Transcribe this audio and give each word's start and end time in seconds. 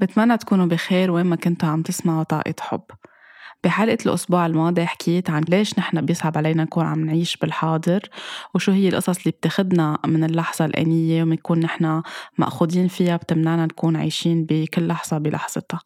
بتمنى 0.00 0.38
تكونوا 0.38 0.66
بخير 0.66 1.10
وين 1.10 1.26
ما 1.26 1.36
كنتوا 1.36 1.68
عم 1.68 1.82
تسمعوا 1.82 2.22
طاقة 2.22 2.54
حب. 2.60 2.82
بحلقة 3.64 3.98
الأسبوع 4.06 4.46
الماضي 4.46 4.86
حكيت 4.86 5.30
عن 5.30 5.42
ليش 5.48 5.78
نحن 5.78 6.00
بيصعب 6.00 6.38
علينا 6.38 6.64
نكون 6.64 6.86
عم 6.86 7.04
نعيش 7.04 7.36
بالحاضر 7.36 8.00
وشو 8.54 8.72
هي 8.72 8.88
القصص 8.88 9.18
اللي 9.18 9.30
بتاخدنا 9.30 9.98
من 10.06 10.24
اللحظة 10.24 10.64
الآنية 10.64 11.22
وبنكون 11.22 11.60
نحن 11.60 12.02
مأخوذين 12.38 12.88
فيها 12.88 13.16
بتمنعنا 13.16 13.66
نكون 13.66 13.96
عايشين 13.96 14.44
بكل 14.44 14.86
لحظة 14.86 15.18
بلحظتها. 15.18 15.80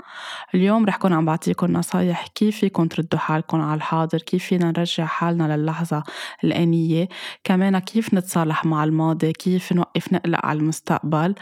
اليوم 0.55 0.85
رح 0.85 0.97
كون 0.97 1.13
عم 1.13 1.25
بعطيكم 1.25 1.73
نصايح 1.73 2.27
كيف 2.27 2.59
فيكم 2.59 2.87
تردوا 2.87 3.19
حالكم 3.19 3.61
على 3.61 3.75
الحاضر 3.75 4.19
كيف 4.19 4.45
فينا 4.45 4.67
نرجع 4.67 5.05
حالنا 5.07 5.57
للحظة 5.57 6.03
الآنية 6.45 7.09
كمان 7.45 7.79
كيف 7.79 8.15
نتصالح 8.15 8.65
مع 8.65 8.85
الماضي 8.85 9.33
كيف 9.33 9.73
نوقف 9.73 10.13
نقلق 10.13 10.47
على 10.47 10.59
المستقبل 10.59 11.35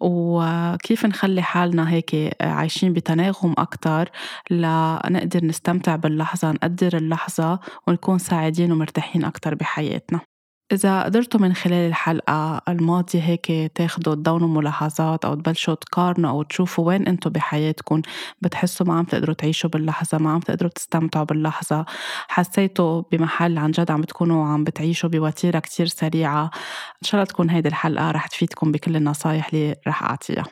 وكيف 0.00 1.06
نخلي 1.06 1.42
حالنا 1.42 1.90
هيك 1.90 2.36
عايشين 2.40 2.92
بتناغم 2.92 3.54
أكتر 3.58 4.08
لنقدر 4.50 5.44
نستمتع 5.44 5.75
نستمتع 5.76 5.96
باللحظة 5.96 6.50
نقدر 6.52 6.96
اللحظة 6.96 7.60
ونكون 7.86 8.18
سعيدين 8.18 8.72
ومرتاحين 8.72 9.24
أكتر 9.24 9.54
بحياتنا. 9.54 10.20
إذا 10.72 11.02
قدرتوا 11.02 11.40
من 11.40 11.54
خلال 11.54 11.88
الحلقة 11.88 12.62
الماضية 12.68 13.20
هيك 13.20 13.72
تاخدوا 13.74 14.14
تدونوا 14.14 14.48
ملاحظات 14.48 15.24
أو 15.24 15.34
تبلشوا 15.34 15.74
تقارنوا 15.74 16.30
أو 16.30 16.42
تشوفوا 16.42 16.86
وين 16.86 17.06
أنتوا 17.06 17.30
بحياتكم 17.30 18.02
بتحسوا 18.42 18.86
ما 18.86 18.94
عم 18.94 19.04
تقدروا 19.04 19.34
تعيشوا 19.34 19.70
باللحظة 19.70 20.18
ما 20.18 20.30
عم 20.30 20.40
تقدروا 20.40 20.70
تستمتعوا 20.70 21.24
باللحظة. 21.24 21.84
حسيتوا 22.28 23.02
بمحل 23.12 23.58
عن 23.58 23.70
جد 23.70 23.90
عم 23.90 24.00
بتكونوا 24.00 24.46
عم 24.46 24.64
بتعيشوا 24.64 25.08
بوتيرة 25.10 25.58
كتير 25.58 25.86
سريعة. 25.86 26.44
إن 27.02 27.08
شاء 27.08 27.14
الله 27.14 27.24
تكون 27.24 27.50
هيدي 27.50 27.68
الحلقة 27.68 28.10
رح 28.10 28.26
تفيدكم 28.26 28.72
بكل 28.72 28.96
النصايح 28.96 29.48
اللي 29.52 29.76
رح 29.88 30.02
أعطيها. 30.02 30.44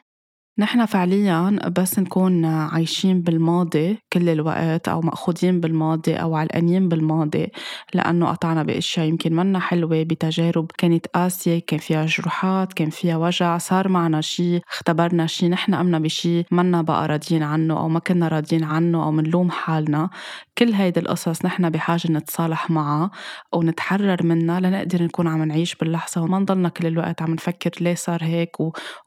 نحن 0.59 0.87
فعليا 0.87 1.59
بس 1.79 1.99
نكون 1.99 2.45
عايشين 2.45 3.21
بالماضي 3.23 3.99
كل 4.13 4.29
الوقت 4.29 4.89
أو 4.89 5.01
مأخوذين 5.01 5.61
بالماضي 5.61 6.15
أو 6.15 6.35
علقانين 6.37 6.89
بالماضي 6.89 7.47
لأنه 7.95 8.27
قطعنا 8.27 8.63
بأشياء 8.63 9.07
يمكن 9.07 9.35
منا 9.37 9.59
حلوة 9.59 10.03
بتجارب 10.03 10.71
كانت 10.79 11.07
قاسية 11.07 11.59
كان 11.67 11.79
فيها 11.79 12.07
جروحات 12.07 12.73
كان 12.73 12.91
فيها 12.91 13.17
وجع 13.17 13.59
صار 13.59 13.89
معنا 13.89 14.21
شيء 14.21 14.61
اختبرنا 14.71 15.27
شيء 15.27 15.51
نحن 15.51 15.75
قمنا 15.75 15.99
بشيء 15.99 16.47
منا 16.51 16.83
بقى 16.83 17.09
راضيين 17.09 17.43
عنه 17.43 17.79
أو 17.79 17.89
ما 17.89 17.99
كنا 17.99 18.29
راضيين 18.29 18.65
عنه 18.65 19.05
أو 19.05 19.11
منلوم 19.11 19.51
حالنا. 19.51 20.11
كل 20.59 20.73
هيدي 20.73 21.01
القصص 21.01 21.45
نحن 21.45 21.71
بحاجة 21.71 22.13
نتصالح 22.13 22.71
معها 22.71 23.11
ونتحرر 23.55 24.27
منها 24.27 24.61
لنقدر 24.61 25.03
نكون 25.03 25.27
عم 25.29 25.43
نعيش 25.43 25.75
باللحظة 25.75 26.23
وما 26.23 26.39
نضلنا 26.39 26.69
كل 26.69 26.87
الوقت 26.87 27.23
عم 27.23 27.35
نفكر 27.35 27.71
ليه 27.81 27.95
صار 27.95 28.25
هيك 28.25 28.61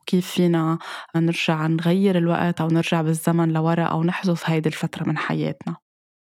وكيف 0.08 0.31
فينا 0.31 0.77
نرجع 1.16 1.67
نغير 1.67 2.17
الوقت 2.17 2.61
أو 2.61 2.67
نرجع 2.67 3.02
بالزمن 3.02 3.53
لورا 3.53 3.83
أو 3.83 4.03
نحذف 4.03 4.50
هيدي 4.50 4.69
الفترة 4.69 5.03
من 5.03 5.17
حياتنا. 5.17 5.75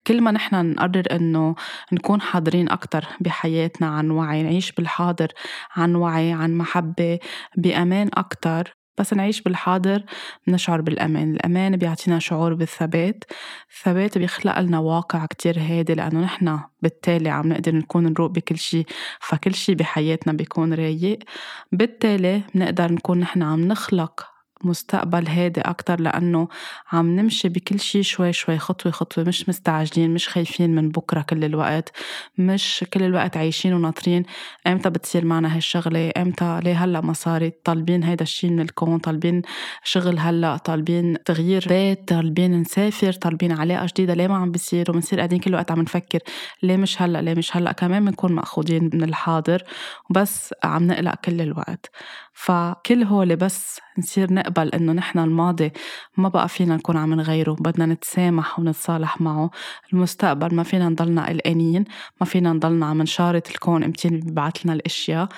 كل 0.07 0.21
ما 0.21 0.31
نحن 0.31 0.71
نقرر 0.71 1.03
إنه 1.13 1.55
نكون 1.93 2.21
حاضرين 2.21 2.69
أكثر 2.69 3.07
بحياتنا 3.21 3.87
عن 3.87 4.11
وعي 4.11 4.43
نعيش 4.43 4.73
بالحاضر 4.73 5.29
عن 5.77 5.95
وعي 5.95 6.33
عن 6.33 6.59
محبة 6.59 7.19
بأمان 7.57 8.11
أكثر 8.15 8.75
بس 8.99 9.15
نعيش 9.15 9.43
بالحاضر 9.43 10.05
نشعر 10.49 10.81
بالأمان. 10.81 11.33
الأمان 11.35 11.77
بيعطينا 11.77 12.19
شعور 12.19 12.55
بالثبات. 12.55 13.25
الثبات 13.71 14.19
بيخلق 14.19 14.61
لنا 14.61 14.79
واقع 14.79 15.27
كتير 15.27 15.59
هادي 15.59 15.95
لأنه 15.95 16.21
نحن 16.21 16.61
بالتالي 16.83 17.29
عم 17.31 17.49
نقدر 17.49 17.75
نكون 17.75 18.05
نروق 18.05 18.31
بكل 18.31 18.59
شيء 18.59 18.87
فكل 19.21 19.55
شيء 19.55 19.75
بحياتنا 19.75 20.33
بيكون 20.33 20.75
رايق. 20.75 21.19
بالتالي 21.73 22.43
بنقدر 22.55 22.93
نكون 22.93 23.21
نحن 23.21 23.43
عم 23.43 23.61
نخلق 23.61 24.36
مستقبل 24.65 25.29
هادي 25.29 25.61
أكتر 25.61 26.01
لأنه 26.01 26.49
عم 26.93 27.17
نمشي 27.17 27.49
بكل 27.49 27.81
شي 27.81 28.03
شوي 28.03 28.33
شوي 28.33 28.59
خطوة 28.59 28.93
خطوة 28.93 29.25
مش 29.25 29.49
مستعجلين 29.49 30.15
مش 30.15 30.29
خايفين 30.29 30.75
من 30.75 30.89
بكرة 30.89 31.23
كل 31.23 31.45
الوقت 31.45 31.93
مش 32.39 32.85
كل 32.93 33.03
الوقت 33.03 33.37
عايشين 33.37 33.73
وناطرين. 33.75 34.23
إمتى 34.67 34.91
بتصير 34.91 35.25
معنا 35.25 35.57
هالشغلة؟ 35.57 36.13
إمتى؟ 36.17 36.61
ليه 36.65 36.85
هلأ 36.85 37.01
ما 37.01 37.13
صارت؟ 37.13 37.55
طالبين 37.65 38.05
هيدا 38.05 38.23
الشي 38.23 38.49
من 38.51 38.61
الكون 38.61 38.99
طالبين 38.99 39.43
شغل 39.85 40.19
هلأ 40.19 40.57
طالبين 40.57 41.23
تغيير 41.25 41.65
بيت 41.69 42.09
طالبين 42.09 42.61
نسافر 42.61 43.13
طالبين 43.13 43.53
علاقة 43.53 43.87
جديدة. 43.87 44.15
ليه 44.15 44.27
ما 44.27 44.37
عم 44.37 44.51
بيصير؟ 44.51 44.91
وبنصير 44.91 45.19
قاعدين 45.19 45.39
كل 45.39 45.51
الوقت 45.51 45.71
عم 45.71 45.81
نفكر 45.81 46.19
ليه 46.63 46.77
مش 46.77 47.03
هلأ؟ 47.03 47.23
ليه 47.23 47.35
مش 47.35 47.57
هلأ؟ 47.57 47.73
كمان 47.73 48.05
بنكون 48.05 48.33
مأخوذين 48.33 48.91
من 48.93 49.03
الحاضر 49.03 49.63
وبس 50.11 50.55
عم 50.65 50.87
نقلق 50.87 51.15
كل 51.15 51.41
الوقت. 51.41 51.91
فكل 52.39 53.03
هول 53.03 53.37
بس 53.37 53.81
نصير 53.99 54.33
نقبل 54.33 54.69
إنه 54.69 54.93
نحن 54.93 55.19
الماضي 55.19 55.73
ما 56.17 56.29
بقى 56.29 56.49
فينا 56.49 56.77
نكون 56.77 56.97
عم 56.97 57.15
نغيره 57.15 57.53
بدنا 57.61 57.87
نتسامح 57.87 58.59
ونتصالح 58.59 59.21
معه. 59.21 59.51
المستقبل 59.93 60.55
ما 60.55 60.63
فينا 60.63 60.89
نضلنا 60.89 61.27
قلقانين 61.29 61.85
ما 62.21 62.27
فينا 62.27 62.53
نضلنا 62.53 62.87
عم 62.87 63.03
نشارط 63.03 63.51
الكون 63.51 63.85
امتين 63.85 64.21
بيبعت 64.21 64.65
لنا 64.65 64.75
الأشياء. 64.75 65.29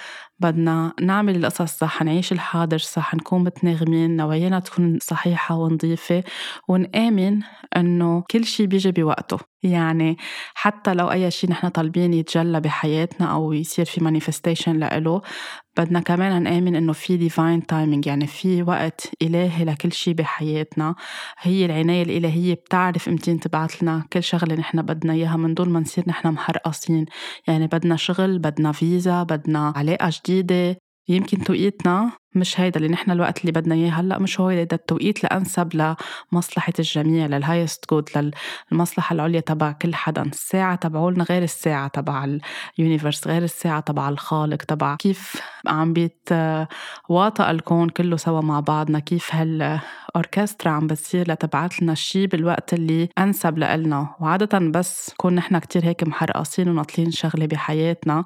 بدنا 0.41 0.93
نعمل 1.01 1.37
القصص 1.37 1.79
صح 1.79 2.03
نعيش 2.03 2.33
الحاضر 2.33 2.79
صح 2.79 3.15
نكون 3.15 3.45
متناغمين 3.45 4.17
نوايانا 4.17 4.61
تكون 4.61 4.99
صحيحة 5.03 5.55
ونظيفة 5.57 6.25
ونآمن 6.69 7.41
إنه 7.77 8.25
كل 8.31 8.45
شي 8.45 8.67
بيجي 8.67 8.93
بوقته. 8.93 9.39
يعني 9.63 10.17
حتى 10.55 10.95
لو 10.95 11.11
أي 11.11 11.31
شي 11.31 11.47
نحن 11.47 11.69
طالبين 11.69 12.15
يتجلى 12.15 12.61
بحياتنا 12.61 13.27
أو 13.33 13.53
يصير 13.53 13.85
في 13.85 14.05
manifestation 14.05 14.77
لإله 14.77 15.23
بدنا 15.79 16.01
كمان 16.01 16.43
نآمن 16.43 16.77
إنه 16.77 16.93
في 16.93 17.17
divine 17.17 17.67
timing 17.67 18.07
يعني 18.07 18.27
في 18.27 18.63
وقت 18.63 19.11
إلهي 19.23 19.65
لكل 19.65 19.93
شي 19.93 20.15
بحياتنا. 20.15 20.95
هي 21.39 21.65
العناية 21.67 22.03
الإلهية 22.03 22.55
بتعرف 22.55 23.09
إمتين 23.09 23.41
تبعت 23.41 23.83
لنا 23.83 24.05
كل 24.13 24.23
شغلة 24.23 24.55
نحن 24.55 24.83
بدنا 24.83 25.13
إياها 25.13 25.37
من 25.37 25.55
دون 25.55 25.69
ما 25.69 25.81
نصير 25.81 26.05
نحن 26.07 26.29
محرقصين. 26.29 27.07
يعني 27.49 27.67
بدنا 27.67 27.97
شغل 27.97 28.39
بدنا 28.39 28.73
فيزا 28.73 29.23
بدنا 29.23 29.73
علاقة 29.77 30.11
جديدة. 30.25 30.77
يمكن 31.09 31.39
توقيتنا 31.45 32.13
مش 32.35 32.61
هيدا 32.61 32.77
اللي 32.77 32.89
نحن 32.89 33.11
الوقت 33.11 33.41
اللي 33.41 33.53
بدنا 33.53 33.75
اياه 33.75 33.91
هلأ 33.91 34.19
مش 34.19 34.41
هو 34.41 34.49
هيدا 34.49 34.77
التوقيت 34.77 35.25
الانسب 35.25 35.97
لمصلحة 36.33 36.73
الجميع 36.79 37.27
لل 37.27 37.41
highest 37.41 37.91
good 37.91 38.33
للمصلحة 38.73 39.15
العليا 39.15 39.41
تبع 39.41 39.73
كل 39.73 39.95
حدا. 39.95 40.23
الساعة 40.23 40.75
تبعولنا 40.77 41.25
غير 41.25 41.43
الساعة 41.43 41.89
تبع 41.89 42.39
ال 42.79 42.84
universe 42.84 43.27
غير 43.29 43.45
الساعة 43.45 43.81
تبع 43.81 44.09
الخالق 44.09 44.57
تبع 44.57 44.97
كيف 44.97 45.43
عم 45.67 45.93
بيتواطأ 45.93 47.51
الكون 47.51 47.89
كله 47.89 48.17
سوا 48.17 48.41
مع 48.41 48.61
بعضنا 48.61 48.99
كيف 48.99 49.35
هالأوركسترا 49.35 50.71
عم 50.71 50.87
بتصير 50.87 51.33
لتبعت 51.33 51.83
لنا 51.83 51.93
الشيء 51.93 52.27
بالوقت 52.27 52.75
اللي 52.75 53.09
أنسب 53.19 53.59
لنا 53.59 54.17
وعادة 54.21 54.59
بس 54.59 55.15
كون 55.17 55.35
نحن 55.35 55.59
كتير 55.59 55.85
هيك 55.85 56.05
محرقصين 56.05 56.69
وناطرين 56.69 57.11
شغلة 57.11 57.47
بحياتنا 57.47 58.25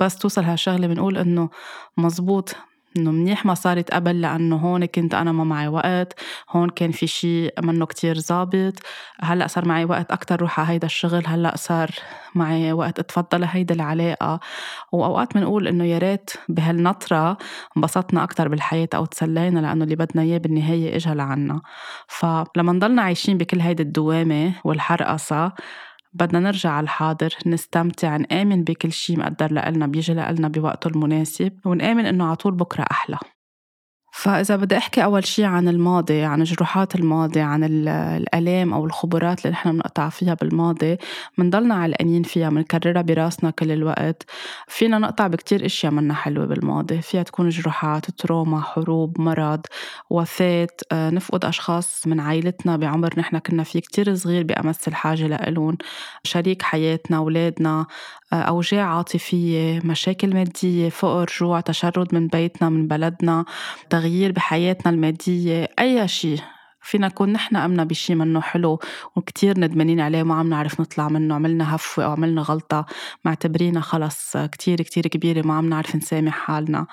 بس 0.00 0.16
توصل 0.16 0.44
هالشغلة 0.44 0.86
بنقول 0.86 1.18
إنه 1.18 1.48
مزبوط. 1.96 2.56
إنه 2.96 3.10
منيح 3.10 3.46
ما 3.46 3.54
صارت 3.54 3.90
قبل 3.90 4.20
لأنه 4.20 4.56
هون 4.56 4.84
كنت 4.86 5.14
أنا 5.14 5.32
ما 5.32 5.44
معي 5.44 5.68
وقت 5.68 6.20
هون 6.50 6.68
كان 6.70 6.90
في 6.90 7.06
شيء 7.06 7.54
منه 7.62 7.86
كتير 7.86 8.18
ظابط. 8.20 8.72
هلأ 9.20 9.46
صار 9.46 9.68
معي 9.68 9.84
وقت 9.84 10.10
أكثر 10.12 10.40
روح 10.40 10.60
على 10.60 10.68
هيدا 10.68 10.86
الشغل 10.86 11.22
هلأ 11.26 11.56
صار 11.56 11.90
معي 12.34 12.72
وقت 12.72 12.98
أتفضل 12.98 13.44
هيدا 13.44 13.74
العلاقة. 13.74 14.40
وأوقات 14.92 15.34
بنقول 15.34 15.68
إنه 15.68 15.84
يا 15.84 15.98
ريت 15.98 16.30
بهالنطرة 16.48 17.38
انبسطنا 17.76 18.24
أكثر 18.24 18.48
بالحياة 18.48 18.88
أو 18.94 19.04
تسلينا 19.04 19.60
لأنه 19.60 19.84
اللي 19.84 19.96
بدنا 19.96 20.22
إياه 20.22 20.38
بالنهاية 20.38 20.96
اجى 20.96 21.10
لعنا. 21.14 21.60
فلما 22.08 22.72
نضلنا 22.72 23.02
عايشين 23.02 23.38
بكل 23.38 23.60
هيدي 23.60 23.82
الدوامة 23.82 24.52
والحرقصة 24.64 25.52
بدنا 26.14 26.40
نرجع 26.40 26.70
على 26.70 26.84
الحاضر 26.84 27.34
نستمتع 27.46 28.16
نآمن 28.16 28.64
بكل 28.64 28.92
شي 28.92 29.16
مقدر 29.16 29.52
لنا 29.52 29.86
بيجي 29.86 30.14
لنا 30.14 30.48
بوقته 30.48 30.88
المناسب 30.88 31.58
ونآمن 31.66 32.06
إنه 32.06 32.24
عطول 32.26 32.54
بكرة 32.54 32.84
أحلى. 32.90 33.18
فإذا 34.16 34.56
بدي 34.56 34.76
أحكي 34.76 35.04
أول 35.04 35.26
شي 35.26 35.44
عن 35.44 35.68
الماضي 35.68 36.22
عن 36.22 36.42
جروحات 36.42 36.94
الماضي 36.94 37.40
عن 37.40 37.64
الآلام 37.64 38.72
أو 38.74 38.84
الخبرات 38.86 39.38
اللي 39.38 39.50
نحن 39.52 39.72
بنقطع 39.72 40.08
فيها 40.08 40.34
بالماضي 40.34 40.96
بنضلنا 41.38 41.74
علقانين 41.74 42.22
فيها 42.22 42.50
بنكررها 42.50 43.02
براسنا 43.02 43.50
كل 43.50 43.70
الوقت. 43.72 44.22
فينا 44.68 44.98
نقطع 44.98 45.26
بكتير 45.26 45.66
أشياء 45.66 45.92
منا 45.92 46.14
حلوة 46.14 46.46
بالماضي 46.46 47.02
فيها 47.02 47.22
تكون 47.22 47.48
جروحات 47.48 48.10
تروما 48.10 48.60
حروب 48.60 49.20
مرض 49.20 49.60
وفاة 50.10 50.68
آه، 50.92 51.10
نفقد 51.10 51.44
أشخاص 51.44 52.06
من 52.06 52.20
عائلتنا 52.20 52.76
بعمر 52.76 53.10
نحن 53.18 53.38
كنا 53.38 53.62
فيه 53.64 53.80
كتير 53.80 54.14
صغير 54.14 54.42
بأمس 54.44 54.88
الحاجة 54.88 55.26
لإلهم. 55.26 55.78
شريك 56.24 56.62
حياتنا 56.62 57.16
أولادنا 57.16 57.86
أوجاع 58.34 58.96
عاطفية 58.96 59.80
مشاكل 59.84 60.34
مادية 60.34 60.88
فقر 60.88 61.30
جوع 61.40 61.60
تشرد 61.60 62.14
من 62.14 62.28
بيتنا 62.28 62.68
من 62.68 62.88
بلدنا 62.88 63.44
تغيير 63.90 64.32
بحياتنا 64.32 64.92
المادية 64.92 65.68
أي 65.80 66.08
شيء 66.08 66.40
فينا 66.84 67.06
نكون 67.06 67.32
نحن 67.32 67.56
قمنا 67.56 67.84
بشي 67.84 68.14
منه 68.14 68.40
حلو 68.40 68.80
وكتير 69.16 69.60
ندمانين 69.60 70.00
عليه 70.00 70.22
وما 70.22 70.34
عم 70.34 70.48
نعرف 70.48 70.80
نطلع 70.80 71.08
منه. 71.08 71.34
عملنا 71.34 71.74
هفوة 71.74 72.04
أو 72.04 72.10
عملنا 72.12 72.42
غلطة 72.42 72.86
معتبرينها 73.24 73.82
خلص 73.82 74.36
كتير 74.36 74.82
كتير 74.82 75.06
كبيرة 75.06 75.46
ما 75.46 75.54
عم 75.54 75.68
نعرف 75.68 75.96
نسامح 75.96 76.32
حالنا. 76.32 76.86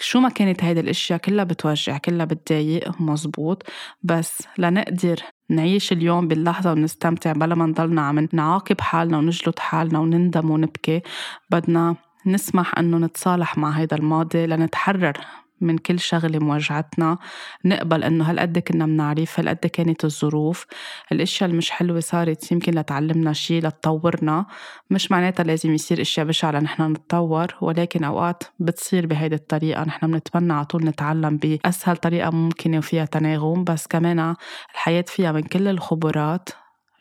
شو 0.00 0.20
ما 0.20 0.28
كانت 0.28 0.64
هيدي 0.64 0.80
الأشياء 0.80 1.18
كلها 1.18 1.44
بتوجع 1.44 1.98
كلها 1.98 2.24
بتضايق 2.24 3.00
مزبوط. 3.00 3.62
بس 4.02 4.42
لنقدر 4.58 5.16
نعيش 5.50 5.92
اليوم 5.92 6.28
باللحظة 6.28 6.72
ونستمتع 6.72 7.32
بلا 7.32 7.54
ما 7.54 7.66
نضلنا 7.66 8.02
عم 8.02 8.28
نعاقب 8.32 8.80
حالنا 8.80 9.18
ونجلد 9.18 9.58
حالنا 9.58 9.98
ونندم 9.98 10.50
ونبكي. 10.50 11.02
بدنا 11.50 11.96
نسمح 12.26 12.78
إنه 12.78 12.98
نتصالح 12.98 13.58
مع 13.58 13.70
هيدا 13.70 13.96
الماضي 13.96 14.46
لنتحرر 14.46 15.12
من 15.60 15.78
كل 15.78 16.00
شغلة 16.00 16.38
موجعتنا 16.38 17.18
نقبل 17.64 18.04
إنه 18.04 18.30
هالقد 18.30 18.58
كنا 18.58 18.86
منعرف 18.86 19.40
هالقد 19.40 19.56
كانت 19.56 20.04
الظروف. 20.04 20.66
الأشياء 21.12 21.50
المش 21.50 21.70
حلوة 21.70 22.00
صارت 22.00 22.52
يمكن 22.52 22.72
لتعلمنا 22.74 23.32
شي 23.32 23.60
لتطورنا. 23.60 24.46
مش 24.90 25.10
معناتها 25.10 25.44
لازم 25.44 25.74
يصير 25.74 26.00
أشياء 26.00 26.26
بشعة 26.26 26.50
لنحن 26.50 26.92
نتطور 26.92 27.54
ولكن 27.60 28.04
أوقات 28.04 28.42
بتصير 28.58 29.06
بهيدي 29.06 29.34
الطريقة. 29.34 29.84
نحن 29.84 30.10
بنتمنى 30.10 30.52
على 30.52 30.64
طول 30.64 30.84
نتعلم 30.84 31.36
بأسهل 31.36 31.96
طريقة 31.96 32.30
ممكنة 32.30 32.78
وفيها 32.78 33.04
تناغم. 33.04 33.64
بس 33.64 33.86
كمان 33.86 34.34
الحياة 34.74 35.04
فيها 35.08 35.32
من 35.32 35.42
كل 35.42 35.68
الخبرات. 35.68 36.48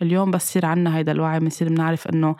اليوم 0.01 0.31
بس 0.31 0.49
يصير 0.49 0.65
عنا 0.65 0.97
هيدا 0.97 1.11
الوعي 1.11 1.39
بنصير 1.39 1.69
بنعرف 1.69 2.07
إنه 2.07 2.35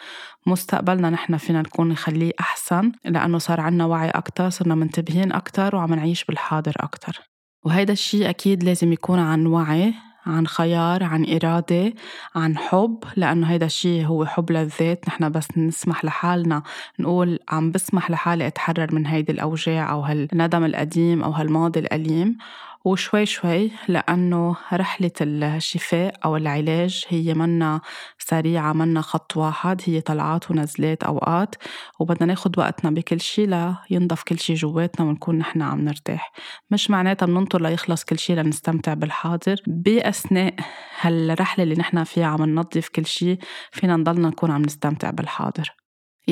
مستقبلنا 0.46 1.10
نحن 1.10 1.38
فينا 1.38 1.62
نكون 1.62 1.90
نخليه 1.90 2.32
أحسن 2.40 2.92
لأنه 3.06 3.38
صار 3.38 3.62
عنا 3.62 3.86
وعي 3.86 4.10
أكثر 4.10 4.50
صرنا 4.50 4.76
منتبهين 4.76 5.32
أكثر 5.32 5.76
وعم 5.76 5.94
نعيش 5.94 6.26
بالحاضر 6.26 6.74
أكثر 6.80 7.20
وهيدا 7.66 7.94
الشيء 7.94 8.30
أكيد 8.30 8.64
لازم 8.64 8.94
يكون 8.94 9.20
عن 9.20 9.46
وعي 9.46 9.94
عن 10.26 10.48
خيار 10.48 11.04
عن 11.04 11.26
إرادة 11.26 11.94
عن 12.36 12.58
حب 12.58 13.04
لأنه 13.16 13.48
هيدا 13.48 13.66
الشيء 13.66 14.06
هو 14.06 14.26
حب 14.26 14.52
للذات. 14.52 15.08
نحن 15.08 15.30
بس 15.30 15.58
نسمح 15.58 16.06
لحالنا 16.06 16.64
نقول 17.00 17.40
عم 17.50 17.72
بسمح 17.72 18.12
لحالي 18.12 18.48
أتحرر 18.48 18.96
من 18.96 19.06
هيدي 19.06 19.32
الأوجاع 19.32 19.92
أو 19.92 20.02
هالندم 20.02 20.64
القديم 20.64 21.24
أو 21.24 21.32
هالماضي 21.32 21.80
الأليم. 21.80 22.38
وشوي 22.86 23.26
شوي 23.26 23.72
لأنه 23.88 24.56
رحلة 24.74 25.12
الشفاء 25.22 26.16
أو 26.26 26.38
العلاج 26.38 27.06
هي 27.10 27.34
منا 27.34 27.82
سريعة 28.18 28.74
منا 28.74 29.02
خط 29.02 29.38
واحد 29.38 29.82
هي 29.86 30.02
طلعات 30.02 30.52
ونزلات 30.52 31.04
أوقات 31.04 31.56
وبدنا 32.00 32.26
ناخد 32.26 32.60
وقتنا 32.60 32.92
بكل 32.92 33.22
شي 33.22 33.46
لينضف 33.90 34.24
كل 34.24 34.40
شي 34.40 34.54
جواتنا 34.54 35.06
ونكون 35.06 35.38
نحن 35.38 35.62
عم 35.62 35.82
نرتاح. 35.82 36.32
مش 36.72 36.90
معناتها 36.90 37.26
بننطر 37.26 37.62
ليخلص 37.62 38.04
كل 38.04 38.20
شي 38.20 38.36
لنستمتع 38.36 38.94
بالحاضر. 38.94 39.62
بأثناء 39.68 40.56
هالرحلة 41.02 41.64
اللي 41.64 41.76
نحن 41.76 42.04
فيها 42.04 42.26
عم 42.26 42.44
ننظف 42.46 42.90
كل 42.90 43.06
شي 43.06 43.38
فينا 43.72 43.96
نضلنا 43.96 44.28
نكون 44.28 44.52
عم 44.52 44.62
نستمتع 44.62 45.10
بالحاضر. 45.10 45.76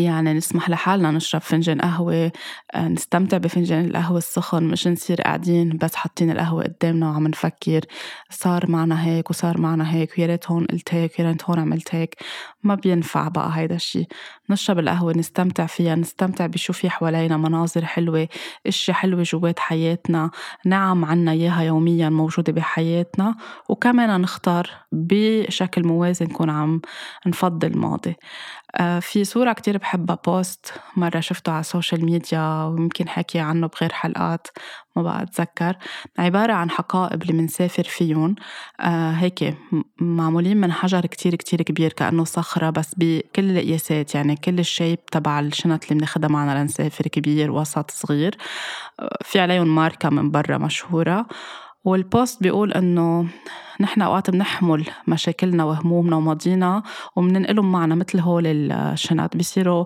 يعني 0.04 0.34
نسمح 0.34 0.70
لحالنا 0.70 1.12
نشرب 1.12 1.42
فنجان 1.42 1.82
قهوة 1.82 2.32
آه، 2.76 2.88
نستمتع 2.88 3.38
بفنجان 3.38 3.86
القهوة 3.86 4.18
السخن 4.18 4.64
مش 4.64 4.88
نصير 4.88 5.22
قاعدين 5.22 5.78
بس 5.78 5.96
حاطين 5.96 6.32
القهوة 6.32 6.64
قدامنا 6.64 7.10
وعم 7.10 7.28
نفكر 7.28 7.82
صار 8.30 8.72
معنا 8.72 9.06
هيك 9.06 9.30
وصار 9.30 9.62
معنا 9.62 9.94
هيك 9.94 10.14
ويا 10.18 10.28
ريت 10.28 10.52
هون 10.52 10.66
قلت 10.66 10.94
هيك 10.94 11.20
ويا 11.20 11.28
ريت 11.30 11.44
هون 11.44 11.60
عملت 11.60 11.96
هيك. 11.96 12.16
ما 12.64 12.76
بينفع 12.76 13.28
بقى 13.28 13.52
هيدا 13.54 13.76
الشي. 13.76 14.06
نشرب 14.50 14.80
القهوة 14.80 15.14
نستمتع 15.18 15.66
فيها 15.66 15.96
نستمتع 15.96 16.46
بشو 16.46 16.74
في 16.74 16.90
حوالينا 16.90 17.38
مناظر 17.38 17.86
حلوة 17.86 18.28
اشياء 18.68 18.98
حلوة 18.98 19.24
جوات 19.24 19.60
حياتنا 19.60 20.32
نعم 20.66 21.06
عنا 21.06 21.32
إياها 21.32 21.62
يوميا 21.64 22.10
موجودة 22.10 22.54
بحياتنا 22.54 23.36
وكمان 23.70 24.22
نختار 24.22 24.70
بشكل 24.92 25.88
موازي 25.88 26.26
نكون 26.26 26.50
عم 26.50 26.82
نفضل 27.28 27.68
الماضي. 27.68 28.16
في 29.02 29.24
صورة 29.24 29.54
كتير 29.54 29.78
بحبها 29.78 30.18
post 30.26 30.74
مرة 30.96 31.20
شفته 31.20 31.52
على 31.52 31.60
ال 31.60 31.66
social 31.66 32.06
media 32.06 32.64
ويمكن 32.64 33.10
حكي 33.10 33.40
عنه 33.40 33.68
بغير 33.68 33.94
حلقات 33.94 34.48
ما 34.96 35.02
بقى 35.04 35.24
أتذكر 35.24 35.78
عبارة 36.20 36.54
عن 36.54 36.70
حقائب 36.70 37.22
اللي 37.22 37.34
منسافر 37.34 37.84
فيهم. 37.84 38.36
آه 38.80 39.12
هيك 39.12 39.58
معمولين 40.02 40.58
من 40.58 40.72
حجر 40.72 41.06
كتير 41.06 41.36
كتير 41.36 41.62
كبير 41.62 41.94
كأنه 41.94 42.24
صخرة 42.24 42.70
بس 42.70 42.96
بكل 42.98 43.52
القياسات 43.58 44.16
يعني 44.16 44.36
كل 44.36 44.60
ال 44.60 44.67
shape 44.67 45.06
تبع 45.06 45.40
الشنط 45.40 45.84
اللي 45.84 45.96
بناخدها 45.96 46.30
معنا 46.30 46.62
لنسافر 46.62 47.08
كبير 47.08 47.52
وسط 47.52 47.92
صغير. 47.92 48.38
آه 49.00 49.18
في 49.24 49.40
عليهم 49.40 49.76
ماركة 49.76 50.10
من 50.10 50.32
برا 50.32 50.58
مشهورة. 50.58 51.26
وال 51.88 52.06
post 52.06 52.44
بيقول 52.44 52.72
إنه 52.74 53.28
نحن 53.80 54.02
أوقات 54.02 54.30
بنحمل 54.30 54.86
مشاكلنا 55.08 55.64
وهمومنا 55.64 56.16
وماضينا 56.16 56.84
وبننقلهم 57.16 57.72
معنا 57.72 57.96
مثل 57.96 58.20
هول 58.20 58.72
الشنط 58.72 59.38
بيصيروا 59.38 59.86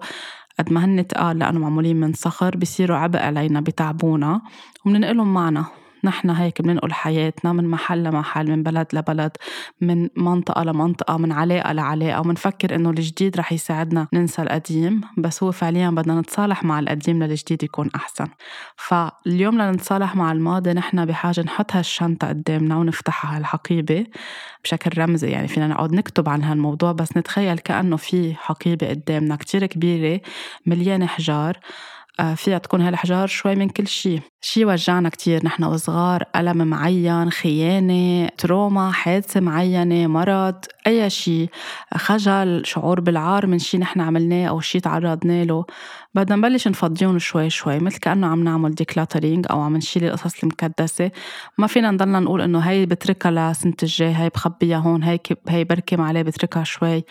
قد 0.60 0.74
ما 0.74 0.86
هن 0.86 1.08
تقال 1.08 1.40
لأنه 1.40 1.60
معمولين 1.60 2.00
من 2.00 2.14
صخر 2.14 2.58
بيصيروا 2.58 2.98
عبء 2.98 3.20
علينا 3.20 3.62
بتعبونا 3.62 4.42
وبننقلهم 4.86 5.34
معنا. 5.34 5.81
نحن 6.04 6.30
هيك 6.30 6.62
بننقل 6.62 6.94
حياتنا 6.94 7.54
من 7.54 7.68
محل 7.68 8.04
لمحل 8.04 8.52
من 8.52 8.64
بلد 8.64 8.88
لبلد 8.94 9.32
من 9.82 10.10
منطقة 10.18 10.64
لمنطقة 10.64 11.18
من 11.18 11.32
علاقة 11.32 11.72
لعلاقة 11.72 12.20
ومنفكر 12.20 12.76
إنه 12.76 12.90
الجديد 12.90 13.38
رح 13.38 13.52
يساعدنا 13.54 14.08
ننسى 14.14 14.42
القديم 14.42 15.02
بس 15.18 15.44
هو 15.44 15.52
فعليا 15.52 15.90
بدنا 15.90 16.22
نتصالح 16.22 16.64
مع 16.64 16.80
القديم 16.80 17.24
للجديد 17.24 17.64
يكون 17.64 17.90
أحسن. 17.96 18.28
فاليوم 18.76 19.62
لنتصالح 19.62 20.16
مع 20.16 20.32
الماضي 20.32 20.74
نحن 20.74 21.06
بحاجة 21.06 21.42
نحط 21.42 21.76
هالشنطة 21.76 22.28
قدامنا 22.28 22.76
ونفتحها 22.78 23.38
هالحقيبة 23.38 24.06
بشكل 24.64 25.02
رمزي 25.02 25.30
يعني 25.30 25.48
فينا 25.48 25.68
نقعد 25.68 25.94
نكتب 25.94 26.30
عن 26.30 26.44
هالموضوع 26.44 26.92
بس 26.92 27.18
نتخيل 27.18 27.58
كأنه 27.58 27.98
في 27.98 28.36
حقيبة 28.36 28.90
قدامنا 28.90 29.36
كتير 29.36 29.66
كبيرة 29.66 30.22
مليانة 30.66 31.06
حجار. 31.06 31.60
فيها 32.36 32.58
تكون 32.58 32.82
هالحجار 32.82 33.28
شوي 33.28 33.56
من 33.56 33.70
كل 33.70 33.88
شيء 33.88 34.22
شي 34.44 34.66
وجعنا 34.66 35.10
كتير. 35.10 35.46
نحن 35.46 35.64
وصغار 35.64 36.24
ألم 36.36 36.68
معين 36.68 37.32
خيانة 37.32 38.30
trauma 38.38 38.92
حادثة 38.92 39.40
معينة 39.40 40.08
مرض 40.08 40.56
أي 40.88 41.10
شي. 41.10 41.50
خجل 41.96 42.62
شعور 42.66 43.00
بالعار 43.00 43.48
من 43.48 43.60
شي 43.60 43.78
نحن 43.78 44.02
عملناه 44.02 44.48
أو 44.48 44.60
شي 44.60 44.80
تعرضنا 44.80 45.44
له. 45.44 45.66
بدنا 46.16 46.36
نبلش 46.36 46.68
نفضيهم 46.68 47.20
شوي 47.20 47.50
شوي. 47.50 47.80
مثل 47.80 48.00
كأنه 48.00 48.28
عم 48.28 48.44
نعمل 48.44 48.76
decluttering 48.76 49.46
أو 49.50 49.62
عم 49.62 49.78
نشيل 49.78 50.04
القصص 50.04 50.44
المكدسة. 50.44 51.12
ما 51.58 51.68
فينا 51.68 51.92
نضلنا 51.92 52.20
نقول 52.20 52.42
إنه 52.42 52.60
هي 52.60 52.86
بتركها 52.86 53.52
لسنة 53.52 53.74
الجاي 53.84 54.16
هي 54.16 54.30
بخبيها 54.30 54.78
هون 54.78 55.04
هي 55.04 55.20
هي 55.50 55.64
بركم 55.64 56.02
عليه 56.02 56.22
بتركها 56.22 56.64
شوي. 56.64 57.04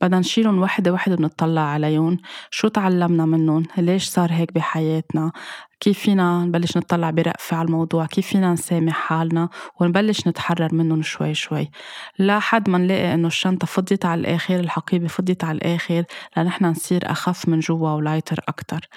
بدنا 0.00 0.18
نشيلهم 0.18 0.58
وحدة 0.58 0.92
وحدة 0.92 1.16
ونطلع 1.20 1.60
عليهم. 1.60 2.18
شو 2.50 2.68
تعلمنا 2.68 3.26
منهم؟ 3.26 3.62
ليش 3.78 4.04
صار 4.08 4.32
هيك 4.32 4.52
بحياتنا. 4.58 5.32
كيف 5.80 5.98
فينا 5.98 6.44
نبلش 6.44 6.76
نطلع 6.76 7.10
برأفة 7.10 7.56
على 7.56 7.66
الموضوع؟ 7.66 8.06
كيف 8.06 8.26
فينا 8.26 8.52
نسامح 8.52 8.92
حالنا 8.92 9.48
ونبلش 9.80 10.28
نتحرر 10.28 10.74
منهم 10.74 11.02
شوي 11.02 11.34
شوي؟ 11.34 11.70
لحد 12.18 12.70
ما 12.70 12.78
نلاقي 12.78 13.14
إنه 13.14 13.26
الشنطة 13.26 13.66
فضيت 13.66 14.06
على 14.06 14.20
الآخر 14.20 14.60
الحقيبة 14.60 15.08
فضيت 15.08 15.44
على 15.44 15.58
الآخر 15.58 16.04
لنحن 16.36 16.64
نصير 16.64 17.10
أخف 17.10 17.48
من 17.48 17.60
جوا 17.60 17.90
ولايتر 17.90 18.40
أكتر. 18.48 18.88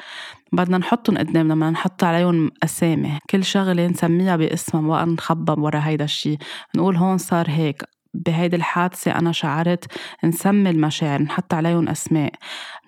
بدنا 0.54 0.78
نحطهم 0.78 1.18
قدامنا 1.18 1.56
بدنا 1.56 1.70
نحط 1.70 2.04
عليهم 2.04 2.52
أسامي. 2.64 3.20
كل 3.30 3.44
شغلة 3.46 3.88
نسميها 3.88 4.36
باسمها 4.36 4.88
وقت 4.88 5.08
نخبى 5.08 5.62
ورا 5.62 5.80
هيدا 5.84 6.06
الشي. 6.06 6.38
نقول 6.76 6.96
هون 6.96 7.18
صار 7.18 7.46
هيك. 7.50 7.84
بهيدي 8.14 8.56
الحادثة 8.56 9.12
أنا 9.12 9.32
شعرت 9.32 9.86
نسمي 10.24 10.70
المشاعر 10.70 11.22
نحط 11.22 11.54
عليهم 11.54 11.90
أسماء 11.90 12.32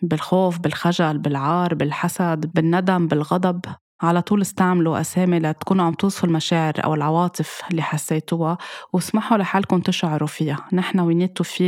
بالخوف 0.01 0.59
بالخجل 0.59 1.17
بالعار 1.17 1.75
بالحسد 1.75 2.51
بالندم 2.55 3.07
بالغضب 3.07 3.65
على 4.03 4.21
طول 4.21 4.41
استعملوا 4.41 5.01
أسامي 5.01 5.39
لتكونوا 5.39 5.85
عم 5.85 5.93
توصفوا 5.93 6.29
المشاعر 6.29 6.73
أو 6.83 6.93
العواطف 6.93 7.61
اللي 7.71 7.81
حسيتوها 7.81 8.57
واسمحوا 8.93 9.37
لحالكم 9.37 9.79
تشعروا 9.79 10.27
فيها. 10.27 10.57
نحن 10.73 10.99
we 10.99 11.27
need 11.27 11.31
to 11.43 11.61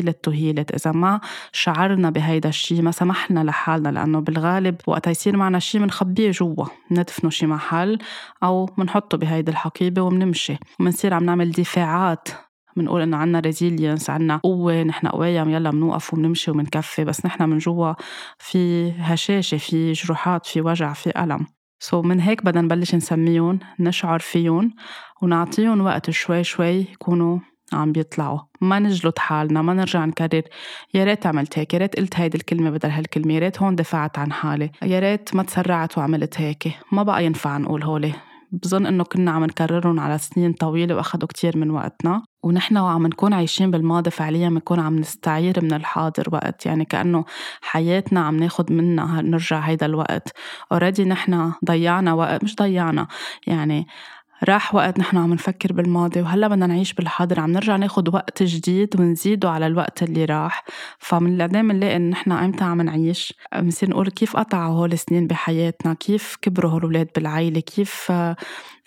إذا 0.76 0.92
ما 0.92 1.20
شعرنا 1.52 2.10
بهيدا 2.10 2.50
الشيء 2.50 2.82
ما 2.82 2.92
سمحنا 2.92 3.44
لحالنا 3.44 3.90
لأنه 3.90 4.20
بالغالب 4.20 4.76
وقت 4.88 5.08
يصير 5.08 5.38
معنا 5.38 5.60
شيء 5.60 5.82
بنخبيه 5.82 6.32
جوا 6.32 6.66
ندفنه 6.92 7.30
شي 7.30 7.46
محل 7.48 8.00
أو 8.44 8.66
بنحطه 8.66 9.18
بهيدي 9.18 9.52
الحقيبة 9.52 10.02
وبنمشي 10.02 10.58
وبنصير 10.80 11.14
عم 11.14 11.24
نعمل 11.24 11.52
دفاعات 11.52 12.30
بنقول 12.76 13.02
إنه 13.02 13.18
عنا 13.18 13.40
resilience 13.40 14.10
عنا 14.10 14.38
قوة 14.38 14.84
نحن 14.84 15.08
قوية 15.08 15.42
يلا 15.42 15.70
بنوقف 15.70 16.14
وبنمشي 16.14 16.52
وبنكفي 16.52 17.04
بس 17.04 17.26
نحن 17.26 17.50
من 17.50 17.58
جوا 17.58 17.94
في 18.40 18.92
هشاشة 18.92 19.58
في 19.58 19.92
جروحات 19.92 20.46
في 20.46 20.62
وجع 20.62 20.94
في 20.94 21.24
ألم. 21.24 21.46
so 21.80 22.06
من 22.06 22.20
هيك 22.20 22.46
بدنا 22.46 22.62
نبلش 22.62 22.96
نسميهم 22.96 23.60
نشعر 23.80 24.20
فيهم 24.20 24.74
ونعطيهم 25.22 25.82
وقت 25.82 26.10
شوي 26.10 26.44
شوي 26.44 26.80
يكونوا 26.80 27.40
عم 27.74 27.92
بيطلعوا. 27.92 28.40
ما 28.62 28.80
نجلد 28.80 29.20
حالنا 29.20 29.62
ما 29.62 29.74
نرجع 29.74 30.06
نكرر. 30.06 30.42
يا 30.94 31.04
ريت 31.04 31.26
عملت 31.26 31.60
هيك 31.60 31.74
يا 31.74 31.80
ريت 31.80 31.96
قلت 31.96 32.20
هيدي 32.20 32.38
الكلمة 32.38 32.70
بدل 32.70 32.90
هالكلمة 32.90 33.34
يا 33.34 33.40
ريت 33.40 33.62
هون 33.62 33.76
دافعت 33.76 34.20
عن 34.20 34.32
حالي. 34.32 34.72
يا 34.84 35.00
ريت 35.00 35.36
ما 35.36 35.44
تسرعت 35.44 35.98
وعملت 35.98 36.42
هيك. 36.42 36.68
ما 36.92 37.04
بقى 37.04 37.26
ينفع 37.26 37.58
نقول 37.58 37.84
هولي. 37.84 38.14
بظن 38.52 38.86
إنه 38.86 39.04
كنا 39.04 39.32
عم 39.32 39.44
نكررهم 39.44 40.00
على 40.00 40.18
سنين 40.18 40.54
طويلة 40.54 40.96
واخدوا 40.96 41.28
كتير 41.28 41.58
من 41.58 41.72
وقتنا. 41.72 42.24
ونحن 42.46 42.78
وعم 42.78 43.08
نكون 43.08 43.34
عايشين 43.34 43.72
بالماضي 43.72 44.12
فعليا 44.12 44.50
بنكون 44.50 44.80
عم 44.80 44.96
نستعير 45.00 45.62
من 45.64 45.74
الحاضر 45.74 46.24
وقت. 46.34 46.66
يعني 46.66 46.86
كأنه 46.86 47.26
حياتنا 47.62 48.20
عم 48.20 48.38
ناخد 48.38 48.72
منها 48.72 49.22
نرجع 49.22 49.60
هيدا 49.60 49.86
الوقت. 49.86 50.32
already 50.72 51.06
نحن 51.06 51.52
ضيعنا 51.66 52.14
وقت 52.14 52.44
مش 52.44 52.56
ضيعنا 52.56 53.08
يعني 53.48 53.88
راح 54.46 54.76
وقت 54.76 55.00
نحن 55.00 55.18
عم 55.18 55.34
نفكر 55.34 55.74
بالماضي 55.74 56.22
وهلأ 56.22 56.48
بدنا 56.48 56.68
نعيش 56.68 56.94
بالحاضر. 56.94 57.40
عم 57.40 57.52
نرجع 57.52 57.76
ناخد 57.76 58.14
وقت 58.16 58.44
جديد 58.44 59.00
ونزيده 59.00 59.50
على 59.50 59.68
الوقت 59.68 60.04
اللي 60.04 60.26
راح. 60.26 60.64
فمن 61.00 61.38
بعدين 61.38 61.68
بنلاقي 61.68 61.96
إن 61.96 62.10
نحن 62.10 62.32
إمتى 62.32 62.64
عم 62.64 62.82
نعيش؟ 62.82 63.34
بنصير 63.56 63.90
نقول 63.90 64.10
كيف 64.10 64.38
قطعوا 64.38 64.76
هول 64.76 64.94
السنين 64.94 65.28
بحياتنا؟ 65.28 65.94
كيف 65.94 66.36
كبروا 66.42 66.72
هول 66.72 66.78
الاولاد 66.80 67.10
بالعائله 67.16 67.60
كيف 67.60 68.12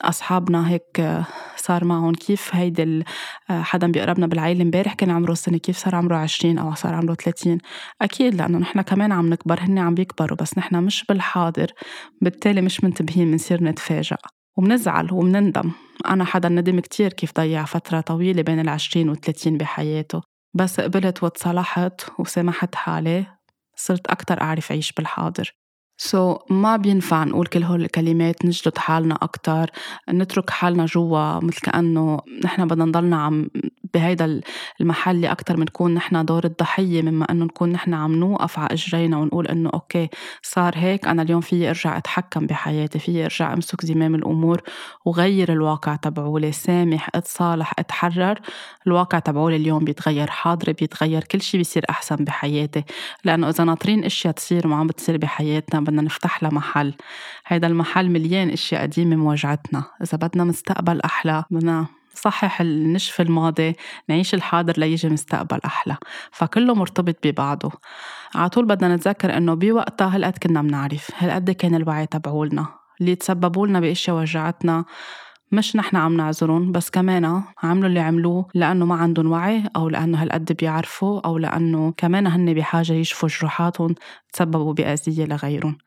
أصحابنا 0.02 0.70
هيك 0.70 1.22
صار 1.56 1.84
معهم؟ 1.84 2.14
كيف 2.14 2.54
هيدي 2.54 3.04
حدا 3.50 3.86
بيقربنا 3.86 4.26
بالعائله 4.26 4.62
امبارح 4.62 4.94
كان 4.94 5.10
عمره 5.10 5.34
سنة 5.34 5.58
كيف 5.58 5.76
صار 5.76 5.94
عمره 5.94 6.16
20 6.16 6.58
أو 6.58 6.74
صار 6.74 6.94
عمره 6.94 7.14
30 7.14 7.58
أكيد 8.02 8.34
لأنه 8.34 8.58
نحن 8.58 8.80
كمان 8.80 9.12
عم 9.12 9.30
نكبر 9.30 9.60
هن 9.60 9.78
عم 9.78 9.94
بيكبروا 9.94 10.36
بس 10.36 10.58
نحن 10.58 10.76
مش 10.84 11.04
بالحاضر. 11.08 11.72
بالتالي 12.22 12.60
مش 12.60 12.84
منتبهين 12.84 13.30
بنصير 13.30 13.64
نتفاجئ 13.64 14.16
ومنزعل 14.58 15.12
ومنندم. 15.12 15.70
أنا 16.08 16.24
حدا 16.24 16.48
ندم 16.48 16.80
كتير 16.80 17.12
كيف 17.12 17.32
ضيع 17.36 17.64
فترة 17.64 18.00
طويلة 18.00 18.42
بين 18.42 18.60
العشرين 18.60 19.08
والثلاثين 19.08 19.58
بحياته. 19.58 20.22
بس 20.54 20.80
قبلت 20.80 21.22
وتصالحت 21.22 22.00
وسامحت 22.18 22.74
حالي 22.74 23.26
صرت 23.76 24.06
أكتر 24.06 24.40
أعرف 24.40 24.70
أعيش 24.70 24.92
بالحاضر. 24.92 25.52
so, 26.00 26.52
ما 26.52 26.76
بينفع 26.76 27.24
نقول 27.24 27.46
كل 27.46 27.62
هول 27.62 27.82
الكلمات 27.82 28.44
نجلد 28.44 28.78
حالنا 28.78 29.18
أكتر 29.22 29.70
نترك 30.10 30.50
حالنا 30.50 30.86
جوا 30.86 31.44
مثل 31.44 31.60
كأنه 31.60 32.20
نحن 32.44 32.66
بدنا 32.66 32.84
نضلنا 32.84 33.16
عم 33.16 33.48
بهيدا 33.94 34.40
المحل 34.80 35.24
أكتر 35.24 35.56
من 35.56 35.62
نكون 35.62 35.94
نحن 35.94 36.24
دور 36.24 36.44
الضحية 36.44 37.02
مما 37.02 37.24
أنه 37.30 37.44
نكون 37.44 37.72
نحن 37.72 37.94
عم 37.94 38.14
نوقف 38.14 38.58
على 38.58 38.68
إجرينا 38.72 39.16
ونقول 39.16 39.46
أنه 39.46 39.70
okay 39.74 40.08
صار 40.42 40.72
هيك 40.76 41.06
أنا 41.08 41.22
اليوم 41.22 41.40
فيي 41.40 41.68
أرجع 41.68 41.96
أتحكم 41.96 42.46
بحياتي 42.46 42.98
فيي 42.98 43.24
أرجع 43.24 43.52
أمسك 43.52 43.84
زمام 43.84 44.14
الأمور 44.14 44.62
وغير 45.04 45.52
الواقع 45.52 45.96
تبعولي 45.96 46.52
سامح 46.52 47.08
أتصالح 47.14 47.72
أتحرر 47.78 48.40
الواقع 48.86 49.18
تبعولي 49.18 49.56
اليوم 49.56 49.84
بيتغير 49.84 50.30
حاضري 50.30 50.72
بيتغير 50.72 51.24
كل 51.24 51.40
شيء 51.40 51.58
بيصير 51.58 51.84
أحسن 51.90 52.16
بحياتي 52.16 52.84
لأنه 53.24 53.48
إذا 53.48 53.64
ناطرين 53.64 54.04
أشياء 54.04 54.34
تصير 54.34 54.66
وما 54.66 54.76
عم 54.76 54.86
بتصير 54.86 55.16
بحياتنا 55.16 55.80
بدنا 55.88 56.02
نفتح 56.02 56.42
لها 56.42 56.50
محل. 56.50 56.94
هيدا 57.46 57.66
المحل 57.66 58.10
مليان 58.10 58.50
أشياء 58.50 58.82
قديمة 58.82 59.16
مواجعتنا 59.16 59.84
إذا 60.02 60.18
بدنا 60.18 60.44
مستقبل 60.44 61.00
أحلى 61.00 61.44
بدنا 61.50 61.86
نصحح 62.14 62.60
النشف 62.60 63.20
الماضي 63.20 63.76
نعيش 64.08 64.34
الحاضر 64.34 64.74
ليجي 64.76 65.08
مستقبل 65.08 65.60
أحلى. 65.64 65.96
فكله 66.32 66.74
مرتبط 66.74 67.16
ببعضه. 67.26 67.70
على 68.34 68.48
طول 68.48 68.66
بدنا 68.66 68.96
نتذكر 68.96 69.36
إنه 69.36 69.54
بوقتها 69.54 70.16
هالقد 70.16 70.38
كنا 70.38 70.62
بنعرف. 70.62 71.10
هالقد 71.18 71.50
كان 71.50 71.74
الوعي 71.74 72.06
تبعولنا. 72.06 72.66
اللي 73.00 73.14
تسببوا 73.14 73.66
لنا 73.66 73.80
بأشياء 73.80 74.16
وجعتنا 74.16 74.84
مش 75.52 75.76
نحن 75.76 75.96
عم 75.96 76.16
نعذرهم 76.16 76.72
بس 76.72 76.90
كمان 76.90 77.42
عملوا 77.62 77.88
اللي 77.88 78.00
عملوه 78.00 78.46
لأنه 78.54 78.86
ما 78.86 78.94
عندهم 78.94 79.30
وعي 79.32 79.64
أو 79.76 79.88
لأنه 79.88 80.22
هالقد 80.22 80.52
بيعرفوا 80.52 81.20
أو 81.20 81.38
لأنه 81.38 81.92
كمان 81.96 82.26
هن 82.26 82.54
بحاجة 82.54 82.92
يشفوا 82.92 83.28
جروحاتهم 83.28 83.94
تسببوا 84.32 84.72
بأذية 84.74 85.24
لغيرهم. 85.24 85.78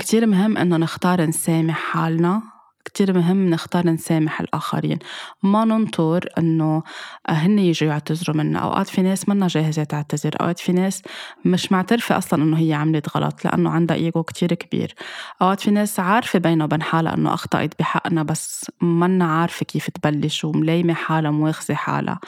كتير 0.00 0.26
مهم 0.26 0.56
إنه 0.58 0.76
نختار 0.76 1.22
نسامح 1.26 1.78
حالنا 1.78 2.42
كتير 2.86 3.12
مهم 3.18 3.50
نختار 3.50 3.86
نسامح 3.86 4.40
الآخرين. 4.40 4.98
ما 5.42 5.64
ننطر 5.64 6.28
إنه 6.38 6.82
هن 7.28 7.58
يجوا 7.58 7.88
يعتذروا 7.88 8.36
منا. 8.36 8.58
أوقات 8.58 8.88
في 8.88 9.02
ناس 9.02 9.28
منا 9.28 9.46
جاهزة 9.46 9.84
تعتذر. 9.84 10.30
أوقات 10.40 10.58
في 10.58 10.72
ناس 10.72 11.02
مش 11.44 11.72
معترفة 11.72 12.18
أصلا 12.18 12.42
إنه 12.42 12.58
هي 12.58 12.72
عملت 12.74 13.16
غلط 13.16 13.44
لأنه 13.44 13.70
عندها 13.70 13.96
إيجو 13.96 14.22
كتير 14.22 14.54
كبير. 14.54 14.94
أوقات 15.42 15.60
في 15.60 15.70
ناس 15.70 16.00
عارفة 16.00 16.38
بينها 16.38 16.64
وبين 16.64 16.82
حالها 16.82 17.14
إنه 17.14 17.34
أخطأت 17.34 17.74
بحقنا 17.78 18.22
بس 18.22 18.70
منا 18.80 19.24
عارفة 19.24 19.66
كيف 19.66 19.90
تبلش 19.90 20.44
وملايمة 20.44 20.94
حالها 20.94 21.30
مواخذة 21.30 21.74
حالها. 21.74 22.20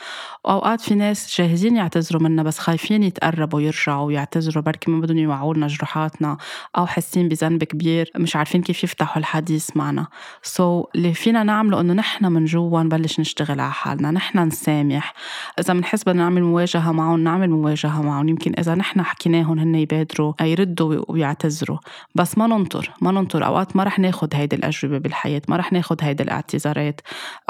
وأوقات 0.45 0.81
في 0.81 0.95
ناس 0.95 1.41
جاهزين 1.41 1.77
يعتذروا 1.77 2.23
منا 2.23 2.43
بس 2.43 2.59
خايفين 2.59 3.03
يتقربوا 3.03 3.61
يرجعوا 3.61 4.07
ويعتذروا 4.07 4.63
بركي 4.65 4.91
ما 4.91 5.01
بدهم 5.01 5.19
يوعوا 5.19 5.55
لنا 5.55 5.67
جروحاتنا 5.67 6.37
أو 6.79 6.87
حاسين 6.87 7.29
بذنب 7.29 7.65
كبير 7.65 8.11
مش 8.17 8.37
عارفين 8.37 8.63
كيف 8.63 8.85
يفتحوا 8.85 9.19
الحديث 9.19 9.77
معنا. 9.77 10.07
سو 10.49 10.83
so, 10.83 10.87
اللي 10.95 11.15
فينا 11.15 11.43
نعمله 11.43 11.81
إنه 11.81 11.93
نحن 11.93 12.27
من 12.27 12.45
جوا 12.45 12.83
نبلش 12.83 13.21
نشتغل 13.21 13.61
على 13.61 13.73
حالنا 13.73 14.11
نحن 14.11 14.39
نسامح. 14.39 15.15
إذا 15.61 15.75
بنحس 15.75 16.03
بدنا 16.03 16.23
نعمل 16.23 16.43
مواجهة 16.43 16.93
معهم 16.93 17.21
نعمل 17.21 17.51
مواجهة 17.51 18.03
معهم. 18.03 18.29
يمكن 18.29 18.53
إذا 18.59 18.75
نحن 18.75 19.03
حكيناهم 19.03 19.59
هن 19.59 19.75
يبادروا 19.75 20.33
يردوا 20.41 21.05
ويعتذروا. 21.09 21.79
بس 22.15 22.39
ما 22.39 22.47
ننطر 22.47 22.91
ما 23.03 23.11
ننطر. 23.11 23.47
أوقات 23.47 23.77
ما 23.77 23.85
رح 23.85 23.99
ناخذ 23.99 24.29
هيدي 24.35 24.57
الأجوبة 24.57 24.99
بالحياة 24.99 25.43
ما 25.49 25.57
رح 25.57 25.73
ناخذ 25.73 25.97
هيدي 26.01 26.23
الاعتذارات. 26.23 27.01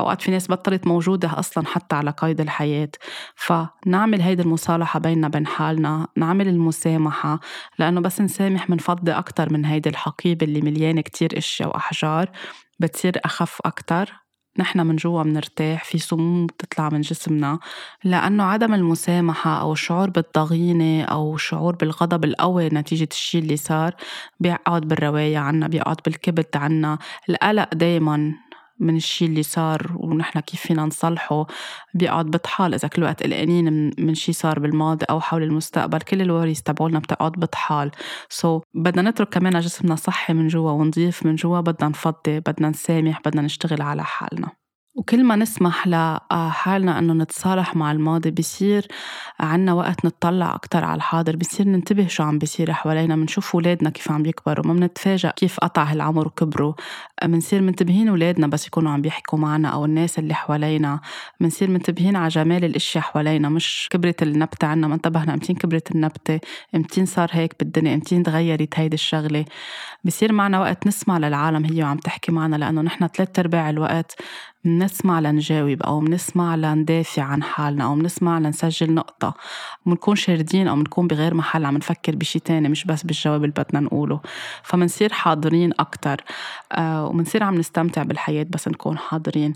أوقات 0.00 0.22
في 0.22 0.30
ناس 0.30 0.50
بطلت 0.50 0.86
موجودة 0.86 1.38
أصلا 1.38 1.66
حتى 1.66 1.96
على 1.96 2.10
قيد 2.10 2.40
الحياة. 2.40 2.90
فنعمل 3.34 4.20
هيدي 4.20 4.42
المصالحة 4.42 5.00
بيننا 5.00 5.28
بين 5.28 5.46
حالنا 5.46 6.06
نعمل 6.16 6.48
المسامحة 6.48 7.40
لأنه 7.78 8.00
بس 8.00 8.20
نسامح 8.20 8.70
منفضي 8.70 9.12
أكثر 9.12 9.52
من 9.52 9.64
هيدي 9.64 9.88
الحقيبة 9.88 10.46
اللي 10.46 10.60
مليانة 10.60 11.00
كتير 11.00 11.38
إشياء 11.38 11.68
وأحجار. 11.68 12.30
بتصير 12.80 13.20
أخف 13.24 13.58
أكتر. 13.64 14.12
نحن 14.58 14.80
من 14.86 14.96
جوا 14.96 15.22
منرتاح 15.22 15.84
في 15.84 15.98
سموم 15.98 16.46
بتطلع 16.46 16.88
من 16.88 17.00
جسمنا. 17.00 17.58
لأنه 18.04 18.44
عدم 18.44 18.74
المسامحة 18.74 19.60
أو 19.60 19.72
الشعور 19.72 20.10
بالضغينة 20.10 21.04
أو 21.04 21.34
الشعور 21.34 21.76
بالغضب 21.76 22.24
القوي 22.24 22.68
نتيجة 22.68 23.08
الشي 23.12 23.38
اللي 23.38 23.56
صار 23.56 23.94
بيقعد 24.40 24.82
بالرواية 24.88 25.38
عنا 25.38 25.68
بيقعد 25.68 25.96
بالكبت 26.04 26.56
عنا. 26.56 26.98
القلق 27.30 27.74
دايما 27.74 28.34
من 28.80 28.96
الشيء 28.96 29.28
اللي 29.28 29.42
صار 29.42 29.92
ونحن 29.96 30.40
كيف 30.40 30.60
فينا 30.60 30.84
نصلحه 30.84 31.46
بيقعد 31.94 32.26
بطحال. 32.26 32.74
إذا 32.74 32.88
كل 32.88 33.02
وقت 33.02 33.22
قلقانين 33.22 33.90
من 33.98 34.14
شيء 34.14 34.34
صار 34.34 34.58
بالماضي 34.58 35.06
أو 35.10 35.20
حول 35.20 35.42
المستقبل 35.42 36.00
كل 36.00 36.22
الوريث 36.22 36.62
تبعولنا 36.62 36.98
بتقعد 36.98 37.32
بطحال. 37.32 37.90
سو 38.28 38.58
so, 38.60 38.62
بدنا 38.74 39.10
نترك 39.10 39.28
كمان 39.28 39.60
جسمنا 39.60 39.96
صحي 39.96 40.32
من 40.34 40.48
جوا 40.48 40.70
ونضيف 40.70 41.26
من 41.26 41.34
جوا 41.34 41.60
بدنا 41.60 41.88
نفضي 41.88 42.40
بدنا 42.40 42.68
نسامح 42.70 43.20
بدنا 43.26 43.42
نشتغل 43.42 43.82
على 43.82 44.04
حالنا. 44.04 44.67
وكل 44.98 45.24
ما 45.24 45.36
نسمح 45.36 45.88
لحالنا 45.88 46.98
إنه 46.98 47.12
نتصالح 47.12 47.76
مع 47.76 47.92
الماضي 47.92 48.30
بصير 48.30 48.86
عنا 49.40 49.72
وقت 49.72 50.04
نطلع 50.04 50.54
أكثر 50.54 50.84
على 50.84 50.96
الحاضر 50.96 51.36
بصير 51.36 51.68
ننتبه 51.68 52.06
شو 52.06 52.22
عم 52.22 52.38
بيصير 52.38 52.72
حوالينا 52.72 53.16
بنشوف 53.16 53.54
اولادنا 53.54 53.90
كيف 53.90 54.10
عم 54.12 54.22
بيكبروا 54.22 54.66
ما 54.66 54.72
بنتفاجئ 54.74 55.30
كيف 55.30 55.60
قطع 55.60 55.82
هالعمر 55.82 56.26
وكبروا. 56.26 56.72
بنصير 57.24 57.62
منتبهين 57.62 58.08
اولادنا 58.08 58.46
بس 58.46 58.66
يكونوا 58.66 58.92
عم 58.92 59.02
بيحكوا 59.02 59.38
معنا 59.38 59.68
أو 59.68 59.84
الناس 59.84 60.18
اللي 60.18 60.34
حوالينا. 60.34 61.00
بنصير 61.40 61.70
منتبهين 61.70 62.16
على 62.16 62.28
جمال 62.28 62.64
الأشياء 62.64 63.04
حوالينا 63.04 63.48
مش 63.48 63.88
كبرت 63.90 64.22
النبتة 64.22 64.66
عنا 64.66 64.86
ما 64.88 64.94
انتبهنا 64.94 65.34
أمتين 65.34 65.56
كبرت 65.56 65.90
النبتة 65.92 66.40
أمتين 66.74 67.06
صار 67.06 67.28
هيك 67.32 67.54
بالدنيا 67.60 67.94
أمتين 67.94 68.22
تغيرت 68.22 68.78
هيدي 68.78 68.94
الشغلة. 68.94 69.44
بصير 70.04 70.32
معنا 70.32 70.60
وقت 70.60 70.86
نسمع 70.86 71.18
للعالم 71.18 71.64
هي 71.64 71.82
وعم 71.82 71.96
تحكي 71.96 72.32
معنا 72.32 72.56
لأنه 72.56 72.82
نحن 72.82 73.06
ثلاث 73.06 73.38
أرباع 73.38 73.70
الوقت 73.70 74.22
منسمع 74.68 75.20
لنجاوب 75.20 75.82
أو 75.82 76.00
منسمع 76.00 76.54
لندافع 76.54 77.22
عن 77.22 77.42
حالنا 77.42 77.84
أو 77.84 77.94
منسمع 77.94 78.38
لنسجل 78.38 78.94
نقطة. 78.94 79.34
بنكون 79.86 80.16
شاردين 80.16 80.68
أو 80.68 80.76
بنكون 80.76 81.06
بغير 81.06 81.34
محل 81.34 81.64
عم 81.64 81.76
نفكر 81.76 82.16
بشي 82.16 82.38
تاني 82.38 82.68
مش 82.68 82.84
بس 82.84 83.02
بالجواب 83.02 83.44
اللي 83.44 83.54
بدنا 83.58 83.80
نقوله. 83.80 84.20
فمنصير 84.62 85.12
حاضرين 85.12 85.72
أكتر 85.78 86.24
آه 86.72 87.06
ومنصير 87.06 87.42
عم 87.42 87.54
نستمتع 87.54 88.02
بالحياة 88.02 88.46
بس 88.50 88.68
نكون 88.68 88.98
حاضرين. 88.98 89.52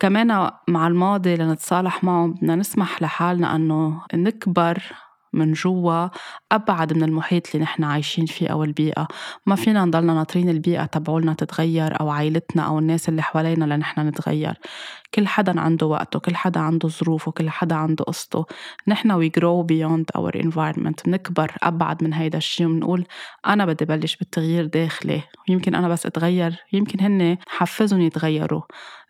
كمان 0.00 0.50
مع 0.68 0.86
الماضي 0.86 1.36
لنتصالح 1.36 2.04
معه 2.04 2.26
بدنا 2.26 2.56
نسمح 2.56 3.02
لحالنا 3.02 3.56
أنه 3.56 4.02
نكبر 4.14 4.82
من 5.32 5.52
جوا 5.52 6.08
أبعد 6.52 6.92
من 6.92 7.02
المحيط 7.02 7.46
اللي 7.46 7.64
نحن 7.64 7.84
عايشين 7.84 8.26
فيه 8.26 8.48
أو 8.48 8.64
البيئة. 8.64 9.08
ما 9.46 9.54
فينا 9.54 9.84
نضلنا 9.84 10.14
ناطرين 10.14 10.48
البيئة 10.48 10.84
تبعولنا 10.84 11.34
تتغير 11.34 12.00
أو 12.00 12.10
عائلتنا 12.10 12.62
أو 12.62 12.78
الناس 12.78 13.08
اللي 13.08 13.22
حوالينا 13.22 13.64
لنحن 13.64 14.00
نتغير. 14.00 14.54
كل 15.14 15.26
حدا 15.26 15.60
عنده 15.60 15.86
وقته 15.86 16.18
كل 16.18 16.36
حدا 16.36 16.60
عنده 16.60 16.88
ظروفه 16.88 17.32
كل 17.32 17.50
حدا 17.50 17.74
عنده 17.74 18.04
قصته. 18.04 18.46
نحن 18.88 19.28
we 19.28 19.30
grow 19.30 19.66
beyond 19.66 20.20
our 20.20 20.40
environment. 20.40 21.04
بنكبر 21.06 21.52
أبعد 21.62 22.04
من 22.04 22.14
هيدا 22.14 22.38
الشيء 22.38 22.66
وبنقول 22.66 23.06
أنا 23.46 23.66
بدي 23.66 23.84
بلش 23.84 24.16
بالتغيير 24.16 24.66
داخلي. 24.66 25.22
يمكن 25.48 25.74
أنا 25.74 25.88
بس 25.88 26.06
أتغير 26.06 26.56
يمكن 26.72 27.00
هن 27.00 27.36
حفزهم 27.48 28.00
يتغيروا. 28.00 28.62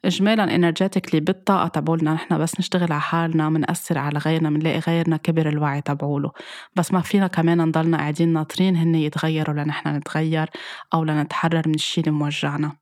اجمالا 0.04 0.54
انرجيتيكلي 0.54 1.20
بالطاقة 1.20 1.68
تبعولنا. 1.68 2.14
نحن 2.14 2.38
بس 2.38 2.60
نشتغل 2.60 2.92
على 2.92 3.00
حالنا 3.00 3.48
منأثر 3.48 3.98
على 3.98 4.18
غيرنا 4.18 4.50
بنلاقي 4.50 4.78
غيرنا 4.78 5.16
كبر 5.16 5.48
الوعي 5.48 5.80
تبعوله. 5.80 6.30
بس 6.76 6.92
ما 6.92 7.00
فينا 7.00 7.26
كمان 7.26 7.68
نضلنا 7.68 7.96
قاعدين 7.96 8.32
ناطرين 8.32 8.76
هن 8.76 8.94
يتغيروا 8.94 9.54
لنحن 9.54 9.88
نتغير 9.96 10.50
أو 10.94 11.04
لنتحرر 11.04 11.68
من 11.68 11.74
الشيء 11.74 12.04
اللي 12.04 12.18
موجعنا. 12.18 12.72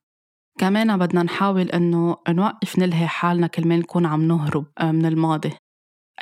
كمان 0.58 0.98
بدنا 0.98 1.22
نحاول 1.22 1.70
إنه 1.70 2.16
نوقف 2.28 2.78
نلهي 2.78 3.06
حالنا 3.06 3.46
كل 3.46 3.68
ما 3.68 3.76
نكون 3.76 4.06
عم 4.06 4.28
نهرب 4.28 4.66
آه، 4.80 4.92
من 4.92 5.06
الماضي. 5.06 5.52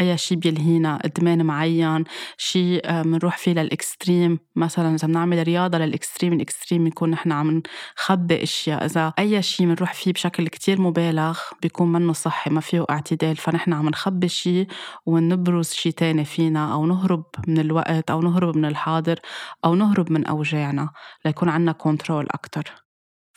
أي 0.01 0.19
شيء 0.19 0.39
بيلهينا 0.39 0.99
إدمان 1.05 1.47
معين 1.47 2.05
شيء 2.37 3.03
بنروح 3.03 3.35
آه، 3.35 3.39
فيه 3.39 3.53
لل 3.53 3.70
extreme. 3.70 4.39
مثلا 4.57 4.95
إذا 4.95 5.09
بنعمل 5.09 5.43
رياضة 5.43 5.79
لل 5.79 5.91
extreme 5.91 6.33
ال 6.33 6.39
extreme 6.39 6.85
بيكون 6.85 7.11
نحن 7.11 7.33
عم 7.33 7.63
نخبي 7.99 8.43
أشياء. 8.43 8.85
إذا 8.85 9.13
أي 9.19 9.43
شيء 9.43 9.67
بنروح 9.67 9.95
فيه 9.95 10.13
بشكل 10.13 10.49
كتير 10.49 10.81
مبالغ 10.81 11.39
بيكون 11.63 11.93
منه 11.93 12.13
صحي 12.13 12.51
ما 12.51 12.61
فيه 12.61 12.85
اعتدال. 12.91 13.37
فنحن 13.37 13.73
عم 13.73 13.89
نخبي 13.89 14.29
شيء 14.29 14.67
ونبرز 15.07 15.71
شيء 15.73 15.93
تاني 15.93 16.25
فينا 16.25 16.73
أو 16.73 16.87
نهرب 16.87 17.25
من 17.49 17.59
الوقت 17.59 18.11
أو 18.11 18.21
نهرب 18.23 18.57
من 18.57 18.65
الحاضر 18.65 19.21
أو 19.65 19.75
نهرب 19.75 20.13
من 20.13 20.27
أوجاعنا 20.27 20.89
ليكون 21.25 21.49
عنا 21.49 21.73
كنترول 21.73 22.27
أكتر. 22.31 22.86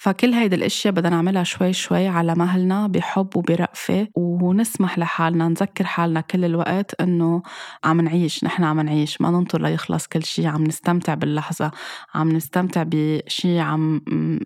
فكل 0.02 0.34
هيدي 0.34 0.56
الأشياء 0.56 0.94
بدنا 0.94 1.10
نعملها 1.10 1.44
شوي 1.44 1.74
شوي 1.74 2.08
على 2.08 2.36
مهلنا 2.36 2.88
بحب 2.88 3.38
وبرأفة 3.38 4.08
ونسمح 4.16 5.00
لحالنا 5.00 5.48
نذكر 5.48 5.84
حالنا 5.84 6.22
كل 6.22 6.46
الوقت 6.46 7.02
إنه 7.02 7.42
عم 7.84 8.02
نعيش 8.02 8.44
نحن 8.44 8.64
عم 8.64 8.80
نعيش 8.80 9.22
ما 9.22 9.32
ننطر 9.32 9.62
ليخلص 9.62 10.08
كل 10.08 10.24
شيء 10.24 10.48
عم 10.48 10.64
نستمتع 10.64 11.14
باللحظة 11.14 11.72
عم 12.14 12.32
نستمتع 12.32 12.84
بشيء 12.88 13.60
عم 13.60 14.02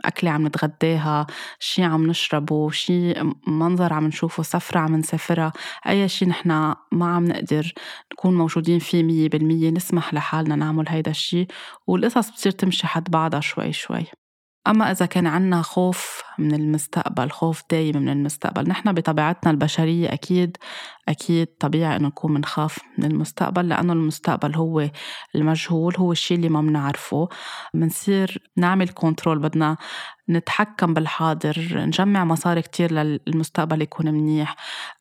أكلة 0.05 0.31
عم 0.31 0.47
نتغداها 0.47 1.27
شيء 1.59 1.85
عم 1.85 2.07
نشربه 2.07 2.69
شيء 2.69 3.33
منظر 3.47 3.93
عم 3.93 4.07
نشوفه 4.07 4.43
سفرة 4.43 4.79
عم 4.79 4.95
نسافرها 4.95 5.51
أي 5.87 6.07
شيء 6.09 6.27
نحن 6.27 6.49
ما 6.91 7.15
عم 7.15 7.25
نقدر 7.25 7.73
نكون 8.13 8.37
موجودين 8.37 8.79
فيه 8.79 9.03
مية 9.03 9.29
بالمية 9.29 9.69
نسمح 9.69 10.13
لحالنا 10.13 10.55
نعمل 10.55 10.85
هيدا 10.89 11.11
الشيء 11.11 11.47
والقصص 11.87 12.29
بتصير 12.29 12.51
تمشي 12.51 12.87
حد 12.87 13.11
بعضها 13.11 13.39
شوي 13.39 13.73
شوي. 13.73 14.22
أما 14.67 14.91
إذا 14.91 15.05
كان 15.05 15.27
عنا 15.27 15.61
خوف 15.61 16.23
من 16.39 16.53
المستقبل 16.55 17.31
خوف 17.31 17.63
دايم 17.71 17.97
من 17.97 18.09
المستقبل. 18.09 18.69
نحن 18.69 18.91
بطبيعتنا 18.93 19.51
البشرية 19.51 20.13
أكيد 20.13 20.57
أكيد 21.09 21.47
طبيعي 21.59 21.95
إنه 21.95 22.07
نكون 22.07 22.33
منخاف 22.33 22.79
من 22.97 23.05
المستقبل 23.05 23.69
لأنه 23.69 23.93
المستقبل 23.93 24.55
هو 24.55 24.89
المجهول 25.35 25.95
هو 25.97 26.11
الشيء 26.11 26.37
اللي 26.37 26.49
ما 26.49 26.61
بنعرفه 26.61 27.29
منصير 27.73 28.51
نعمل 28.57 28.89
كنترول 28.89 29.39
بدنا 29.39 29.77
نتحكم 30.29 30.93
بالحاضر 30.93 31.55
نجمع 31.73 32.25
مصاري 32.25 32.61
كتير 32.61 32.93
للمستقبل 32.93 33.81
يكون 33.81 34.13
منيح 34.13 34.55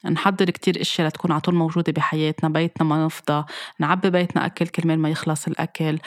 نحضر 0.05 0.51
كتير 0.51 0.81
إشياء 0.81 1.09
لتكون 1.09 1.33
على 1.33 1.41
طول 1.41 1.55
موجودة 1.55 1.93
بحياتنا 1.93 2.49
بيتنا 2.49 2.89
ما 2.89 3.05
نفضى 3.05 3.45
نعبي 3.79 4.11
بيتنا 4.11 4.47
أكل 4.47 4.67
كرمال 4.67 4.99
ما 4.99 5.09
يخلص 5.09 5.47
الأكل 5.47 5.99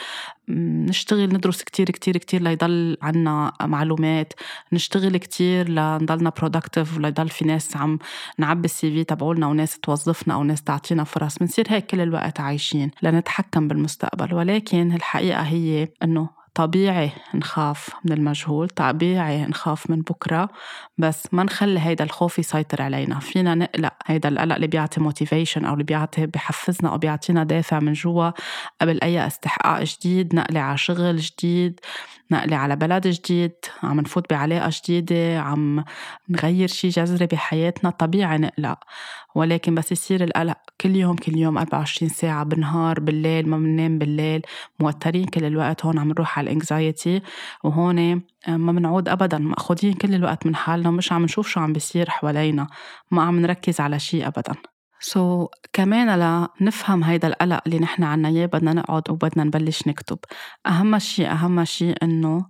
نشتغل 0.48 1.34
ندرس 1.34 1.62
كتير 1.62 1.90
كتير 1.90 2.16
كتير 2.16 2.42
ليضل 2.42 2.96
عنا 3.02 3.52
معلومات 3.62 4.32
نشتغل 4.72 5.15
كتير 5.16 5.68
لنضلنا 5.68 6.30
productive 6.30 6.96
وليضل 6.96 7.28
في 7.28 7.44
ناس 7.44 7.76
عم 7.76 7.98
نعبي 8.38 8.64
ال 8.64 8.90
CV 8.90 9.04
تبعولنا 9.04 9.46
وناس 9.46 9.78
توظفنا 9.78 10.34
أو 10.34 10.42
ناس 10.42 10.62
تعطينا 10.62 11.04
فرص. 11.04 11.38
بنصير 11.38 11.66
هيك 11.68 11.86
كل 11.86 12.00
الوقت 12.00 12.40
عايشين 12.40 12.90
لنتحكم 13.02 13.68
بالمستقبل. 13.68 14.34
ولكن 14.34 14.92
الحقيقة 14.92 15.42
هي 15.42 15.88
إنه 16.02 16.36
طبيعي 16.54 17.10
نخاف 17.34 17.90
من 18.04 18.12
المجهول 18.12 18.68
طبيعي 18.68 19.46
نخاف 19.46 19.90
من 19.90 20.02
بكرة 20.02 20.48
بس 20.98 21.28
ما 21.32 21.42
نخلي 21.42 21.80
هيدا 21.80 22.04
الخوف 22.04 22.38
يسيطر 22.38 22.82
علينا. 22.82 23.18
فينا 23.18 23.54
نقلق 23.54 23.92
هيدا 24.06 24.28
القلق 24.28 24.54
اللي 24.54 24.66
بيعطي 24.66 25.00
motivation 25.00 25.64
أو 25.64 25.72
اللي 25.72 25.84
بيعطي 25.84 26.26
بحفزنا 26.26 26.92
أو 26.92 26.98
بيعطينا 26.98 27.44
دافع 27.44 27.80
من 27.80 27.92
جوا 27.92 28.30
قبل 28.80 29.00
أي 29.02 29.26
استحقاق 29.26 29.82
جديد 29.82 30.34
نقلة 30.34 30.60
على 30.60 30.78
شغل 30.78 31.16
جديد. 31.16 31.80
نقلة 32.30 32.56
على 32.56 32.76
بلد 32.76 33.06
جديد 33.08 33.52
عم 33.82 34.00
نفوت 34.00 34.30
بعلاقة 34.30 34.70
جديدة 34.84 35.40
عم 35.40 35.84
نغير 36.28 36.68
شي 36.68 36.88
جذري 36.88 37.26
بحياتنا 37.26 37.90
طبيعي 37.90 38.38
نقلق. 38.38 38.78
ولكن 39.34 39.74
بس 39.74 39.92
يصير 39.92 40.24
القلق 40.24 40.56
كل 40.80 40.96
يوم 40.96 41.16
كل 41.16 41.36
يوم 41.36 41.58
24 41.58 42.08
ساعة 42.08 42.44
بالنهار 42.44 43.00
بالليل 43.00 43.48
ما 43.48 43.56
بننام 43.58 43.98
بالليل 43.98 44.42
موترين 44.80 45.24
كل 45.24 45.44
الوقت 45.44 45.84
هون 45.84 45.98
عم 45.98 46.08
نروح 46.08 46.38
على 46.38 46.46
ال 46.46 46.54
anxiety. 46.54 47.22
وهون 47.64 47.98
آه، 48.48 48.56
ما 48.56 48.72
بنعود 48.72 49.08
ابدا 49.08 49.38
مأخوذين 49.38 49.92
كل 49.92 50.14
الوقت 50.14 50.46
من 50.46 50.56
حالنا 50.56 50.88
ومش 50.88 51.12
عم 51.12 51.24
نشوف 51.24 51.48
شو 51.48 51.60
عم 51.60 51.72
بيصير 51.72 52.10
حوالينا 52.10 52.66
ما 53.10 53.22
عم 53.22 53.40
نركز 53.40 53.80
على 53.80 53.98
شيء 53.98 54.26
ابدا. 54.26 54.54
سو 55.06 55.46
so, 55.46 55.48
كمان 55.72 56.18
لنفهم 56.60 57.04
هيدا 57.04 57.28
القلق 57.28 57.60
اللي 57.66 57.78
نحن 57.78 58.02
عنا 58.02 58.28
إياه 58.28 58.46
بدنا 58.46 58.72
نقعد 58.72 59.10
وبدنا 59.10 59.44
نبلش 59.44 59.88
نكتب. 59.88 60.18
أهم 60.66 60.98
شيء 60.98 61.30
أهم 61.30 61.64
شيء 61.64 61.96
إنه 62.02 62.46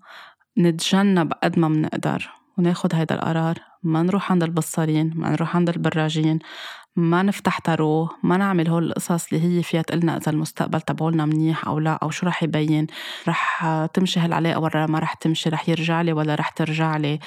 نتجنب 0.59 1.33
قد 1.33 1.59
ما 1.59 1.69
بنقدر 1.69 2.31
وناخد 2.59 2.95
هيدا 2.95 3.15
القرار. 3.15 3.59
ما 3.83 4.03
نروح 4.03 4.33
عند 4.33 4.43
البصارين 4.43 5.13
ما 5.17 5.31
نروح 5.31 5.57
عند 5.57 5.69
البراجين 5.69 6.39
ما 6.97 7.23
نفتح 7.23 7.59
تارو 7.59 8.09
ما 8.23 8.37
نعمل 8.37 8.69
هول 8.69 8.87
القصص 8.87 9.33
اللي 9.33 9.59
هي 9.59 9.63
فيها 9.63 9.83
تقلنا 9.83 10.17
إذا 10.17 10.33
المستقبل 10.33 10.81
تبعولنا 10.81 11.27
منيح 11.27 11.67
أو 11.67 11.79
لا 11.79 11.99
أو 12.03 12.11
شو 12.11 12.27
رح 12.27 12.43
يبين. 12.43 12.87
رح 13.29 13.67
تمشي 13.95 14.21
هالعلاقة 14.21 14.61
ولا 14.61 14.87
ما 14.87 14.99
رح 14.99 15.15
تمشي 15.15 15.49
رح 15.49 15.69
يرجع 15.69 16.03
لي 16.03 16.13
ولا 16.13 16.35
رح 16.35 16.49
ترجع 16.49 16.97
لي. 16.97 17.19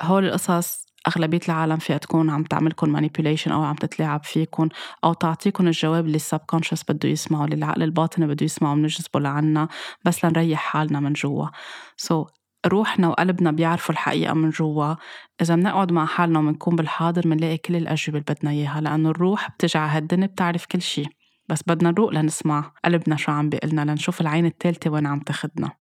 هول 0.00 0.24
القصص 0.24 0.93
أغلبية 1.08 1.40
العالم 1.48 1.76
فيها 1.76 1.98
تكون 1.98 2.30
عم 2.30 2.44
تعملكم 2.44 2.88
manipulation 2.88 3.52
أو 3.52 3.62
عم 3.62 3.74
تتلاعب 3.74 4.24
فيكم 4.24 4.68
أو 5.04 5.12
تعطيكم 5.12 5.66
الجواب 5.66 6.06
اللي 6.06 6.16
ال 6.16 6.21
subconscious 6.21 6.82
بده 6.88 7.08
يسمعه 7.08 7.44
اللي 7.44 7.56
العقل 7.56 7.82
الباطني 7.82 8.26
بده 8.26 8.44
يسمعه 8.44 8.74
بنجذبه 8.74 9.20
لعنا 9.20 9.68
بس 10.04 10.24
لنريح 10.24 10.60
حالنا 10.60 11.00
من 11.00 11.12
جوا. 11.12 11.46
so, 11.96 12.28
روحنا 12.66 13.08
وقلبنا 13.08 13.50
بيعرفوا 13.52 13.94
الحقيقة 13.94 14.34
من 14.34 14.50
جوا. 14.50 14.94
إذا 15.42 15.54
بنقعد 15.54 15.92
مع 15.92 16.06
حالنا 16.06 16.38
وبنكون 16.38 16.76
بالحاضر 16.76 17.22
بنلاقي 17.22 17.56
كل 17.56 17.76
الأجوبة 17.76 18.18
اللي 18.18 18.34
بدنا 18.34 18.50
إياها 18.50 18.80
لأنه 18.80 19.10
الروح 19.10 19.50
بتجي 19.50 19.78
على 19.78 19.90
هالدنيا 19.90 20.26
بتعرف 20.26 20.66
كل 20.66 20.82
شي. 20.82 21.04
بس 21.48 21.62
بدنا 21.66 21.90
نروق 21.90 22.10
لنسمع 22.10 22.72
قلبنا 22.84 23.16
شو 23.16 23.32
عم 23.32 23.48
بيقلنا 23.48 23.80
لنشوف 23.80 24.20
العين 24.20 24.46
الثالثة 24.46 24.90
وين 24.90 25.06
عم 25.06 25.20
تاخدنا. 25.20 25.83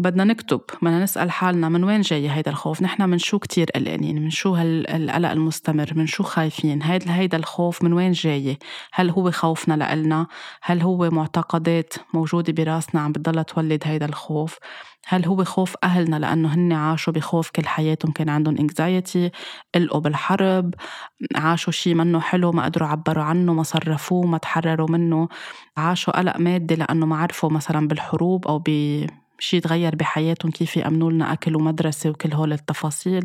بدنا 0.00 0.24
نكتب 0.24 0.60
بدنا 0.82 1.02
نسأل 1.02 1.30
حالنا 1.30 1.68
من 1.68 1.84
وين 1.84 2.00
جاي 2.00 2.30
هيدا 2.30 2.50
الخوف؟ 2.50 2.82
نحن 2.82 3.08
من 3.08 3.18
شو 3.18 3.38
كتير 3.38 3.70
قلقانين؟ 3.74 4.22
من 4.22 4.30
شو 4.30 4.54
هالقلق 4.54 5.30
المستمر؟ 5.30 5.92
من 5.96 6.06
شو 6.06 6.22
خايفين؟ 6.22 6.82
هيدا 6.82 7.14
هيدا 7.14 7.36
الخوف 7.36 7.84
من 7.84 7.92
وين 7.92 8.12
جاي؟ 8.12 8.58
هل 8.92 9.10
هو 9.10 9.30
خوفنا 9.30 9.74
لإلنا؟ 9.74 10.26
هل 10.62 10.82
هو 10.82 11.10
معتقدات 11.10 11.94
موجودة 12.14 12.52
براسنا 12.52 13.00
عم 13.00 13.12
بتضلها 13.12 13.42
تولد 13.42 13.82
هيدا 13.86 14.06
الخوف؟ 14.06 14.58
هل 15.06 15.24
هو 15.24 15.44
خوف 15.44 15.74
أهلنا 15.84 16.16
لأنه 16.16 16.54
هن 16.54 16.72
عاشوا 16.72 17.12
بخوف 17.12 17.50
كل 17.50 17.66
حياتهم 17.66 18.12
كان 18.12 18.28
عندهم 18.28 18.56
انكزايتي 18.58 19.30
قلقوا 19.74 20.00
بالحرب 20.00 20.74
عاشوا 21.34 21.72
شيء 21.72 21.94
منه 21.94 22.20
حلو 22.20 22.52
ما 22.52 22.64
قدروا 22.64 22.88
عبروا 22.88 23.24
عنه 23.24 23.54
ما 23.54 23.62
صرفوه 23.62 24.26
ما 24.26 24.38
تحرروا 24.38 24.90
منه. 24.90 25.28
عاشوا 25.76 26.18
قلق 26.18 26.36
مادي 26.36 26.74
لأنه 26.74 27.06
ما 27.06 27.16
عرفوا 27.16 27.50
مثلا 27.50 27.88
بالحروب 27.88 28.46
أو 28.48 28.58
شيء 29.40 29.60
تغير 29.60 29.96
بحياتهم 29.96 30.52
كيف 30.52 30.76
يأمنوا 30.76 31.10
لنا 31.10 31.32
أكل 31.32 31.56
ومدرسة 31.56 32.10
وكل 32.10 32.34
هول 32.34 32.52
التفاصيل. 32.52 33.24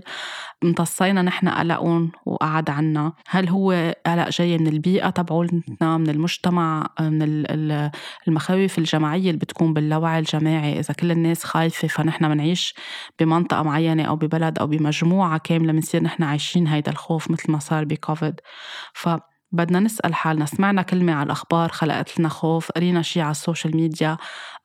امتصينا 0.63 1.21
نحن 1.21 1.49
قلقهم 1.49 2.11
وقعد 2.25 2.69
عنا. 2.69 3.13
هل 3.27 3.49
هو 3.49 3.95
قلق 4.05 4.29
جاي 4.29 4.57
من 4.57 4.67
البيئة 4.67 5.09
تبعولنا 5.09 5.97
من 5.97 6.09
المجتمع 6.09 6.87
من 6.99 7.45
المخاوف 8.27 8.77
الجماعية 8.77 9.29
اللي 9.29 9.39
بتكون 9.39 9.73
باللاوعي 9.73 10.19
الجماعي؟ 10.19 10.79
إذا 10.79 10.93
كل 10.93 11.11
الناس 11.11 11.43
خايفة 11.43 11.87
فنحن 11.87 12.29
بنعيش 12.29 12.73
بمنطقة 13.19 13.63
معينة 13.63 14.03
أو 14.03 14.15
ببلد 14.15 14.59
أو 14.59 14.67
بمجموعة 14.67 15.37
كاملة 15.37 15.73
بنصير 15.73 16.03
نحن 16.03 16.23
عايشين 16.23 16.67
هيدا 16.67 16.91
الخوف 16.91 17.31
مثل 17.31 17.51
ما 17.51 17.59
صار 17.59 17.85
بكوفيد 17.85 18.35
ف 18.93 19.09
بدنا 19.51 19.79
نسأل 19.79 20.15
حالنا 20.15 20.45
سمعنا 20.45 20.81
كلمة 20.81 21.13
على 21.13 21.25
الأخبار 21.25 21.69
خلقت 21.69 22.19
لنا 22.19 22.29
خوف 22.29 22.71
قرينا 22.71 23.01
شي 23.01 23.21
على 23.21 23.31
السوشيال 23.31 23.75
ميديا. 23.75 24.17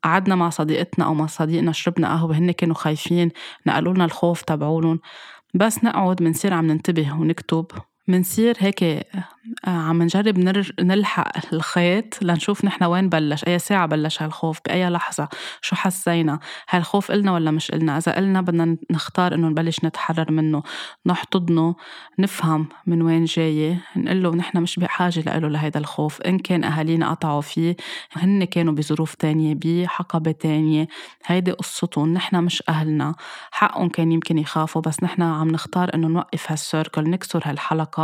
قعدنا 0.04 0.34
مع 0.34 0.50
صديقتنا 0.50 1.04
أو 1.04 1.14
مع 1.14 1.26
صديقنا 1.26 1.72
شربنا 1.72 2.08
قهوة 2.08 2.38
هن 2.38 2.50
كانوا 2.50 2.74
خايفين 2.74 3.30
نقلوا 3.66 3.94
لنا 3.94 4.04
الخوف 4.04 4.42
تبعولن. 4.42 4.98
بس 5.54 5.84
نقعد 5.84 6.16
بنصير 6.16 6.54
عم 6.54 6.66
ننتبه 6.66 7.12
ونكتب. 7.14 7.66
منصير 8.08 8.56
هيك 8.58 8.82
آه، 8.84 9.70
عم 9.70 10.02
نجرب 10.02 10.38
نلحق 10.80 11.52
الخيط 11.52 12.22
لنشوف 12.22 12.64
نحن 12.64 12.84
وين 12.84 13.08
بلش 13.08 13.44
أي 13.48 13.58
ساعة 13.58 13.86
بلش 13.86 14.22
هالخوف 14.22 14.60
بأي 14.66 14.88
لحظة 14.90 15.28
شو 15.62 15.76
حسينا 15.76 16.40
هالخوف 16.70 17.10
إلنا 17.10 17.32
ولا 17.32 17.50
مش 17.50 17.70
إلنا؟ 17.70 17.98
إذا 17.98 18.18
إلنا 18.18 18.40
بدنا 18.40 18.76
نختار 18.90 19.34
إنه 19.34 19.48
نبلش 19.48 19.84
نتحرر 19.84 20.32
منه 20.32 20.62
نحتضنه 21.06 21.74
نفهم 22.18 22.68
من 22.86 23.02
وين 23.02 23.24
جاي 23.24 23.78
نقول 23.96 24.22
له 24.22 24.30
نحن 24.36 24.58
مش 24.58 24.78
بحاجة 24.78 25.38
له 25.38 25.48
لهيدا 25.48 25.80
الخوف 25.80 26.20
إن 26.22 26.38
كان 26.38 26.64
أهالينا 26.64 27.10
قطعوا 27.10 27.40
فيه 27.40 27.76
هن 28.12 28.44
كانوا 28.44 28.72
بظروف 28.72 29.14
تانية 29.14 29.54
بحقبة 29.64 30.32
تانية 30.32 30.88
هيدي 31.26 31.52
قصتهم 31.52 32.12
نحن 32.12 32.44
مش 32.44 32.62
أهلنا 32.68 33.14
حقهم 33.50 33.88
كان 33.88 34.12
يمكن 34.12 34.38
يخافوا 34.38 34.82
بس 34.82 35.02
نحن 35.02 35.22
عم 35.22 35.48
نختار 35.48 35.94
إنه 35.94 36.08
نوقف 36.08 36.50
هالسيركل 36.52 37.10
نكسر 37.10 37.42
هالحلقة. 37.44 37.99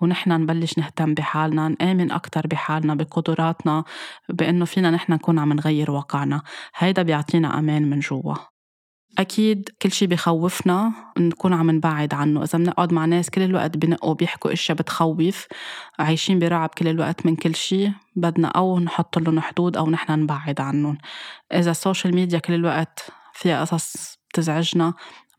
ونحن 0.00 0.32
نبلش 0.32 0.78
نهتم 0.78 1.14
بحالنا 1.14 1.68
نآمن 1.68 2.10
أكتر 2.10 2.46
بحالنا 2.46 2.94
بقدراتنا 2.94 3.84
بأنه 4.28 4.64
فينا 4.64 4.90
نحن 4.90 5.12
نكون 5.12 5.38
عم 5.38 5.52
نغير 5.52 5.90
واقعنا. 5.90 6.42
هيدا 6.76 7.02
بيعطينا 7.02 7.58
أمان 7.58 7.90
من 7.90 8.00
جوا. 8.00 8.34
أكيد 9.18 9.68
كل 9.82 9.92
شي 9.92 10.06
بخوفنا 10.06 10.92
نكون 11.18 11.52
عم 11.52 11.70
نبعد 11.70 12.14
عنه. 12.14 12.42
إذا 12.42 12.58
بنقعد 12.58 12.92
مع 12.92 13.04
ناس 13.04 13.30
كل 13.30 13.42
الوقت 13.42 13.76
بنقوا 13.76 14.14
بيحكوا 14.14 14.52
أشياء 14.52 14.78
بتخوف 14.78 15.46
عايشين 15.98 16.38
برعب 16.38 16.68
كل 16.68 16.88
الوقت 16.88 17.26
من 17.26 17.36
كل 17.36 17.54
شي 17.54 17.92
بدنا 18.16 18.48
أو 18.48 18.80
نحط 18.80 19.18
لهم 19.18 19.40
حدود 19.40 19.76
أو 19.76 19.90
نحن 19.90 20.12
نبعد 20.12 20.60
عنهم. 20.60 20.98
إذا 21.52 21.70
السوشيال 21.70 22.14
ميديا 22.14 22.38
كل 22.38 22.54
الوقت 22.54 23.10
فيها 23.34 23.60
قصص 23.60 24.18
بتزعجنا 24.34 24.94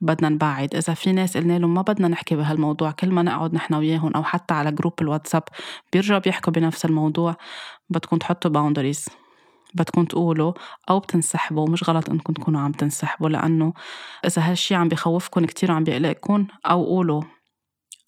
بدنا 0.06 0.30
نبعد. 0.30 0.76
إذا 0.76 0.94
في 0.94 1.12
ناس 1.12 1.38
قلنا 1.38 1.60
لهم 1.60 1.74
ما 1.74 1.82
بدنا 1.82 2.08
نحكي 2.08 2.36
بهالموضوع 2.36 2.92
كل 2.92 3.10
ما 3.12 3.22
نقعد 3.24 3.54
نحن 3.54 3.74
وياهم 3.74 4.14
أو 4.16 4.24
حتى 4.24 4.54
على 4.54 4.72
group 4.72 4.94
الواتساب 5.02 5.44
بيرجعوا 5.94 6.20
بيحكوا 6.20 6.54
بنفس 6.54 6.86
الموضوع. 6.86 7.36
بدكم 7.90 8.18
تحطوا 8.18 8.52
boundaries 8.52 9.06
بدكم 9.76 10.06
تقولوا 10.06 10.54
أو 10.90 11.00
بتنسحبوا. 11.00 11.70
مش 11.70 11.90
غلط 11.90 12.10
إنكم 12.10 12.34
تكونوا 12.34 12.62
عم 12.62 12.72
تنسحبوا 12.72 13.30
لأنه 13.30 13.74
إذا 14.26 14.42
هالشي 14.52 14.76
عم 14.76 14.90
بخوفكم 14.90 15.46
كتير 15.46 15.72
وعم 15.72 15.84
بيقلقكم 15.84 16.48
أو 16.66 16.86
قولوا 16.86 17.22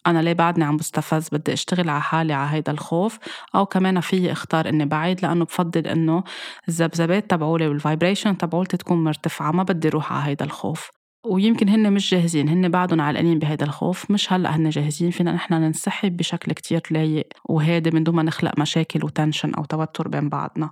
أنا 0.08 0.20
ليه 0.22 0.34
بعدني 0.34 0.64
عم 0.66 0.78
بستفز؟ 0.78 1.30
بدي 1.32 1.54
أشتغل 1.54 1.90
على 1.90 2.02
حالي 2.02 2.34
على 2.34 2.50
هيدا 2.52 2.72
الخوف. 2.72 3.20
أو 3.56 3.66
كمان 3.66 4.00
في 4.00 4.32
اختار 4.32 4.70
إني 4.70 4.86
بعيد 4.86 5.22
لأنه 5.26 5.46
بفضل 5.46 5.88
إنه 5.88 6.24
الذبذبات 6.70 7.30
تبعولي 7.32 7.68
وال 7.68 7.81
vibration 7.81 8.38
تبعولتي 8.38 8.78
تكون 8.78 9.04
مرتفعة. 9.04 9.52
ما 9.52 9.64
بدي 9.64 9.90
روح 9.90 10.14
على 10.14 10.26
هيدا 10.26 10.46
الخوف. 10.46 10.90
ويمكن 11.30 11.70
هن 11.70 11.94
مش 11.94 12.12
جاهزين 12.12 12.50
هن 12.50 12.70
بعدهم 12.70 13.02
علقانين 13.02 13.40
بهيدا 13.40 13.66
الخوف. 13.66 14.12
مش 14.12 14.34
هلا 14.34 14.56
هن 14.56 14.70
جاهزين 14.70 15.12
فينا 15.12 15.32
نحن 15.32 15.54
ننسحب 15.54 16.18
بشكل 16.18 16.52
كتير 16.52 16.82
لايق 16.92 17.28
وهادي 17.50 17.92
من 17.92 18.04
دون 18.04 18.16
ما 18.16 18.24
نخلق 18.24 18.60
مشاكل 18.60 19.06
و 19.06 19.12
tension 19.12 19.54
أو 19.54 19.66
توتر 19.66 20.08
بين 20.08 20.30
بعضنا. 20.30 20.72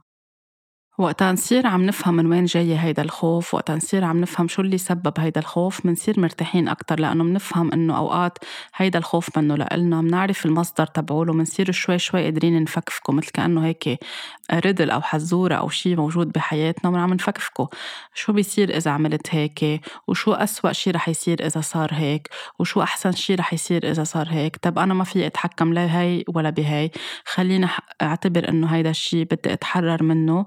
وقتا 0.98 1.32
نصير 1.32 1.68
عم 1.68 1.86
نفهم 1.86 2.14
من 2.14 2.26
وين 2.26 2.46
جاي 2.46 2.78
هيدا 2.78 3.02
الخوف 3.02 3.54
وقتا 3.54 3.76
نصير 3.76 4.04
عم 4.06 4.22
نفهم 4.22 4.48
شو 4.48 4.62
اللي 4.62 4.78
سبب 4.78 5.14
هيدا 5.18 5.42
الخوف 5.42 5.86
منصير 5.86 6.20
مرتاحين 6.20 6.68
أكتر 6.68 7.00
لأنه 7.00 7.24
منفهم 7.24 7.74
إنه 7.74 7.98
أوقات 7.98 8.38
هيدا 8.76 9.00
الخوف 9.00 9.38
منه 9.38 9.56
لإلنا 9.56 10.02
منعرف 10.02 10.46
المصدر 10.46 10.86
تبعوله 10.86 11.34
منصير 11.34 11.72
شوي 11.72 12.00
شوي 12.00 12.24
قادرين 12.24 12.64
نفكفكه 12.64 13.14
مثل 13.14 13.32
كأنه 13.32 13.66
هيك 13.66 14.00
ردل 14.54 14.90
أو 14.90 15.02
حزورة 15.02 15.56
أو 15.56 15.70
شي 15.70 15.96
موجود 15.96 16.32
بحياتنا 16.32 16.92
وعم 16.92 17.14
نفكفكه. 17.14 17.70
شو 18.14 18.34
بيصير 18.34 18.78
إذا 18.78 18.92
عملت 18.92 19.36
هيك؟ 19.36 19.82
وشو 20.08 20.34
أسوأ 20.34 20.72
شي 20.72 20.92
رح 20.92 21.10
يصير 21.10 21.46
إذا 21.46 21.62
صار 21.62 21.90
هيك؟ 21.94 22.30
وشو 22.60 22.82
أحسن 22.82 23.12
شي 23.12 23.36
رح 23.36 23.54
يصير 23.54 23.92
إذا 23.92 24.04
صار 24.04 24.28
هيك؟ 24.30 24.58
طب 24.58 24.80
أنا 24.80 24.94
ما 24.94 25.04
في 25.04 25.28
أتحكم 25.28 25.74
لا 25.74 25.86
بهي 25.86 26.24
ولا 26.28 26.50
بهي. 26.50 26.92
خلينا 27.26 27.70
أعتبر 28.02 28.50
إنه 28.50 28.68
هيدا 28.68 28.90
الشي 28.90 29.24
بدي 29.24 29.54
أتحرر 29.54 30.04
منه. 30.04 30.46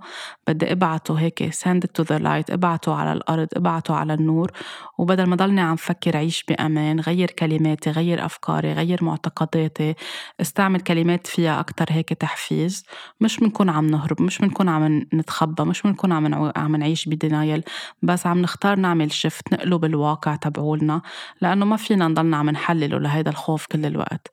بدي 0.49 0.73
ابعته 0.73 1.15
هيك 1.15 1.55
send 1.55 1.79
it 1.85 2.03
to 2.03 2.05
the 2.05 2.19
light 2.23 2.53
ابعته 2.53 2.95
على 2.95 3.13
الأرض 3.13 3.49
ابعته 3.57 3.95
على 3.95 4.15
النور. 4.15 4.51
وبدل 4.99 5.27
ما 5.27 5.37
ضلني 5.37 5.61
عم 5.61 5.77
فكر 5.77 6.17
عيش 6.17 6.45
بأمان 6.49 7.01
غير 7.01 7.31
كلماتي 7.31 7.91
غير 7.91 8.25
أفكاري 8.25 8.73
غير 8.73 9.05
معتقداتي 9.05 9.95
استعمل 10.41 10.81
كلمات 10.81 11.27
فيها 11.27 11.61
أكتر 11.61 11.87
هيك 11.91 12.09
تحفيز. 12.09 12.85
مش 13.21 13.41
بنكون 13.41 13.69
عم 13.71 13.87
نهرب 13.87 14.23
مش 14.23 14.39
بنكون 14.39 14.69
عم 14.69 15.07
نتخبى 15.15 15.65
مش 15.65 15.83
بنكون 15.83 16.13
عم 16.13 16.53
عم 16.57 16.77
نعيش 16.77 17.09
بدينايل 17.09 17.63
بس 18.03 18.27
عم 18.27 18.39
نختار 18.39 18.79
نعمل 18.79 19.13
شفت 19.13 19.53
نقلب 19.53 19.85
الواقع 19.85 20.37
تبعولنا 20.37 21.03
لأنه 21.41 21.65
ما 21.65 21.77
فينا 21.77 22.09
نضلنا 22.09 22.37
عم 22.37 22.51
نحلله 22.51 22.99
لهيدا 22.99 23.31
الخوف 23.31 23.67
كل 23.67 23.87
الوقت. 23.87 24.31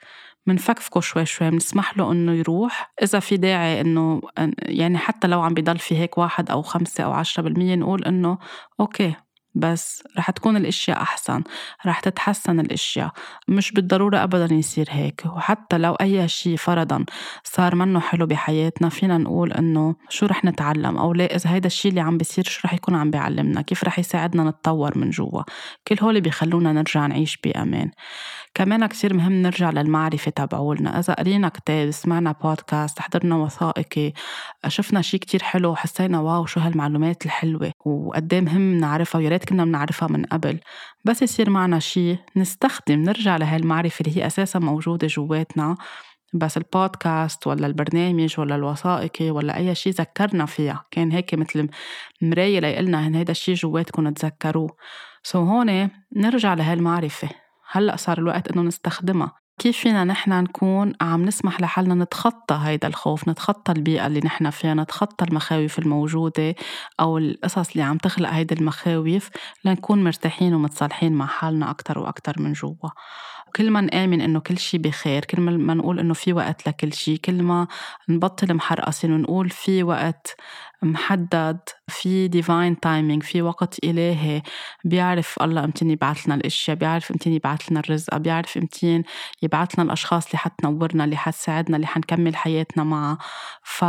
منفكفكه 0.47 0.99
شوي 1.01 1.25
شوي 1.25 1.49
بنسمح 1.51 1.97
له 1.97 2.11
إنه 2.11 2.31
يروح. 2.33 2.93
إذا 3.03 3.19
في 3.19 3.37
داعي 3.37 3.81
إنه 3.81 4.21
يعني 4.61 4.97
حتى 4.97 5.27
لو 5.27 5.41
عم 5.41 5.53
بضل 5.53 5.79
في 5.79 5.97
هيك 5.97 6.17
واحد 6.17 6.51
أو 6.51 6.61
خمسة 6.61 7.03
أو 7.03 7.11
عشرة 7.11 7.43
بالمية 7.43 7.75
نقول 7.75 8.03
إنه 8.05 8.37
أوكي. 8.79 9.24
بس 9.55 10.03
رح 10.17 10.31
تكون 10.31 10.57
الأشياء 10.57 11.01
أحسن 11.01 11.43
رح 11.85 11.99
تتحسن 11.99 12.59
الأشياء. 12.59 13.11
مش 13.47 13.71
بالضرورة 13.71 14.23
ابدا 14.23 14.55
يصير 14.55 14.87
هيك. 14.89 15.23
وحتى 15.25 15.77
لو 15.77 15.93
أي 15.93 16.27
شيء 16.27 16.57
فرضا 16.57 17.05
صار 17.43 17.75
منه 17.75 17.99
حلو 17.99 18.25
بحياتنا 18.25 18.89
فينا 18.89 19.17
نقول 19.17 19.53
إنه 19.53 19.95
شو 20.09 20.25
رح 20.25 20.45
نتعلم؟ 20.45 20.97
أو 20.97 21.13
ليه 21.13 21.25
إذا 21.25 21.49
هيدا 21.49 21.67
الشيء 21.67 21.89
اللي 21.89 22.01
عم 22.01 22.17
بيصير 22.17 22.43
شو 22.43 22.61
رح 22.65 22.73
يكون 22.73 22.95
عم 22.95 23.11
بيعلمنا؟ 23.11 23.61
كيف 23.61 23.83
رح 23.83 23.99
يساعدنا 23.99 24.43
نتطور 24.43 24.97
من 24.97 25.09
جوا؟ 25.09 25.43
كل 25.87 25.95
هول 26.01 26.21
بيخلونا 26.21 26.73
نرجع 26.73 27.07
نعيش 27.07 27.37
بأمان. 27.43 27.91
كمان 28.53 28.85
كثير 28.85 29.13
مهم 29.13 29.33
نرجع 29.33 29.69
للمعرفة 29.69 30.31
تبعولنا. 30.31 30.99
إذا 30.99 31.13
قرينا 31.13 31.49
كتاب 31.49 31.91
سمعنا 31.91 32.31
بودكاست 32.31 32.99
حضرنا 32.99 33.35
وثائقي 33.35 34.13
شفنا 34.67 35.01
شيء 35.01 35.19
كتير 35.19 35.43
حلو 35.43 35.71
وحسينا 35.71 36.19
واو 36.19 36.45
شو 36.45 36.59
هالمعلومات 36.59 37.25
الحلوة. 37.25 37.71
وقد 37.85 38.33
إيه 38.33 38.41
مهم 38.41 38.77
نعرفها 38.79 39.19
ويا 39.19 39.29
ريت 39.29 39.44
كنا 39.45 39.65
بنعرفها 39.65 40.07
من 40.07 40.25
قبل. 40.25 40.59
بس 41.05 41.21
يصير 41.21 41.49
معنا 41.49 41.79
شيء 41.79 42.17
نستخدم 42.35 43.01
نرجع 43.01 43.37
لهالمعرفة 43.37 44.05
اللي 44.05 44.17
هي 44.17 44.27
أساسا 44.27 44.59
موجودة 44.59 45.07
جواتنا. 45.07 45.75
بس 46.33 46.57
البودكاست 46.57 47.47
ولا 47.47 47.67
البرنامج 47.67 48.39
ولا 48.39 48.55
الوثائقي 48.55 49.31
ولا 49.31 49.57
أي 49.57 49.75
شيء 49.75 49.93
ذكرنا 49.93 50.45
فيها. 50.45 50.83
كان 50.91 51.11
هيك 51.11 51.33
مثل 51.33 51.69
مراية 52.21 52.59
ليقلنا 52.59 53.07
هن 53.07 53.15
هيدا 53.15 53.31
الشيء 53.31 53.55
جواتكم 53.55 54.09
تذكروه. 54.09 54.69
سو 55.23 55.39
هون 55.39 55.89
نرجع 56.15 56.53
لهالمعرفة 56.53 57.29
هلأ 57.71 57.95
صار 57.95 58.17
الوقت 58.17 58.51
إنه 58.51 58.61
نستخدمها. 58.61 59.44
كيف 59.59 59.77
فينا 59.77 60.03
نحن 60.03 60.43
نكون 60.43 60.93
عم 61.01 61.25
نسمح 61.25 61.61
لحالنا 61.61 62.03
نتخطى 62.03 62.59
هيدا 62.63 62.87
الخوف 62.87 63.27
نتخطى 63.29 63.71
البيئة 63.71 64.07
اللي 64.07 64.19
نحن 64.19 64.49
فيها 64.49 64.73
نتخطى 64.73 65.25
المخاوف 65.25 65.79
الموجودة 65.79 66.55
أو 66.99 67.17
القصص 67.17 67.69
اللي 67.71 67.83
عم 67.83 67.97
تخلق 67.97 68.29
هيدي 68.29 68.55
المخاوف 68.55 69.29
لنكون 69.65 70.03
مرتاحين 70.03 70.53
ومتصالحين 70.53 71.13
مع 71.13 71.25
حالنا 71.25 71.69
أكتر 71.69 71.99
وأكتر 71.99 72.41
من 72.41 72.53
جوا. 72.53 72.89
كل 73.55 73.71
ما 73.71 73.81
نآمن 73.81 74.21
إنه 74.21 74.39
كل 74.39 74.57
شي 74.57 74.77
بخير 74.77 75.25
كل 75.25 75.41
ما 75.41 75.73
نقول 75.73 75.99
إنه 75.99 76.13
في 76.13 76.33
وقت 76.33 76.67
لكل 76.67 76.93
شي 76.93 77.17
كل 77.17 77.43
ما 77.43 77.67
نبطل 78.09 78.53
محرقصين 78.53 79.13
ونقول 79.13 79.49
في 79.49 79.83
وقت 79.83 80.35
محدد 80.85 81.59
في 81.87 82.27
divine 82.27 82.79
timing 82.79 83.23
في 83.23 83.41
وقت 83.41 83.83
إلهي 83.83 84.41
بيعرف 84.85 85.35
الله 85.41 85.63
امتين 85.63 85.91
يبعث 85.91 86.25
لنا 86.25 86.35
الأشياء 86.35 86.77
بيعرف 86.77 87.11
امتين 87.11 87.33
يبعث 87.33 87.71
لنا 87.71 87.79
الرزق 87.79 88.17
بيعرف 88.17 88.57
امتين 88.57 89.03
يبعث 89.41 89.75
لنا 89.75 89.83
الأشخاص 89.83 90.25
اللي 90.25 90.37
حتنورنا 90.37 91.03
اللي 91.03 91.17
حتساعدنا 91.17 91.75
اللي 91.75 91.87
حنكمل 91.87 92.35
حياتنا 92.35 92.83
معها 92.83 93.17
ف 93.63 93.85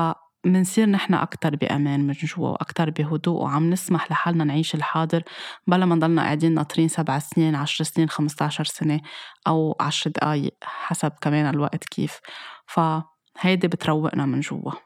منصير 0.46 0.88
نحن 0.88 1.14
أكتر 1.14 1.56
بأمان 1.56 2.06
من 2.06 2.12
جوا 2.12 2.48
وأكتر 2.48 2.90
بهدوء 2.90 3.42
وعم 3.42 3.70
نسمح 3.70 4.10
لحالنا 4.10 4.44
نعيش 4.44 4.74
الحاضر 4.74 5.22
بلا 5.66 5.86
ما 5.86 5.94
نضلنا 5.94 6.22
قاعدين 6.22 6.54
ناطرين 6.54 6.88
سبع 6.88 7.18
سنين 7.18 7.54
عشر 7.54 7.84
سنين 7.84 8.08
خمسة 8.08 8.44
عشر 8.44 8.64
سنة 8.64 9.00
أو 9.46 9.76
عشر 9.80 10.10
دقايق 10.10 10.54
حسب 10.62 11.12
كمان 11.20 11.54
الوقت 11.54 11.84
كيف. 11.84 12.20
فهيدي 12.66 13.68
بتروقنا 13.68 14.26
من 14.26 14.40
جوا. 14.40 14.85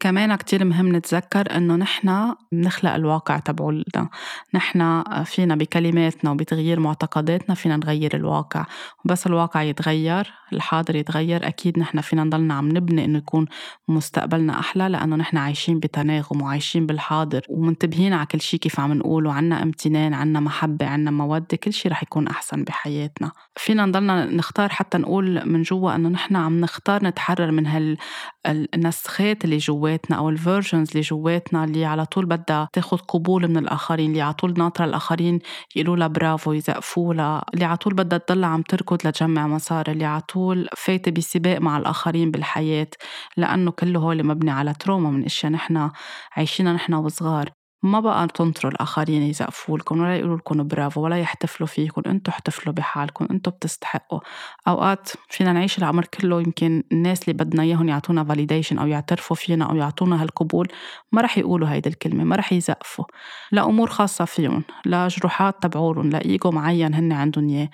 كمان 0.00 0.34
كتير 0.34 0.64
مهم 0.64 0.96
نتذكر 0.96 1.56
إنه 1.56 1.76
نحن 1.76 2.34
بنخلق 2.52 2.92
الواقع 2.92 3.38
تبعولنا. 3.38 4.08
نحن 4.54 5.02
فينا 5.24 5.54
بكلماتنا 5.54 6.30
وبتغيير 6.30 6.80
معتقداتنا 6.80 7.54
فينا 7.54 7.76
نغير 7.76 8.16
الواقع. 8.16 8.66
وبس 9.04 9.26
الواقع 9.26 9.62
يتغير 9.62 10.32
الحاضر 10.52 10.96
يتغير 10.96 11.46
أكيد 11.48 11.78
نحن 11.78 12.00
فينا 12.00 12.24
نضلنا 12.24 12.54
عم 12.54 12.68
نبني 12.68 13.04
إنه 13.04 13.18
يكون 13.18 13.46
مستقبلنا 13.88 14.60
أحلى 14.60 14.88
لأنه 14.88 15.16
نحن 15.16 15.36
عايشين 15.36 15.80
بتناغم 15.80 16.42
وعايشين 16.42 16.86
بالحاضر 16.86 17.40
ومنتبهين 17.48 18.12
على 18.12 18.26
كل 18.26 18.40
شي 18.40 18.58
كيف 18.58 18.80
عم 18.80 18.92
نقول 18.92 19.26
وعنا 19.26 19.62
امتنان 19.62 20.14
عنا 20.14 20.40
محبة 20.40 20.86
عنا 20.86 21.10
مودة 21.10 21.56
كل 21.56 21.72
شي 21.72 21.88
رح 21.88 22.02
يكون 22.02 22.28
أحسن 22.28 22.64
بحياتنا. 22.64 23.32
فينا 23.56 23.86
نضلنا 23.86 24.24
نختار 24.24 24.68
حتى 24.68 24.98
نقول 24.98 25.48
من 25.48 25.62
جوا 25.62 25.94
إنه 25.94 26.08
نحن 26.08 26.36
عم 26.36 26.60
نختار 26.60 27.04
نتحرر 27.04 27.50
من 27.50 27.66
هال 27.66 27.96
النسخات 28.46 29.44
اللي 29.44 29.56
جواتنا 29.56 30.16
أو 30.16 30.28
ال 30.28 30.35
versions 30.35 30.88
اللي 30.90 31.00
جواتنا 31.00 31.64
اللي 31.64 31.84
على 31.84 32.06
طول 32.06 32.26
بدها 32.26 32.68
تاخذ 32.72 32.96
قبول 32.98 33.48
من 33.48 33.56
الآخرين 33.56 34.10
اللي 34.10 34.20
على 34.22 34.34
طول 34.34 34.54
ناطرة 34.58 34.84
الآخرين 34.84 35.38
يقولوا 35.76 35.96
لها 35.96 36.06
برافو 36.06 36.52
يزقفوا 36.52 37.14
لها 37.14 37.44
اللي 37.54 37.64
على 37.64 37.76
طول 37.76 37.94
بدها 37.94 38.18
تضل 38.18 38.44
عم 38.44 38.62
تركض 38.62 39.06
لتجمع 39.06 39.46
مصاري 39.46 39.92
اللي 39.92 40.04
على 40.04 40.20
طول 40.22 40.68
فايتة 40.76 41.10
بسباق 41.10 41.58
مع 41.60 41.78
الآخرين 41.78 42.30
بالحياة 42.30 42.88
لأنه 43.36 43.70
كله 43.70 44.00
هول 44.00 44.24
مبني 44.26 44.50
على 44.50 44.74
trauma 44.74 45.10
من 45.10 45.24
إشياء 45.24 45.52
نحن 45.52 45.90
عايشينها 46.36 46.72
نحن 46.72 46.94
وصغار. 46.94 47.59
ما 47.82 48.00
بقى 48.00 48.26
تنطروا 48.26 48.72
الآخرين 48.72 49.22
يزقفوا 49.22 49.78
لكم 49.78 50.00
ولا 50.00 50.16
يقولوا 50.16 50.36
لكم 50.36 50.68
برافو 50.68 51.00
ولا 51.00 51.18
يحتفلوا 51.18 51.66
فيكم 51.68 52.02
أنتوا 52.06 52.32
احتفلوا 52.32 52.74
بحالكم 52.74 53.26
أنتوا 53.30 53.52
بتستحقوا. 53.52 54.20
أوقات 54.68 55.08
فينا 55.28 55.52
نعيش 55.52 55.78
العمر 55.78 56.04
كله 56.04 56.40
يمكن 56.40 56.82
الناس 56.92 57.22
اللي 57.22 57.44
بدنا 57.44 57.62
إياهم 57.62 57.88
يعطونا 57.88 58.24
validation 58.24 58.78
أو 58.78 58.86
يعترفوا 58.86 59.36
فينا 59.36 59.64
أو 59.70 59.76
يعطونا 59.76 60.22
هالقبول 60.22 60.68
ما 61.12 61.22
رح 61.22 61.38
يقولوا 61.38 61.68
هيدي 61.68 61.88
الكلمة 61.88 62.24
ما 62.24 62.36
رح 62.36 62.52
يزقفوا. 62.52 63.04
لأمور 63.52 63.90
خاصة 63.90 64.24
فيهم 64.24 64.64
لجروحات 64.86 65.62
تبعولهم 65.62 66.10
لإيجو 66.10 66.50
معين 66.50 66.94
هن 66.94 67.12
عندهم 67.12 67.48
إياه. 67.48 67.70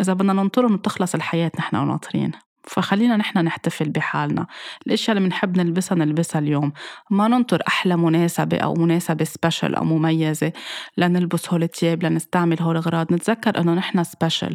إذا 0.00 0.12
بدنا 0.12 0.32
ننطرهم 0.32 0.76
بتخلص 0.76 1.14
الحياة 1.14 1.50
نحن 1.58 1.76
وناطرين. 1.76 2.45
فخلينا 2.66 3.16
نحن 3.16 3.38
نحتفل 3.38 3.88
بحالنا. 3.88 4.46
الأشياء 4.86 5.16
اللي 5.16 5.28
بنحب 5.28 5.56
نلبسها 5.56 5.98
نلبسها 5.98 6.38
اليوم. 6.38 6.72
ما 7.10 7.28
ننطر 7.28 7.62
أحلى 7.68 7.96
مناسبة 7.96 8.58
أو 8.58 8.74
مناسبة 8.74 9.24
special 9.24 9.74
أو 9.74 9.84
مميزة 9.84 10.52
لنلبس 10.96 11.52
هول 11.52 11.62
الثياب 11.62 12.02
لنستعمل 12.04 12.62
هول 12.62 12.76
الأغراض. 12.76 13.12
نتذكر 13.12 13.60
إنه 13.60 13.74
نحن 13.74 14.04
special 14.04 14.54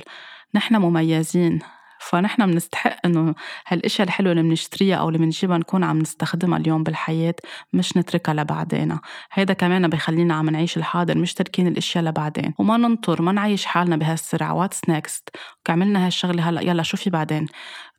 نحن 0.56 0.76
مميزين. 0.76 1.60
فنحن 2.02 2.46
بنستحق 2.46 2.98
إنه 3.06 3.36
هالإشياء 3.68 4.08
الحلوة 4.08 4.32
اللي 4.32 4.44
بنشتريها 4.44 4.96
أو 4.96 5.08
اللي 5.08 5.20
بنجيبها 5.20 5.58
نكون 5.58 5.84
عم 5.84 6.00
نستخدمها 6.00 6.58
اليوم 6.60 6.84
بالحياة 6.84 7.36
مش 7.74 7.98
نتركها 7.98 8.34
لبعدين. 8.34 8.98
هيدا 9.32 9.54
كمان 9.54 9.88
بيخلينا 9.88 10.34
عم 10.34 10.50
نعيش 10.50 10.78
الحاضر 10.78 11.18
مش 11.18 11.34
تركين 11.34 11.68
الإشياء 11.68 12.04
لبعدين. 12.04 12.54
وما 12.60 12.78
ننطر 12.78 13.22
ما 13.22 13.32
نعيش 13.32 13.66
حالنا 13.66 13.96
بهالسرعة. 13.96 14.54
what's 14.54 14.90
next 14.90 15.30
عملنا 15.70 16.06
هالشغلة 16.06 16.50
هلأ. 16.50 16.62
يلا 16.62 16.84
شو 16.84 16.98
في 16.98 17.10
بعدين؟ 17.10 17.46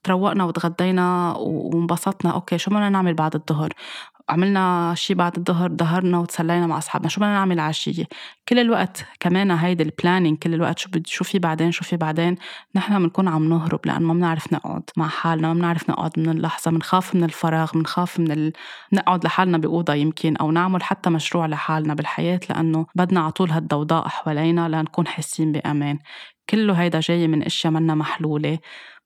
تروقنا 0.05 0.45
وتغدينا 0.45 1.35
وانبسطنا. 1.39 2.33
okay 2.33 2.59
شو 2.59 2.71
بدنا 2.71 2.89
نعمل 2.89 3.15
بعد 3.15 3.35
الظهر؟ 3.35 3.73
عملنا 4.29 4.95
شي 4.97 5.15
بعد 5.15 5.37
الظهر 5.37 5.73
ظهرنا 5.77 6.19
وتسلينا 6.19 6.67
مع 6.67 6.79
أصحابنا. 6.79 7.09
شو 7.09 7.21
بدنا 7.21 7.33
نعمل 7.33 7.61
عشيه 7.61 8.05
كل 8.49 8.59
الوقت 8.59 9.05
كمان 9.21 9.51
هيدي 9.51 9.83
البلانينج 9.83 10.39
كل 10.39 10.55
الوقت 10.55 10.79
شو 10.79 10.89
بدي 10.91 11.11
شو 11.11 11.25
في 11.25 11.39
بعدين 11.39 11.71
شو 11.73 11.85
في 11.85 11.97
بعدين 11.97 12.37
نحن 12.75 12.99
بنكون 12.99 13.29
عم 13.29 13.49
نهرب 13.49 13.81
لأن 13.87 14.03
ما 14.03 14.15
بنعرف 14.15 14.53
نقعد 14.53 14.83
مع 14.97 15.09
حالنا 15.09 15.49
ما 15.49 15.55
بنعرف 15.55 15.91
نقعد 15.91 16.19
من 16.19 16.29
اللحظة 16.29 16.71
بنخاف 16.71 17.15
من 17.15 17.25
الفراغ 17.25 17.71
بنخاف 17.75 18.21
من 18.21 18.33
ال... 18.33 18.53
نقعد 18.93 19.25
لحالنا 19.25 19.59
بأوضة 19.59 19.95
يمكن 19.95 20.37
أو 20.37 20.51
نعمل 20.51 20.83
حتى 20.83 21.11
مشروع 21.11 21.47
لحالنا 21.47 21.95
بالحياة 21.95 22.41
لأنه 22.51 22.87
بدنا 22.95 23.21
على 23.21 23.33
طول 23.33 23.51
هالضوضاء 23.51 24.09
حوالينا 24.09 24.69
لنكون 24.69 25.07
حاسين 25.07 25.53
بأمان. 25.53 25.99
كله 26.51 26.75
هيدا 26.75 27.01
جاي 27.01 27.29
من 27.29 27.43
أشياء 27.43 27.73
منا 27.73 27.95
محلولة 27.95 28.59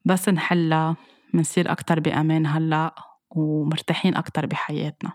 بس 0.05 0.29
نحلها 0.29 0.97
منصير 1.35 1.73
أكتر 1.73 2.01
بأمان 2.01 2.47
هلأ. 2.47 3.06
ومرتاحين 3.31 4.17
أكتر 4.17 4.47
بحياتنا. 4.47 5.13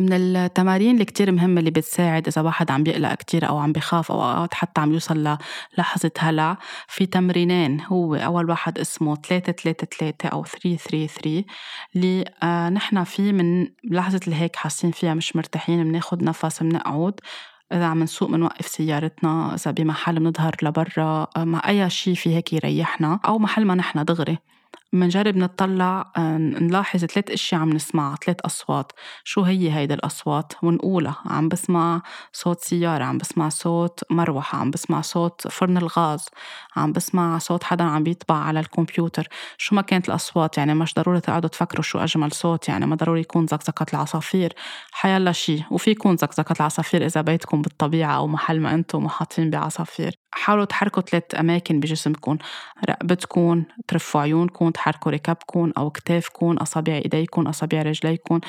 من 0.00 0.12
التمارين 0.12 0.94
اللي 0.94 1.04
كتير 1.04 1.32
مهمة 1.32 1.60
اللي 1.60 1.70
بتساعد 1.70 2.28
إذا 2.28 2.42
واحد 2.42 2.70
عم 2.70 2.82
بيقلق 2.82 3.14
كتير 3.14 3.48
أو 3.48 3.58
عم 3.58 3.72
بخاف 3.72 4.12
أو 4.12 4.46
حتى 4.52 4.80
عم 4.80 4.92
يوصل 4.92 5.36
للحظة 5.78 6.10
هلع 6.18 6.58
في 6.88 7.06
تمرينين 7.06 7.80
هو 7.80 8.14
أول 8.14 8.50
واحد 8.50 8.78
اسمه 8.78 9.14
3 9.14 9.52
3 9.52 9.86
3 9.98 10.28
أو 10.28 10.44
3 10.44 10.76
3 10.76 11.06
3 11.06 11.44
اللي 11.96 12.24
آه 12.42 12.68
نحن 12.68 13.04
فيه 13.04 13.32
من 13.32 13.68
لحظة 13.90 14.20
اللي 14.24 14.36
هيك 14.36 14.56
حاسين 14.56 14.90
فيها 14.90 15.14
مش 15.14 15.36
مرتاحين 15.36 15.84
بناخد 15.84 16.22
نفس 16.22 16.62
بنقعد. 16.62 17.20
إذا 17.72 17.84
عم 17.86 18.02
نسوق 18.02 18.30
منوقف 18.30 18.66
سيارتنا 18.66 19.54
إذا 19.54 19.70
بمحل 19.70 20.20
بنظهر 20.20 20.56
لبرا 20.62 21.26
آه، 21.36 21.44
مع 21.44 21.62
أي 21.68 21.90
شيء 21.90 22.14
في 22.14 22.34
هيك 22.36 22.52
يريحنا 22.52 23.20
أو 23.24 23.38
محل 23.38 23.64
ما 23.64 23.74
نحن 23.74 24.04
دغري. 24.04 24.38
منجرب 24.92 25.36
نطلع 25.36 26.12
آه، 26.16 26.38
نلاحظ 26.38 27.04
ثلاث 27.04 27.30
أشياء 27.30 27.60
عم 27.60 27.70
نسمعها 27.70 28.16
ثلاث 28.24 28.36
أصوات. 28.44 28.92
شو 29.24 29.42
هي 29.42 29.72
هيدي 29.72 29.94
الأصوات؟ 29.94 30.52
ونقولها 30.62 31.16
عم 31.26 31.48
بسمع 31.48 32.02
صوت 32.32 32.60
سيارة 32.60 33.04
عم 33.04 33.18
بسمع 33.18 33.48
صوت 33.48 34.00
مروحة 34.10 34.58
عم 34.58 34.70
بسمع 34.70 35.00
صوت 35.00 35.48
فرن 35.48 35.76
الغاز 35.76 36.28
عم 36.76 36.92
بسمع 36.92 37.38
صوت 37.38 37.64
حدا 37.64 37.84
عم 37.84 38.02
بيطبع 38.02 38.34
على 38.34 38.60
الكمبيوتر. 38.60 39.28
شو 39.58 39.74
ما 39.74 39.82
كانت 39.82 40.08
الأصوات؟ 40.08 40.58
يعني 40.58 40.74
مش 40.74 40.94
ضروري 40.94 41.20
تقعدوا 41.20 41.48
تفكروا 41.48 41.82
شو 41.82 41.98
أجمل 41.98 42.32
صوت 42.32 42.68
يعني 42.68 42.86
ما 42.86 42.96
ضروري 42.96 43.20
يكون 43.20 43.46
زقزقة 43.46 43.86
العصافير. 43.92 44.52
حيلا 44.92 45.32
شيء 45.32 45.62
وفي 45.70 45.90
يكون 45.90 46.16
زقزقة 46.16 46.54
العصافير 46.60 47.06
إذا 47.06 47.20
بيتكم 47.20 47.62
بالطبيعة 47.62 48.16
أو 48.16 48.26
محل 48.26 48.60
ما 48.60 48.74
أنتم 48.74 49.04
محاطين 49.04 49.50
بعصافير. 49.50 50.14
حاولوا 50.32 50.64
تحركوا 50.64 51.02
ثلاث 51.02 51.24
أماكن 51.38 51.80
بجسمكم. 51.80 52.38
رقبتكم 52.88 53.64
ترفوا 53.88 54.20
عيونكم 54.20 54.70
تحركوا 54.84 55.12
ركبكم 55.12 55.72
أو 55.78 55.90
كتافكم 55.90 56.56
أصابع 56.56 56.92
إيديكم 56.92 57.46
أصابع 57.46 57.82
رجليكم 57.82 58.40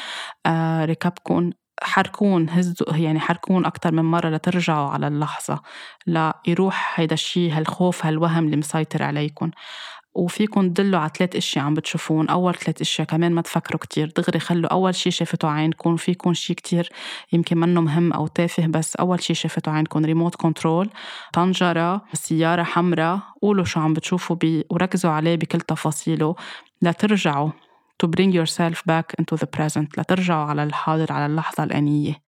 آه 0.45 0.85
ركبكم 0.85 1.51
حركون 1.83 2.49
هزوا 2.49 2.97
يعني 2.97 3.19
حركون 3.19 3.65
أكتر 3.65 3.91
من 3.91 4.03
مرة 4.03 4.29
لترجعوا 4.29 4.89
على 4.89 5.07
اللحظة 5.07 5.61
ليروح 6.07 6.99
هيدا 6.99 7.13
الشي 7.13 7.51
هالخوف 7.51 8.05
هالوهم 8.05 8.45
اللي 8.45 8.57
مسيطر 8.57 9.03
عليكم 9.03 9.51
وفيكم 10.15 10.69
تدلوا 10.69 10.99
على 10.99 11.11
ثلاث 11.17 11.35
إشياء 11.35 11.65
عم 11.65 11.73
بتشوفون. 11.73 12.29
أول 12.29 12.55
ثلاث 12.55 12.81
إشياء 12.81 13.07
كمان 13.07 13.31
ما 13.31 13.41
تفكروا 13.41 13.79
كتير. 13.79 14.11
دغري 14.17 14.39
خلوا 14.39 14.71
أول 14.71 14.95
شيء 14.95 15.11
شافته 15.11 15.47
عينكم 15.47 15.95
فيكم 15.95 16.33
شيء 16.33 16.55
كتير 16.55 16.89
يمكن 17.33 17.57
منه 17.57 17.81
مهم 17.81 18.13
أو 18.13 18.27
تافه 18.27 18.67
بس 18.67 18.95
أول 18.95 19.23
شيء 19.23 19.35
شافته 19.35 19.71
عينكم 19.71 20.05
remote 20.05 20.35
control 20.35 20.89
طنجرة 21.33 22.01
سيارة 22.13 22.63
حمراء. 22.63 23.19
قولوا 23.41 23.65
شو 23.65 23.79
عم 23.79 23.93
بتشوفوا 23.93 24.35
بي 24.35 24.65
وركزوا 24.69 25.11
عليه 25.11 25.35
بكل 25.35 25.61
تفاصيله. 25.61 26.35
لترجعوا 26.81 27.49
to 28.03 28.07
bring 28.07 28.31
yourself 28.31 28.83
back 28.91 29.13
into 29.21 29.37
the 29.37 29.47
present. 29.57 29.87
لترجعوا 29.97 30.45
على 30.45 30.63
الحاضر 30.63 31.13
على 31.13 31.25
اللحظة 31.25 31.63
الآنية. 31.63 32.24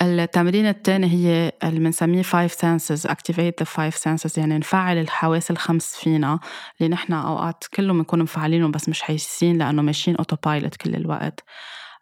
التمرين 0.00 0.66
الثاني 0.66 1.06
هي 1.06 1.52
اللي 1.64 1.80
بنسميه 1.80 2.22
five 2.22 2.50
senses 2.50 3.10
activate 3.10 3.54
the 3.62 3.66
five 3.66 3.94
senses 3.94 4.38
يعني 4.38 4.58
نفعل 4.58 4.98
الحواس 4.98 5.50
الخمس 5.50 5.96
فينا 5.96 6.38
اللي 6.80 6.92
نحن 6.92 7.12
أوقات 7.12 7.64
كلهم 7.74 7.98
بنكون 7.98 8.22
مفعلينهم 8.22 8.70
بس 8.70 8.88
مش 8.88 9.02
حاسين 9.02 9.58
لأنه 9.58 9.82
ماشيين 9.82 10.16
أوتوبايلوت 10.16 10.76
كل 10.76 10.94
الوقت. 10.94 11.44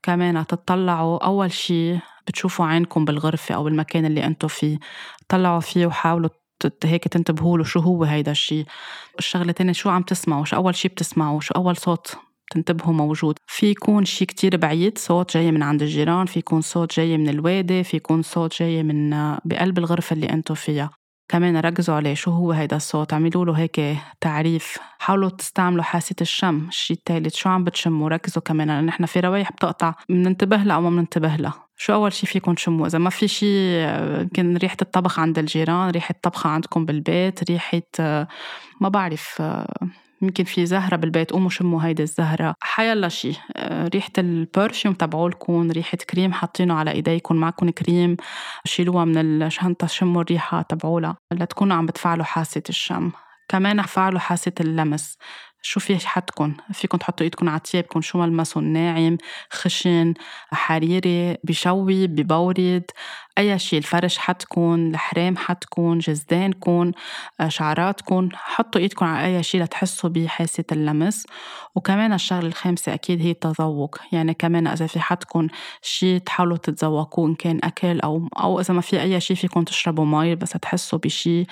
كمان 0.02 0.46
تطلعوا 0.46 1.24
أول 1.24 1.52
شي 1.52 1.98
بتشوفوا 2.26 2.66
عينكم 2.66 3.04
بالغرفة 3.04 3.54
أو 3.54 3.64
بالمكان 3.64 4.04
اللي 4.04 4.24
أنتوا 4.24 4.48
فيه. 4.48 4.78
طلعوا 5.28 5.61
فيه 5.61 5.87
وحاولوا 5.87 6.30
هيك 6.85 7.09
تنتبهوا 7.09 7.59
له 7.59 7.64
شو 7.64 7.80
هو 7.80 8.04
هيدا 8.04 8.30
الشيء 8.32 8.66
الشغلة 9.18 9.50
الثانية 9.50 9.72
شو 9.72 9.90
عم 9.90 10.02
تسمعوا؟ 10.02 10.44
شو 10.44 10.56
أول 10.56 10.74
شيء 10.74 10.90
بتسمعوا؟ 10.90 11.40
شو 11.40 11.54
أول 11.54 11.76
صوت 11.76 12.16
تنتبهوا 12.50 12.92
موجود. 12.92 13.38
في 13.46 13.70
يكون 13.70 14.04
شيء 14.04 14.26
كتير 14.26 14.56
بعيد 14.56 14.98
صوت 14.98 15.35
جاي 15.35 15.52
من 15.52 15.62
عند 15.62 15.82
الجيران 15.82 16.26
في 16.26 16.38
يكون 16.38 16.61
صوت 16.61 16.96
جاي 16.96 17.18
من 17.18 17.28
الوادي 17.28 17.85
في 17.85 17.96
يكون 17.96 18.22
صوت 18.22 18.59
جاي 18.59 18.82
من 18.82 19.11
بقلب 19.44 19.78
الغرفة 19.78 20.14
اللي 20.14 20.30
انتو 20.30 20.54
فيها. 20.54 20.90
كمان 21.28 21.56
ركزوا 21.56 21.94
عليه 21.94 22.14
شو 22.14 22.30
هو 22.30 22.52
هيدا 22.52 22.76
الصوت؟ 22.76 23.12
عملوا 23.12 23.44
له 23.44 23.52
هيك 23.52 23.80
تعريف. 24.20 24.78
حاولوا 24.98 25.30
تستعملوا 25.30 25.82
حاسة 25.82 26.16
الشم 26.20 26.68
الشيء 26.68 26.96
الثالث 26.96 27.35
شو 27.35 27.48
عم 27.48 27.64
بتشموا؟ 27.64 28.09
ركزوا 28.09 28.42
كمان 28.42 28.68
لأن 28.68 28.87
نحن 28.87 29.06
في 29.06 29.20
روايح 29.20 29.52
بتقطع. 29.52 29.94
بننتبه 30.09 30.56
لها 30.56 30.76
أو 30.76 30.80
ما 30.80 30.90
بننتبه 30.90 31.37
لها؟ 31.37 31.66
شو 31.76 31.92
أول 31.92 32.12
شيء 32.12 32.30
فيكم 32.30 32.54
تشموا 32.54 32.87
إذا 32.87 32.98
ما 32.98 33.11
في 33.11 33.28
شيء 33.28 33.88
يمكن 34.20 34.56
ريحة 34.56 34.76
الطبخ 34.82 35.18
عند 35.18 35.38
الجيران 35.38 35.90
ريحة 35.90 36.14
طبخة 36.22 36.50
عندكم 36.50 36.85
بالبيت 36.85 37.50
ريحة 37.50 37.82
ما 38.80 38.88
بعرف 38.88 39.42
يمكن 40.22 40.44
في 40.44 40.66
زهرة 40.66 40.96
بالبيت 40.96 41.31
قوموا 41.31 41.50
شموا 41.50 41.85
هيدي 41.85 42.02
الزهرة. 42.02 42.55
حيلا 42.61 43.09
شي. 43.09 43.33
آه، 43.57 43.88
ريحة 43.88 44.11
البرفيوم 44.18 44.94
تبعولكم 44.94 45.70
ريحة 45.70 45.98
كريم 46.11 46.33
حاطينه 46.33 46.74
على 46.74 46.90
ايديكم 46.90 47.37
معكم 47.37 47.70
كريم. 47.70 48.16
شيلوها 48.64 49.05
من 49.05 49.42
الشنطة 49.42 49.87
شموا 49.87 50.22
الريحة 50.22 50.62
تبعولها 50.62 51.16
لتكونوا 51.33 51.76
عم 51.76 51.87
بتفعلوا 51.87 52.24
حاسة 52.24 52.62
الشم. 52.68 53.11
كمان 53.48 53.83
فعلوا 53.83 54.20
حاسة 54.20 54.52
اللمس. 54.61 55.18
شو 55.62 55.81
في 55.81 56.09
حدكم 56.09 56.55
فيكم 56.72 56.98
تحطوا 56.98 57.24
ايدكم 57.24 57.48
على 57.48 57.61
تيابكم 57.61 58.00
شو 58.00 58.18
ملمسهم 58.18 58.64
ناعم 58.64 59.16
خشن 59.50 60.14
حريري 60.52 61.37
بشوي 61.44 62.07
ببورد. 62.07 62.85
أي 63.38 63.59
شيء 63.59 63.79
الفرش 63.79 64.18
حدكم 64.18 64.75
الحرام 64.75 65.37
حدكم 65.37 65.99
جزدانكم 65.99 66.92
آه، 67.40 67.49
شعراتكم 67.49 68.29
حطوا 68.35 68.81
إيدكم 68.81 69.07
على 69.07 69.37
أي 69.37 69.42
شيء 69.42 69.62
لتحسوا 69.62 70.11
بحاسة 70.11 70.64
اللمس. 70.72 71.27
وكمان 71.75 72.12
الشغلة 72.12 72.46
الخامسة 72.46 72.94
أكيد 72.94 73.20
هي 73.22 73.31
التذوق. 73.31 73.99
يعني 74.12 74.35
كمان 74.35 74.66
إذا 74.66 74.87
في 74.87 75.01
حدكم 75.01 75.49
شيء 75.83 76.18
تحاولوا 76.18 76.57
تتذوقوه 76.57 77.29
إن 77.29 77.35
كان 77.35 77.61
أكل 77.64 78.01
أو 78.01 78.29
أو 78.40 78.61
إذا 78.61 78.75
ما 78.75 78.81
في 78.81 79.03
أي 79.03 79.20
شيء 79.20 79.37
فيكم 79.37 79.64
تشربوا 79.64 80.05
مي 80.05 80.35
بس 80.35 80.51
تحسوا 80.51 80.99
بشيء 80.99 81.46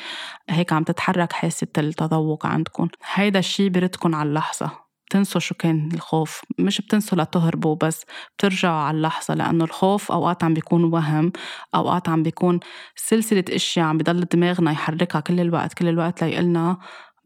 هيك 0.50 0.72
عم 0.72 0.84
تتحرك 0.84 1.32
حاسة 1.32 1.66
التذوق 1.78 2.46
عندكم. 2.46 2.88
هيدا 3.14 3.38
الشيء 3.38 3.68
بردكم 3.70 4.14
على 4.14 4.28
اللحظة. 4.28 4.83
بتنسوا 5.08 5.40
شو 5.40 5.54
كان 5.54 5.88
الخوف. 5.94 6.40
مش 6.58 6.80
بتنسوا 6.80 7.18
لتهربوا 7.18 7.76
بس 7.76 8.04
بترجعوا 8.36 8.76
على 8.80 8.96
اللحظة 8.96 9.34
لأنه 9.34 9.64
الخوف 9.64 10.12
أوقات 10.12 10.44
عم 10.44 10.54
بيكون 10.54 10.84
وهم 10.84 11.32
أوقات 11.74 12.08
عم 12.08 12.22
بيكون 12.22 12.60
سلسلة 12.96 13.44
أشياء 13.50 13.86
عم 13.86 13.98
بضل 13.98 14.20
دماغنا 14.24 14.72
يحركها 14.72 15.20
كل 15.20 15.40
الوقت 15.40 15.74
كل 15.74 15.88
الوقت 15.88 16.24
ليقلنا 16.24 16.78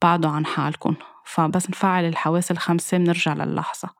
بعدوا 0.02 0.30
عن 0.30 0.46
حالكم 0.46 0.94
فبس 1.24 1.70
نفعل 1.70 2.04
الحواس 2.04 2.50
الخمسة 2.50 2.98
بنرجع 2.98 3.34
للحظة. 3.34 3.97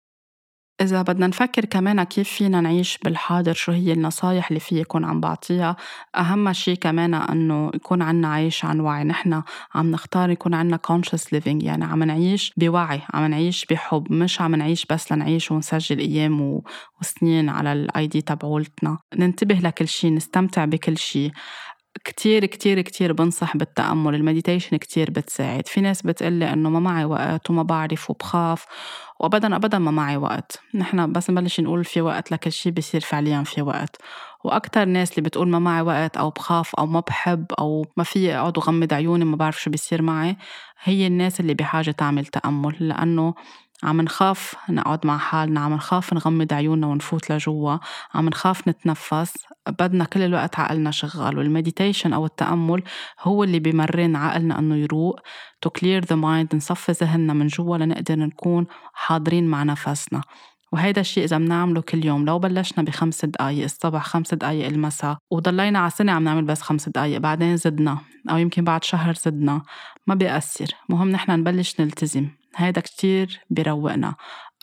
إذا 0.80 1.02
بدنا 1.02 1.26
نفكر 1.26 1.64
كمان 1.64 2.02
كيف 2.02 2.28
فينا 2.28 2.60
نعيش 2.60 2.98
بالحاضر 3.04 3.52
شو 3.52 3.72
هي 3.72 3.92
النصايح 3.92 4.48
اللي 4.48 4.60
في 4.60 4.80
يكون 4.80 5.04
عم 5.04 5.20
بعطيها. 5.20 5.76
أهم 6.16 6.52
شيء 6.52 6.76
كمان 6.76 7.14
أنه 7.14 7.70
يكون 7.74 8.02
عنا 8.02 8.32
عيش 8.32 8.64
عن 8.64 8.80
وعي. 8.80 9.04
نحن 9.04 9.42
عم 9.74 9.90
نختار 9.90 10.30
يكون 10.30 10.54
عنا 10.54 10.78
conscious 10.92 11.22
living 11.34 11.64
يعني 11.64 11.84
عم 11.84 12.02
نعيش 12.02 12.52
بوعي 12.56 13.00
عم 13.14 13.24
نعيش 13.24 13.66
بحب. 13.70 14.12
مش 14.12 14.40
عم 14.40 14.54
نعيش 14.54 14.86
بس 14.86 15.12
لنعيش 15.12 15.50
ونسجل 15.50 15.98
أيام 15.98 16.60
وسنين 17.00 17.48
على 17.48 17.72
ال 17.72 18.06
ID 18.06 18.20
تبعولتنا. 18.20 18.98
ننتبه 19.16 19.54
لكل 19.54 19.88
شيء 19.88 20.12
نستمتع 20.14 20.64
بكل 20.64 20.98
شيء 20.98 21.30
كتير 22.04 22.46
كتير 22.46 22.80
كتير 22.80 23.12
بنصح 23.12 23.56
بالتأمل. 23.56 24.14
ال 24.14 24.20
meditation 24.20 24.76
كتير 24.76 25.10
بتساعد. 25.10 25.68
في 25.68 25.80
ناس 25.80 26.02
بتقلي 26.02 26.52
إنه 26.52 26.70
ما 26.70 26.80
معي 26.80 27.04
وقت 27.04 27.50
وما 27.50 27.62
بعرف 27.62 28.10
وبخاف 28.10 28.66
وأبدا 29.18 29.56
أبدا 29.56 29.78
ما 29.78 29.90
معي 29.90 30.16
وقت. 30.16 30.60
نحن 30.74 31.12
بس 31.12 31.30
نبلش 31.30 31.60
نقول 31.60 31.84
في 31.84 32.00
وقت 32.00 32.32
لكل 32.32 32.52
شيء 32.52 32.72
بصير 32.72 33.00
فعليا 33.00 33.42
في 33.42 33.62
وقت. 33.62 33.96
وأكتر 34.44 34.84
ناس 34.84 35.10
اللي 35.10 35.22
بتقول 35.22 35.48
ما 35.48 35.58
معي 35.58 35.82
وقت 35.82 36.16
أو 36.16 36.30
بخاف 36.30 36.74
أو 36.74 36.86
ما 36.86 37.00
بحب 37.00 37.46
أو 37.58 37.86
ما 37.96 38.04
في 38.04 38.34
أقعد 38.34 38.58
وغمض 38.58 38.94
عيوني 38.94 39.24
ما 39.24 39.36
بعرف 39.36 39.60
شو 39.60 39.70
بيصير 39.70 40.02
معي 40.02 40.36
هي 40.82 41.06
الناس 41.06 41.40
اللي 41.40 41.54
بحاجة 41.54 41.90
تعمل 41.90 42.26
تأمل 42.26 42.76
لأنه 42.80 43.34
عم 43.84 44.00
نخاف 44.00 44.54
نقعد 44.70 45.06
مع 45.06 45.18
حالنا 45.18 45.60
عم 45.60 45.74
نخاف 45.74 46.12
نغمض 46.12 46.52
عيوننا 46.52 46.86
ونفوت 46.86 47.32
لجوا 47.32 47.78
عم 48.14 48.28
نخاف 48.28 48.68
نتنفس 48.68 49.32
بدنا 49.68 50.04
كل 50.04 50.22
الوقت 50.22 50.58
عقلنا 50.58 50.90
شغال 50.90 51.38
والمديتيشن 51.38 52.12
أو 52.12 52.26
التأمل 52.26 52.82
هو 53.20 53.44
اللي 53.44 53.58
بيمرن 53.58 54.16
عقلنا 54.16 54.58
أنه 54.58 54.76
يروق 54.76 55.20
to 55.66 55.70
clear 55.80 56.04
the 56.04 56.16
mind 56.16 56.54
نصفي 56.54 56.92
ذهننا 56.92 57.32
من 57.32 57.46
جوا 57.46 57.76
لنقدر 57.76 58.16
نكون 58.16 58.66
حاضرين 58.94 59.46
مع 59.46 59.62
نفسنا. 59.62 60.20
وهيدا 60.72 61.00
الشيء 61.00 61.24
إذا 61.24 61.38
بنعمله 61.38 61.80
كل 61.80 62.04
يوم 62.06 62.24
لو 62.24 62.38
بلشنا 62.38 62.84
بخمس 62.84 63.24
دقايق 63.24 63.64
الصبح 63.64 64.04
خمس 64.04 64.34
دقايق 64.34 64.66
المساء 64.66 65.16
وضلينا 65.30 65.78
على 65.78 65.90
سنة 65.90 66.12
عم 66.12 66.24
نعمل 66.24 66.44
بس 66.44 66.62
خمس 66.62 66.88
دقايق 66.88 67.18
بعدين 67.18 67.56
زدنا 67.56 67.98
أو 68.30 68.36
يمكن 68.36 68.64
بعد 68.64 68.84
شهر 68.84 69.14
زدنا 69.14 69.62
ما 70.06 70.14
بيأثر. 70.14 70.66
مهم 70.88 71.10
نحن 71.10 71.30
نبلش 71.32 71.80
نلتزم. 71.80 72.37
هيدا 72.56 72.80
كتير 72.80 73.40
بيروقنا 73.50 74.14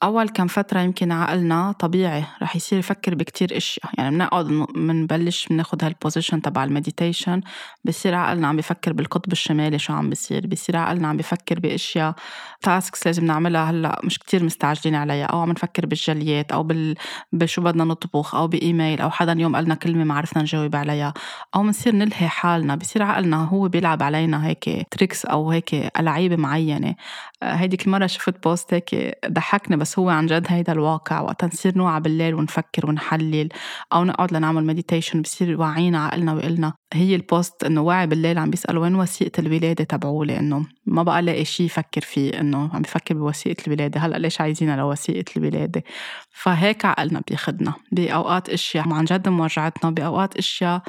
أول 0.06 0.30
كم 0.30 0.48
فترة 0.48 0.80
يمكن 0.80 1.12
عقلنا 1.12 1.72
طبيعي 1.72 2.26
رح 2.42 2.56
يصير 2.56 2.80
يفكر 2.80 3.16
بكتير 3.16 3.58
أشياء 3.58 3.92
يعني 3.98 4.16
بنقعد 4.16 4.46
بنبلش 4.76 5.48
بناخد 5.48 5.84
ها 5.84 5.89
ال 5.89 5.95
position 5.95 6.42
تبع 6.42 6.64
ال 6.64 6.71
meditation 6.71 7.42
بصير 7.86 8.16
عقلنا 8.16 8.48
عم 8.48 8.58
بفكر 8.58 8.94
بالقطب 8.94 9.32
الشمالي 9.32 9.80
شو 9.80 9.94
عم 9.94 10.10
بيصير 10.10 10.48
بصير 10.48 10.78
عقلنا 10.78 11.08
عم 11.08 11.18
بفكر 11.18 11.60
بأشياء 11.60 12.16
tasks 12.62 13.06
لازم 13.06 13.26
نعملها 13.26 13.72
هلأ 13.72 14.02
مش 14.04 14.20
كتير 14.20 14.44
مستعجلين 14.44 14.96
عليها. 14.96 15.26
أو 15.26 15.40
عم 15.40 15.52
نفكر 15.52 15.86
بالجليات 15.86 16.52
أو 16.52 16.64
بال... 16.64 16.96
بشو 17.34 17.62
بدنا 17.62 17.84
نطبخ 17.84 18.36
أو 18.36 18.48
بإيميل 18.48 19.02
أو 19.02 19.10
حدا 19.10 19.32
اليوم 19.32 19.56
قالنا 19.56 19.76
كلمة 19.76 20.04
ما 20.04 20.14
عرفنا 20.14 20.42
نجاوب 20.42 20.76
عليها. 20.76 21.14
أو 21.56 21.64
بنصير 21.64 21.96
نلهي 21.96 22.28
حالنا 22.28 22.76
بصير 22.76 23.04
عقلنا 23.04 23.38
هو 23.44 23.68
بيلعب 23.68 24.04
علينا 24.04 24.48
هيك 24.48 24.88
tricks 24.92 25.26
أو 25.26 25.52
هيك 25.52 25.74
ألعاب 26.00 26.34
معينة. 26.34 26.96
هيديك 27.44 27.86
المرة 27.88 28.08
شفت 28.08 28.44
post 28.44 28.74
هيك 28.74 29.18
ضحكني 29.28 29.78
بس 29.78 29.95
هو 30.00 30.10
عن 30.10 30.26
جد 30.26 30.46
هيدا 30.50 30.74
الواقع. 30.74 31.22
وقت 31.22 31.46
نصير 31.46 31.78
نوعى 31.78 32.02
بالليل 32.02 32.36
ونفكر 32.36 32.90
ونحلل 32.90 33.50
أو 33.94 34.04
نقعد 34.04 34.34
لنعمل 34.34 34.66
meditation 34.66 35.22
بصير 35.22 35.62
واعينا 35.62 36.06
عقلنا 36.06 36.34
وقلنا. 36.34 36.74
هي 36.94 37.16
ال 37.16 37.25
post 37.25 37.64
إنه 37.64 37.82
واعي 37.82 38.08
بالليل 38.08 38.38
عم 38.38 38.50
بيسأل 38.50 38.78
وين 38.78 38.96
وثيقة 38.96 39.40
الولادة 39.40 39.84
تبعولي؟ 39.84 40.40
إنه 40.40 40.66
ما 40.86 41.04
بقى 41.04 41.22
لاقي 41.22 41.46
شيء 41.46 41.66
يفكر 41.66 42.02
فيه. 42.02 42.40
إنه 42.40 42.70
عم 42.74 42.82
بفكر 42.82 43.16
بوثيقة 43.16 43.64
الولادة. 43.68 44.00
هلأ 44.00 44.18
ليش 44.18 44.42
عايزينها 44.42 44.78
لوثيقة 44.78 45.26
الولادة؟ 45.38 45.84
فهيك 46.32 46.86
عقلنا 46.86 47.22
بياخدنا. 47.28 47.74
بأوقات 47.92 48.50
أشياء 48.50 48.94
عن 48.94 49.06
جد 49.06 49.30
موجعتنا 49.30 49.92
بأوقات 49.92 50.38
أشياء 50.38 50.82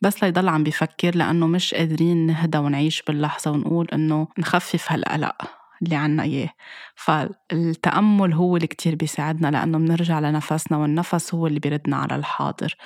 بس 0.00 0.24
ليضل 0.24 0.48
عم 0.48 0.64
بيفكر 0.64 1.16
لأنه 1.16 1.46
مش 1.46 1.74
قادرين 1.74 2.26
نهدى 2.26 2.58
ونعيش 2.58 3.02
باللحظة 3.02 3.50
ونقول 3.50 3.88
إنه 3.92 4.28
نخفف 4.38 4.92
هالقلق. 4.92 5.55
اللي 5.82 5.96
عنا 5.96 6.22
إياه. 6.22 6.48
فالتأمل 6.94 8.32
هو 8.32 8.56
اللي 8.56 8.66
كتير 8.66 8.94
بيساعدنا 8.94 9.48
لأنه 9.50 9.78
بنرجع 9.78 10.20
لنفسنا 10.20 10.78
والنفس 10.78 11.34
هو 11.34 11.46
اللي 11.46 11.60
بيردنا 11.60 11.96
على 11.96 12.16
الحاضر. 12.16 12.76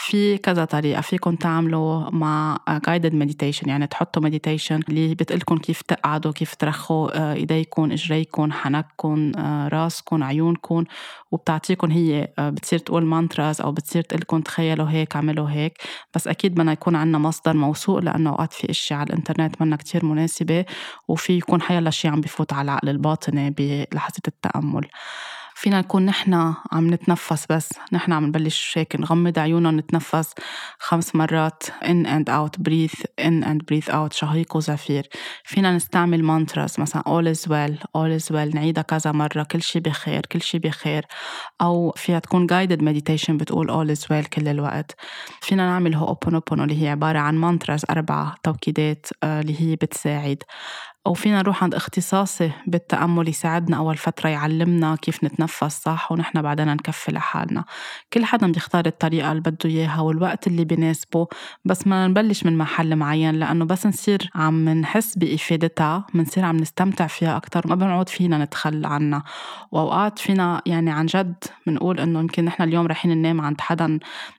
في 0.00 0.38
كذا 0.38 0.64
طريقة. 0.64 1.00
فيكم 1.00 1.36
تعملوا 1.36 2.10
مع 2.10 2.58
guided 2.68 3.12
meditation 3.12 3.68
يعني 3.68 3.86
تحطوا 3.86 4.28
meditation 4.28 4.80
اللي 4.88 5.14
بتقلكم 5.14 5.58
كيف 5.58 5.82
تقعدوا 5.82 6.32
كيف 6.32 6.54
ترخوا 6.54 7.18
آه، 7.18 7.34
ايديكم 7.34 7.92
اجريكم 7.92 8.52
حنككم 8.52 9.32
آه، 9.36 9.68
راسكم 9.68 10.24
عيونكم 10.24 10.84
وبتعطيكم 11.30 11.90
هي 11.90 12.28
آه، 12.38 12.50
بتصير 12.50 12.78
تقول 12.78 13.04
مانتراز 13.04 13.60
أو 13.60 13.72
بتصير 13.72 14.02
تقلكم 14.02 14.40
تخيلوا 14.40 14.90
هيك 14.90 15.16
اعملوا 15.16 15.50
هيك. 15.50 15.78
بس 16.14 16.28
أكيد 16.28 16.54
بدنا 16.54 16.72
يكون 16.72 16.96
عندنا 16.96 17.18
مصدر 17.18 17.56
موثوق 17.56 17.98
لأنه 17.98 18.30
أوقات 18.30 18.52
في 18.52 18.70
اشياء 18.70 19.00
على 19.00 19.06
الإنترنت 19.06 19.62
منا 19.62 19.76
كتير 19.76 20.04
مناسبة. 20.04 20.64
وفي 21.08 21.32
يكون 21.32 21.62
حيلا 21.62 21.90
شيء 21.90 22.10
عم 22.10 22.20
بفوت 22.20 22.52
على 22.52 22.64
العقل 22.64 22.88
الباطني 22.88 23.50
بلحظة 23.50 24.22
التأمل. 24.28 24.88
فينا 25.60 25.80
نكون 25.80 26.06
نحن 26.06 26.54
عم 26.72 26.94
نتنفس 26.94 27.46
بس. 27.50 27.68
نحن 27.92 28.12
عم 28.12 28.26
نبلش 28.26 28.78
هيك 28.78 28.96
نغمض 28.96 29.38
عيوننا 29.38 29.68
ونتنفس. 29.68 30.34
خمس 30.78 31.14
مرات 31.14 31.62
in 31.62 32.06
and 32.06 32.28
out 32.28 32.62
breathe 32.62 33.04
in 33.20 33.44
and 33.44 33.58
breathe 33.70 33.94
out 33.94 34.12
شهيق 34.12 34.56
وزفير. 34.56 35.08
فينا 35.44 35.76
نستعمل 35.76 36.22
mantras 36.22 36.80
مثلا 36.80 37.02
all 37.02 37.36
is 37.36 37.40
well 37.40 37.76
all 37.98 38.20
is 38.22 38.32
well 38.32 38.54
نعيدها 38.54 38.82
كذا 38.82 39.12
مرة 39.12 39.42
كل 39.42 39.62
شي 39.62 39.80
بخير 39.80 40.26
كل 40.26 40.42
شي 40.42 40.58
بخير. 40.58 41.06
أو 41.60 41.92
فيها 41.96 42.18
تكون 42.18 42.46
guided 42.46 42.80
meditation 42.80 43.30
بتقول 43.30 43.68
all 43.70 43.98
is 43.98 44.02
well 44.02 44.28
كل 44.28 44.48
الوقت. 44.48 44.96
فينا 45.40 45.66
نعمل 45.66 45.94
هوبونوبونو 45.94 46.64
اللي 46.64 46.82
هي 46.82 46.88
عبارة 46.88 47.18
عن 47.18 47.34
mantras 47.34 47.84
أربع 47.90 48.34
توكيدات 48.42 49.06
آه، 49.22 49.40
اللي 49.40 49.60
هي 49.60 49.76
بتساعد. 49.76 50.42
أو 51.08 51.14
فينا 51.14 51.38
نروح 51.38 51.64
عند 51.64 51.74
اختصاصي 51.74 52.50
بالتأمل 52.66 53.28
يساعدنا 53.28 53.76
أول 53.76 53.96
فترة 53.96 54.28
يعلمنا 54.28 54.96
كيف 54.96 55.24
نتنفس 55.24 55.82
صح؟ 55.82 56.12
ونحن 56.12 56.42
بعدين 56.42 56.68
نكفي 56.68 57.12
لحالنا. 57.12 57.64
كل 58.12 58.24
حدا 58.24 58.52
بيختار 58.52 58.86
الطريقة 58.86 59.32
اللي 59.32 59.40
بده 59.42 59.70
إياها 59.70 60.00
والوقت 60.00 60.46
اللي 60.46 60.64
بيناسبه 60.64 61.26
بس 61.64 61.86
ما 61.86 62.06
نبلش 62.06 62.44
من 62.44 62.58
محل 62.58 62.96
معين 62.96 63.34
لأنه 63.34 63.64
بس 63.64 63.86
نصير 63.86 64.30
عم 64.34 64.68
نحس 64.68 65.18
بإفادتها 65.18 66.06
بنصير 66.14 66.44
عم 66.44 66.56
نستمتع 66.56 67.06
فيها 67.06 67.36
أكتر 67.36 67.68
ما 67.68 67.74
بنعود 67.74 68.08
فينا 68.08 68.44
نتخلى 68.44 68.88
عنها. 68.88 69.24
وأوقات 69.72 70.18
فينا 70.18 70.62
يعني 70.66 70.90
عن 70.90 71.06
جد 71.06 71.44
بنقول 71.66 72.00
إنه 72.00 72.20
يمكن 72.20 72.44
نحن 72.44 72.62
اليوم 72.62 72.86
رايحين 72.86 73.10
ننام 73.10 73.40
عند 73.40 73.60
حدا 73.60 73.98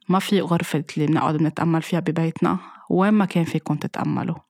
ما 0.10 0.20
في 0.20 0.42
غرفة 0.42 0.84
اللي 0.98 1.08
بنقعد 1.08 1.36
بنتأمل 1.38 1.82
فيها 1.82 2.00
ببيتنا 2.00 2.58
وين 2.90 3.14
ما 3.14 3.26
كان 3.26 3.44
فيكم 3.44 3.76
تتأملوا. 3.76 4.49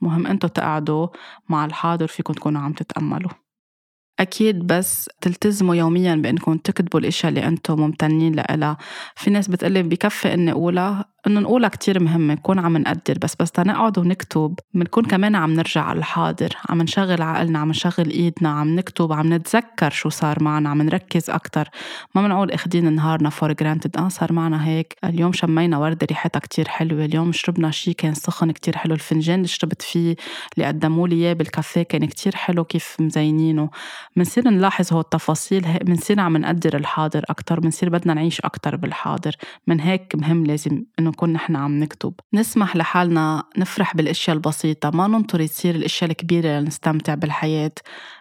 مهم 0.00 0.26
انتو 0.26 0.48
تقعدوا 0.48 1.08
مع 1.48 1.64
الحاضر 1.64 2.06
فيكم 2.06 2.32
تكونوا 2.32 2.60
عم 2.60 2.72
تتأملوا. 2.72 3.30
أكيد 4.20 4.66
بس 4.66 5.10
تلتزموا 5.20 5.74
يوميا 5.74 6.14
بأنكم 6.14 6.56
تكتبوا 6.56 7.00
الأشياء 7.00 7.28
اللي 7.28 7.46
أنتم 7.46 7.80
ممتنين 7.80 8.34
لها 8.34 8.76
في 9.16 9.30
ناس 9.30 9.48
بتقلي 9.48 9.82
بكفي 9.82 10.34
إني 10.34 10.52
أقولها 10.52 11.04
إنه 11.26 11.40
نقولها 11.40 11.68
كتير 11.68 12.02
مهمة 12.02 12.34
نكون 12.34 12.58
عم 12.58 12.76
نقدر 12.76 13.18
بس 13.22 13.36
بس 13.40 13.50
تنقعد 13.50 13.98
ونكتب. 13.98 14.54
بنكون 14.74 15.04
كمان 15.04 15.34
عم 15.34 15.54
نرجع 15.54 15.82
على 15.82 15.98
الحاضر 15.98 16.48
عم 16.68 16.82
نشغل 16.82 17.22
عقلنا 17.22 17.58
عم 17.58 17.68
نشغل 17.68 18.10
إيدنا 18.10 18.48
عم 18.48 18.76
نكتب 18.76 19.12
عم 19.12 19.34
نتذكر 19.34 19.90
شو 19.90 20.08
صار 20.08 20.42
معنا 20.42 20.68
عم 20.68 20.82
نركز 20.82 21.30
أكتر. 21.30 21.68
ما 22.14 22.22
بنقول 22.22 22.50
إخدين 22.50 22.92
نهارنا 22.92 23.30
for 23.30 23.52
granted 23.52 23.96
آه 23.96 24.08
صار 24.08 24.32
معنا 24.32 24.66
هيك. 24.66 24.96
اليوم 25.04 25.32
شمينا 25.32 25.78
وردة 25.78 26.06
ريحتها 26.10 26.40
كتير 26.40 26.68
حلوة. 26.68 27.04
اليوم 27.04 27.32
شربنا 27.32 27.70
شي 27.70 27.92
كان 27.94 28.14
سخن 28.14 28.50
كتير 28.50 28.76
حلو. 28.76 28.94
الفنجان 28.94 29.36
اللي 29.36 29.48
شربت 29.48 29.82
فيه 29.82 30.16
اللي 30.54 30.66
قدموا 30.66 31.08
لي 31.08 31.16
إياه 31.16 31.32
بالكافيه 31.32 31.82
كان 31.82 32.04
كتير 32.04 32.36
حلو 32.36 32.64
كيف 32.64 32.96
مزينينه. 33.00 33.70
بنصير 34.16 34.48
نلاحظ 34.48 34.92
هول 34.92 35.00
التفاصيل 35.00 35.78
بنصير 35.78 36.20
عم 36.20 36.36
نقدر 36.36 36.76
الحاضر 36.76 37.24
أكتر 37.28 37.60
بنصير 37.60 37.88
بدنا 37.88 38.14
نعيش 38.14 38.40
أكتر 38.40 38.76
بالحاضر. 38.76 39.36
من 39.66 39.80
هيك 39.80 40.14
مهم 40.14 40.46
لازم 40.46 40.84
إنه 40.98 41.10
نكون 41.10 41.32
نحن 41.32 41.56
عم 41.56 41.80
نكتب. 41.80 42.14
نسمح 42.34 42.76
لحالنا 42.76 43.44
نفرح 43.58 43.96
بالأشياء 43.96 44.36
البسيطة 44.36 44.90
ما 44.90 45.06
ننطر 45.06 45.40
يصير 45.40 45.74
الأشياء 45.74 46.10
الكبيرة 46.10 46.60
لنستمتع 46.60 47.14
بالحياة. 47.14 47.72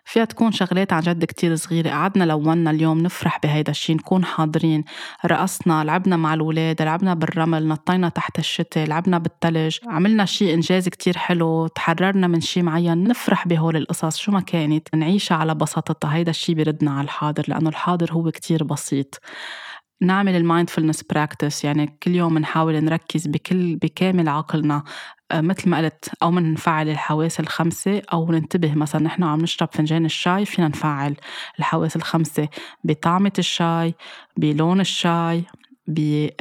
فيها 0.10 0.26
تكون 0.26 0.52
شغلات 0.52 0.94
عن 0.94 1.02
جد 1.02 1.26
كتير 1.26 1.56
صغيرة. 1.56 1.90
قعدنا 1.90 2.24
لونا 2.24 2.72
اليوم 2.72 2.98
نفرح 2.98 3.40
بهيدا 3.44 3.72
الشي 3.72 3.94
نكون 3.94 4.26
حاضرين. 4.26 4.84
رقصنا 5.26 5.84
لعبنا 5.84 6.18
مع 6.18 6.34
الولاد 6.34 6.82
لعبنا 6.82 7.14
بالرمل 7.14 7.68
نطينا 7.68 8.10
تحت 8.10 8.40
الشتاء 8.40 8.88
لعبنا 8.88 9.18
بالتلج. 9.18 9.78
عملنا 9.88 10.26
شي 10.26 10.54
إنجاز 10.54 10.90
كتير 10.90 11.18
حلو 11.18 11.68
تحررنا 11.68 12.28
من 12.28 12.42
شي 12.42 12.62
معين 12.62 13.04
نفرح 13.04 13.48
بهول 13.48 13.76
القصص. 13.76 14.18
شو 14.18 14.32
ما 14.32 14.42
كانت 14.42 14.96
نعيشها 14.96 15.38
على 15.38 15.56
بساطتها. 15.56 16.16
هيدا 16.16 16.30
الشي 16.30 16.54
بيردنا 16.54 16.92
على 16.92 17.06
الحاضر 17.06 17.44
لأنه 17.48 17.70
الحاضر 17.70 18.14
هو 18.14 18.32
كتير 18.32 18.64
بسيط. 18.64 19.20
نعمل 20.02 20.36
ال 20.36 20.41
mindfulness 20.41 21.04
practice 21.04 21.64
يعني 21.64 21.98
كل 22.04 22.16
يوم 22.16 22.38
نحاول 22.38 22.84
نركز 22.84 23.28
بكل 23.28 23.76
بكامل 23.76 24.30
عقلنا 24.30 24.84
آه، 25.32 25.42
مثل 25.42 25.70
ما 25.70 25.78
قلت 25.78 26.10
أو 26.24 26.32
منفعل 26.32 26.90
الحواس 26.90 27.40
الخمسة 27.40 28.02
أو 28.14 28.32
ننتبه 28.32 28.76
مثلا 28.76 29.02
نحن 29.02 29.24
عم 29.24 29.42
نشرب 29.42 29.70
فنجان 29.74 30.06
الشاي 30.06 30.46
فينا 30.46 30.68
نفعل 30.68 31.16
الحواس 31.60 31.96
الخمسة 31.96 32.50
بطعمة 32.84 33.32
الشاي 33.40 33.96
بلون 34.38 34.80
الشاي. 34.82 35.44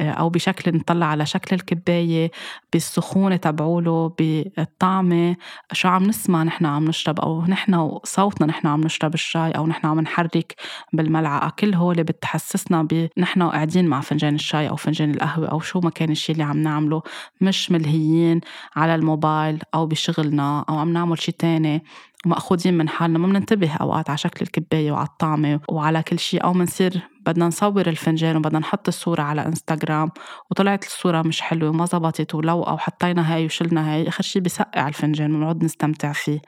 أو 0.01 0.29
بشكل 0.29 0.77
نطلع 0.77 1.05
على 1.05 1.25
شكل 1.25 1.55
الكباية 1.55 2.31
بالسخونة 2.73 3.35
تبعوله 3.35 4.13
بالطعمة 4.19 5.35
شو 5.71 5.87
عم 5.87 6.03
نسمع 6.03 6.43
نحن 6.43 6.65
عم 6.65 6.85
نشرب 6.85 7.19
أو 7.19 7.45
نحن 7.45 7.73
وصوتنا 7.75 8.47
نحن 8.47 8.67
عم 8.67 8.81
نشرب 8.81 9.13
الشاي 9.13 9.51
أو 9.51 9.67
نحن 9.67 9.87
عم 9.87 9.99
نحرك 9.99 10.55
بالملعقة. 10.93 11.49
كل 11.59 11.73
هول 11.73 12.03
بتحسسنا 12.03 12.83
بنحن 12.83 13.43
قاعدين 13.43 13.87
مع 13.87 14.01
فنجان 14.01 14.35
الشاي 14.35 14.69
أو 14.69 14.75
فنجان 14.75 15.11
القهوة 15.11 15.47
أو 15.47 15.59
شو 15.59 15.79
ما 15.79 15.89
كان 15.89 16.11
الشي 16.11 16.31
اللي 16.31 16.43
عم 16.43 16.57
نعمله. 16.57 17.01
مش 17.41 17.71
ملهيين 17.71 18.41
على 18.75 18.95
الموبايل 18.95 19.59
أو 19.73 19.85
بشغلنا 19.85 20.65
أو 20.69 20.77
عم 20.77 20.93
نعمل 20.93 21.21
شي 21.21 21.31
تاني. 21.31 21.83
ومأخوذين 22.25 22.77
من 22.77 22.89
حالنا 22.89 23.19
ما 23.19 23.27
بننتبه 23.27 23.73
أوقات 23.73 24.09
على 24.09 24.17
شكل 24.17 24.41
الكباية 24.41 24.91
وعلى 24.91 25.07
الطعمة 25.07 25.59
وعلى 25.69 26.03
كل 26.03 26.19
شيء 26.19 26.43
أو 26.43 26.53
منصير 26.53 27.01
بدنا 27.25 27.47
نصور 27.47 27.87
الفنجان 27.87 28.35
وبدنا 28.35 28.59
نحط 28.59 28.87
الصورة 28.87 29.21
على 29.21 29.45
إنستغرام 29.45 30.11
وطلعت 30.51 30.83
الصورة 30.85 31.21
مش 31.21 31.41
حلوة 31.41 31.69
وما 31.69 31.85
زبطت 31.85 32.35
ولو 32.35 32.63
أو 32.63 32.77
حطينا 32.77 33.33
هاي 33.35 33.45
وشلنا 33.45 33.93
هاي. 33.93 34.07
آخر 34.07 34.23
شي 34.23 34.39
بسقع 34.39 34.87
الفنجان 34.87 35.35
ونقعد 35.35 35.63
نستمتع 35.63 36.11
فيه. 36.11 36.41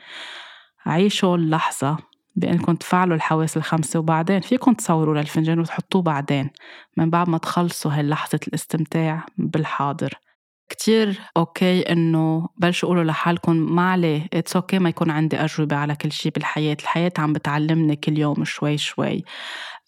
عيشوا 0.86 1.38
اللحظة 1.38 1.98
بأنكم 2.36 2.76
تفعلوا 2.76 3.16
الحواس 3.16 3.58
الخمسة 3.58 4.00
وبعدين 4.00 4.40
فيكم 4.42 4.74
تصوروا 4.74 5.18
للفنجان 5.18 5.60
وتحطوه 5.60 6.02
بعدين 6.02 6.50
من 6.98 7.10
بعد 7.10 7.30
ما 7.30 7.38
تخلصوا 7.38 7.92
هاي 7.92 8.04
لحظة 8.04 8.40
الاستمتاع 8.48 9.26
بالحاضر. 9.38 10.14
كتير 10.70 11.20
okay 11.38 11.82
إنه 11.82 12.50
بلشوا 12.58 12.90
قولوا 12.90 13.04
لحالكم 13.04 13.56
ما 13.56 13.92
عليه 13.92 14.28
it's 14.34 14.56
okay 14.56 14.80
ما 14.80 14.90
يكون 14.90 15.10
عندي 15.10 15.38
أجوبة 15.38 15.76
على 15.76 15.96
كل 15.96 16.12
شيء 16.12 16.32
بالحياة 16.32 16.78
الحياة 16.82 17.12
عم 17.18 17.34
بتعلمني 17.34 17.96
كل 17.96 18.18
يوم 18.18 18.44
شوي 18.44 18.78
شوي. 18.78 19.24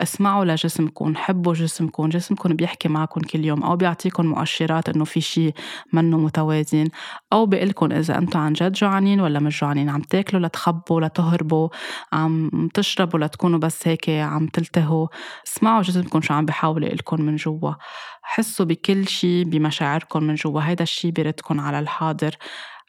أسمعوا 0.01 0.45
لجسمكم 0.45 1.15
حبوا 1.15 1.53
جسمكم 1.53 2.09
جسمكم 2.09 2.53
بيحكي 2.53 2.89
معكم 2.89 3.21
كل 3.21 3.45
يوم 3.45 3.63
أو 3.63 3.75
بيعطيكم 3.75 4.25
مؤشرات 4.25 4.89
إنه 4.89 5.05
في 5.05 5.21
شيء 5.21 5.53
منه 5.93 6.17
متوازن 6.17 6.87
أو 7.33 7.45
بيقلكم 7.45 7.91
إذا 7.91 8.17
أنتم 8.17 8.39
عن 8.39 8.53
جد 8.53 8.71
جوعانين 8.71 9.21
ولا 9.21 9.39
مش 9.39 9.61
جوعانين 9.61 9.89
عم 9.89 10.01
تاكلوا 10.01 10.47
لتخبوا 10.47 11.01
لتهربوا 11.01 11.69
عم 12.13 12.49
تشربوا 12.73 13.19
لتكونوا 13.19 13.59
بس 13.59 13.87
هيك 13.87 14.09
عم 14.09 14.47
تلتهوا 14.47 15.07
اسمعوا 15.47 15.81
جسمكم 15.81 16.21
شو 16.21 16.33
عم 16.33 16.45
بيحاول 16.45 16.83
يقلكم 16.83 17.21
من 17.21 17.35
جوا 17.35 17.73
حسوا 18.21 18.65
بكل 18.65 19.07
شيء 19.07 19.43
بمشاعركم 19.45 20.23
من 20.23 20.35
جوا 20.35 20.61
هيدا 20.61 20.83
الشيء 20.83 21.11
بيردكم 21.11 21.59
على 21.59 21.79
الحاضر 21.79 22.35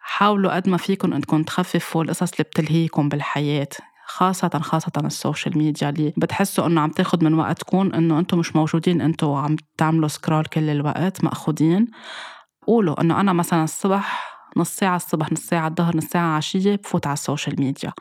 حاولوا 0.00 0.54
قد 0.56 0.68
ما 0.68 0.76
فيكم 0.76 1.12
انكم 1.12 1.42
تخففوا 1.42 2.04
القصص 2.04 2.32
اللي 2.32 2.44
بتلهيكم 2.44 3.08
بالحياة. 3.08 3.68
خاصة 4.06 4.48
خاصة 4.48 4.92
ال 5.04 5.12
social 5.12 5.58
media 5.58 5.88
اللي 5.88 6.12
بتحسوا 6.16 6.66
إنه 6.66 6.80
عم 6.80 6.90
تاخد 6.90 7.24
من 7.24 7.34
وقتكم 7.34 7.94
إنه 7.94 8.18
أنتم 8.18 8.38
مش 8.38 8.56
موجودين 8.56 9.00
أنتم 9.00 9.32
عم 9.32 9.56
تعملوا 9.78 10.08
scroll 10.08 10.44
كل 10.44 10.70
الوقت 10.70 11.24
مأخوذين. 11.24 11.86
قولوا 12.66 13.00
إنه 13.00 13.20
أنا 13.20 13.32
مثلا 13.32 13.64
الصبح 13.64 14.34
نص 14.56 14.70
ساعة 14.70 14.96
الصبح 14.96 15.32
نص 15.32 15.40
ساعة 15.40 15.68
الظهر 15.68 15.96
نص 15.96 16.04
ساعة 16.04 16.36
عشية 16.36 16.76
بفوت 16.76 17.06
على 17.06 17.14
ال 17.14 17.21
social 17.21 17.60
media. 17.60 17.92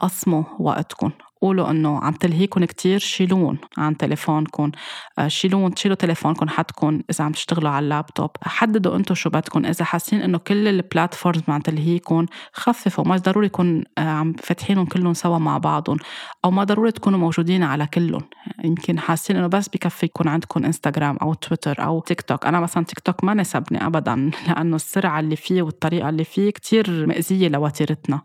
قسموا 0.00 0.44
وقتكم. 0.58 1.10
قولوا 1.42 1.70
إنه 1.70 1.98
عم 1.98 2.12
تلهيكم 2.12 2.64
كتير 2.64 2.98
شيلون 2.98 3.58
عن 3.78 3.96
تليفونكم 3.96 4.70
آه، 5.18 5.28
شيلون 5.28 5.76
شيلوا 5.76 5.96
تليفونكم 5.96 6.48
حدكم 6.48 7.00
إذا 7.10 7.24
عم 7.24 7.32
تشتغلوا 7.32 7.70
على 7.70 7.84
اللابتوب. 7.84 8.30
حددوا 8.42 8.96
أنتم 8.96 9.14
شو 9.14 9.30
بدكم 9.30 9.66
إذا 9.66 9.84
حاسين 9.84 10.20
إنه 10.20 10.38
كل 10.38 10.68
ال 10.68 10.75
platforms 10.75 11.42
عم 11.48 11.60
تلهيكم 11.60 12.26
خففوا. 12.52 13.04
ما 13.04 13.16
ضروري 13.16 13.46
يكون 13.46 13.84
آه، 13.98 14.00
عم 14.00 14.32
فاتحينهم 14.32 14.86
كلهم 14.86 15.14
سوا 15.14 15.38
مع 15.38 15.58
بعضهم 15.58 15.96
أو 16.44 16.50
ما 16.50 16.64
ضروري 16.64 16.92
تكونوا 16.92 17.18
موجودين 17.18 17.62
على 17.62 17.86
كلهم 17.86 18.22
يمكن 18.64 18.98
حاسين 18.98 19.36
إنه 19.36 19.46
بس 19.46 19.68
بكفي 19.68 20.06
يكون 20.06 20.28
عندكم 20.28 20.64
انستغرام 20.64 21.16
أو 21.16 21.34
تويتر 21.34 21.84
أو 21.84 22.00
تيك 22.00 22.20
توك 22.20 22.46
أنا 22.46 22.60
مثلا 22.60 22.84
تيك 22.84 23.00
توك 23.00 23.24
ما 23.24 23.34
ناسبني 23.34 23.86
ابدا 23.86 24.30
لأنه 24.46 24.76
السرعة 24.76 25.20
اللي 25.20 25.36
فيه 25.36 25.62
والطريقة 25.62 26.08
اللي 26.08 26.24
فيه 26.24 26.50
كتير 26.50 27.06
مأذية 27.06 27.48
لوتيرتنا. 27.48 28.20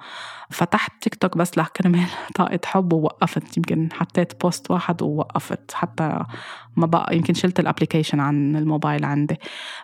فتحت 0.49 0.91
تيك 1.01 1.15
توك 1.15 1.37
بس 1.37 1.57
لكرمال 1.57 2.07
طاقة 2.35 2.59
حب 2.65 2.93
ووقفت 3.07 3.57
يمكن 3.57 3.89
حطيت 3.93 4.41
post 4.41 4.71
واحد 4.71 5.01
ووقفت. 5.01 5.71
حتى 5.73 6.19
ما 6.77 6.85
بقى 6.85 7.15
يمكن 7.17 7.33
شلت 7.33 7.59
ال 7.59 7.64
application 7.64 8.19
عن 8.19 8.55
الموبايل 8.55 9.05
عندي. 9.05 9.35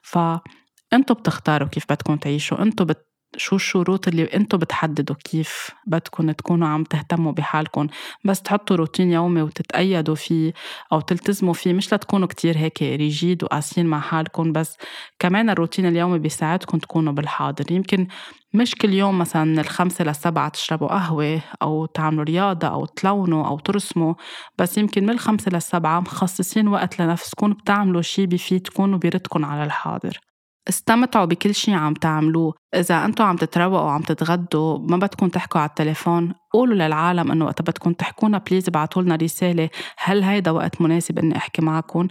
فانتوا 0.04 1.16
بتختاروا 1.16 1.68
كيف 1.68 1.86
بدكم 1.90 2.16
تعيشوا 2.16 2.62
أنتوا 2.62 2.86
بت 2.86 3.13
شو 3.38 3.56
الشروط 3.56 4.08
اللي 4.08 4.24
أنتم 4.24 4.58
بتحددوا 4.58 5.16
كيف 5.24 5.70
بدكم 5.88 6.32
تكونوا 6.32 6.68
عم 6.68 6.84
تهتموا 6.84 7.32
بحالكم؟ 7.32 7.88
بس 8.26 8.42
تحطوا 8.42 8.76
روتين 8.76 9.12
يومي 9.12 9.42
وتتقيدوا 9.42 10.16
فيه 10.16 10.54
أو 10.94 11.00
تلتزموا 11.00 11.54
فيه 11.54 11.74
مش 11.74 11.94
لتكونوا 11.94 12.28
كتير 12.28 12.58
هيك 12.58 12.82
rigid 12.82 13.44
وقاسيين 13.44 13.86
مع 13.88 14.00
حالكم 14.00 14.52
بس 14.52 14.78
كمان 15.20 15.50
الروتين 15.50 15.86
اليومي 15.86 16.20
بيساعدكم 16.20 16.78
تكونوا 16.78 17.14
بالحاضر. 17.14 17.72
يمكن 17.72 18.08
مش 18.54 18.76
كل 18.76 18.94
يوم 18.94 19.20
مثلا 19.20 19.44
من 19.44 19.60
الخمسة 19.60 20.04
للسبعة 20.06 20.50
تشربوا 20.50 20.88
قهوة 20.88 21.42
أو 21.62 21.86
تعملوا 21.86 22.24
رياضة 22.24 22.68
أو 22.68 22.86
تلونوا 22.86 23.48
أو 23.48 23.60
ترسموا 23.60 24.14
بس 24.58 24.78
يمكن 24.78 25.04
من 25.04 25.10
الخمسة 25.10 25.52
للسبعة 25.52 26.00
مخصصين 26.00 26.68
وقت 26.68 27.02
لنفسكم 27.02 27.54
بتعملوا 27.54 28.02
شي 28.02 28.26
بيفيدكم 28.26 28.94
وبيردكم 28.94 29.46
على 29.46 29.64
الحاضر. 29.64 30.33
استمتعوا 30.70 31.26
بكل 31.26 31.56
شي 31.56 31.74
عم 31.74 31.94
تعملوه. 31.94 32.54
إذا 32.76 33.06
أنتوا 33.06 33.26
عم 33.26 33.36
تتروقوا 33.36 33.80
وعم 33.80 34.02
تتغدوا 34.02 34.78
ما 34.80 34.98
بدكم 34.98 35.28
تحكوا 35.30 35.62
على 35.62 35.70
التليفون. 35.70 36.34
قولوا 36.54 36.76
للعالم 36.76 37.32
إنه 37.32 37.46
وقت 37.46 37.62
بدكم 37.62 37.94
تحكونا 37.94 38.38
بليز 38.38 38.68
ابعتوا 38.70 39.02
لنا 39.02 39.16
رسالة. 39.16 39.70
هل 39.98 40.24
هيدا 40.24 40.52
وقت 40.52 40.82
مناسب 40.82 41.20
إني 41.20 41.38
أحكي 41.38 41.62
معكم؟ 41.62 42.08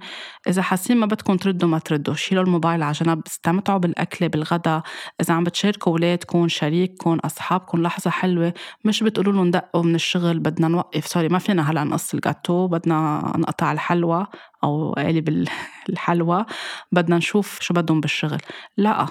إذا 0.48 0.62
حاسين 0.62 0.96
ما 0.96 1.06
بدكم 1.06 1.36
تردوا 1.36 1.68
ما 1.68 1.78
تردوا. 1.78 2.14
شيلوا 2.14 2.44
الموبايل 2.44 2.82
على 2.82 2.92
جنب 2.92 3.22
استمتعوا 3.26 3.78
بالأكلة 3.78 4.28
بالغدا. 4.28 4.82
إذا 5.20 5.34
عم 5.34 5.44
بتشاركوا 5.44 5.92
أولادكم 5.92 6.48
شريككم 6.48 7.18
أصحابكم 7.24 7.82
لحظة 7.82 8.10
حلوة. 8.10 8.54
مش 8.84 9.02
بتقولوا 9.02 9.32
لهم 9.32 9.50
دقوا 9.50 9.82
من 9.82 9.94
الشغل 9.94 10.38
بدنا 10.38 10.68
نوقف. 10.68 11.06
sorry 11.06 11.28
ما 11.28 11.38
فينا 11.38 11.70
هلأ 11.70 11.84
نقص 11.84 12.14
الجاتو 12.14 12.66
بدنا 12.68 13.32
نقطع 13.36 13.72
الحلوى 13.72 14.26
أو 14.64 14.92
قالب 14.92 15.28
الحلوى. 15.90 16.44
بدنا 16.92 17.16
نشوف 17.16 17.60
شو 17.60 17.74
بدهم 17.74 18.00
بالشغل. 18.00 18.38
لا. 18.76 19.06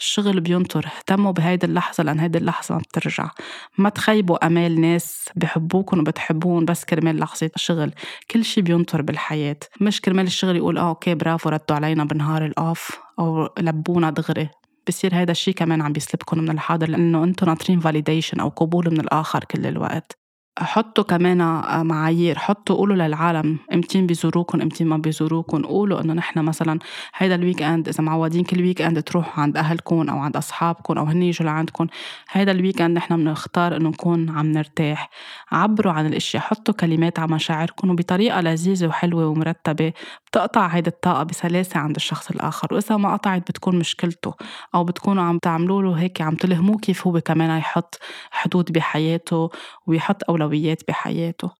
الشغل 0.00 0.40
بينطر 0.40 0.86
اهتموا 0.86 1.32
بهيدي 1.32 1.66
اللحظة 1.66 2.04
لأن 2.04 2.20
هيدي 2.20 2.38
اللحظة 2.38 2.74
ما 2.74 2.80
بترجع 2.80 3.30
ما 3.78 3.88
تخيبوا 3.88 4.46
أمال 4.46 4.80
ناس 4.80 5.28
بحبوكم 5.36 6.00
وبتحبون 6.00 6.64
بس 6.64 6.84
كرمال 6.84 7.16
لحظة 7.16 7.50
شغل 7.56 7.92
كل 8.30 8.44
شي 8.44 8.62
بينطر 8.62 9.02
بالحياة. 9.02 9.56
مش 9.80 10.00
كرمال 10.00 10.26
الشغل 10.26 10.56
يقول 10.56 10.78
آه 10.78 10.88
okay 10.88 11.14
برافو 11.14 11.48
ردوا 11.48 11.76
علينا 11.76 12.04
بنهار 12.04 12.46
ال 12.46 12.59
off 12.59 12.98
أو 13.18 13.48
لبونا 13.58 14.10
دغري. 14.10 14.48
بصير 14.88 15.14
هذا 15.14 15.30
الشيء 15.30 15.54
كمان 15.54 15.82
عم 15.82 15.92
بيسلبكم 15.92 16.38
من 16.38 16.50
الحاضر 16.50 16.88
لأنه 16.88 17.24
أنتم 17.24 17.46
ناطرين 17.46 17.80
validation 17.80 18.40
أو 18.40 18.48
قبول 18.48 18.90
من 18.90 19.00
الآخر 19.00 19.44
كل 19.44 19.66
الوقت. 19.66 20.19
حطوا 20.60 21.04
كمان 21.04 21.40
آه، 21.40 21.82
معايير. 21.82 22.38
حطوا 22.38 22.76
قولوا 22.76 22.96
للعالم 22.96 23.58
امتين 23.74 24.06
بيزوروكم 24.06 24.60
امتين 24.60 24.86
ما 24.86 24.96
بيزوروكم 24.96 25.62
قولوا 25.62 26.00
إنه 26.00 26.12
نحن 26.12 26.38
مثلا 26.38 26.78
هيدا 27.16 27.34
ال 27.34 27.62
weekend 27.62 27.88
إذا 27.88 28.04
معودين 28.04 28.44
كل 28.44 28.60
weekend 28.62 29.02
تروحوا 29.02 29.42
عند 29.42 29.56
أهلكم 29.56 30.08
أو 30.08 30.18
عند 30.18 30.36
أصحابكم 30.36 30.98
أو 30.98 31.04
هن 31.04 31.22
يجوا 31.22 31.46
لعندكم 31.46 31.86
هيدا 32.30 32.52
ال 32.52 32.82
weekend 32.82 32.96
نحن 32.96 33.16
بنختار 33.16 33.76
إنه 33.76 33.88
نكون 33.88 34.30
عم 34.30 34.52
نرتاح. 34.52 35.10
عبروا 35.52 35.92
عن 35.92 36.06
الأشياء 36.06 36.42
حطوا 36.42 36.74
كلمات 36.74 37.18
على 37.18 37.32
مشاعركم 37.34 37.90
وبطريقة 37.90 38.40
لذيذة 38.40 38.86
وحلوة 38.86 39.26
ومرتبة. 39.26 39.92
بتقطع 40.28 40.66
هيدي 40.66 40.90
الطاقة 40.90 41.22
بسلاسة 41.22 41.80
عند 41.80 41.96
الشخص 41.96 42.30
الآخر 42.30 42.74
وإذا 42.74 42.96
ما 42.96 43.12
قطعت 43.12 43.42
بتكون 43.42 43.78
مشكلته 43.78 44.34
أو 44.74 44.84
بتكونوا 44.84 45.22
عم 45.22 45.38
تعملوا 45.38 45.82
له 45.82 45.92
هيك 45.92 46.20
عم 46.20 46.34
تلهموه 46.34 46.78
كيف 46.78 47.06
هو 47.06 47.20
كمان 47.20 47.58
يحط 47.58 47.98
حدود 48.30 48.72
بحياته 48.72 49.50
ويحط 49.86 50.22
اولويات 50.28 50.49
الأولويات 50.50 50.82
بحياته. 50.88 51.50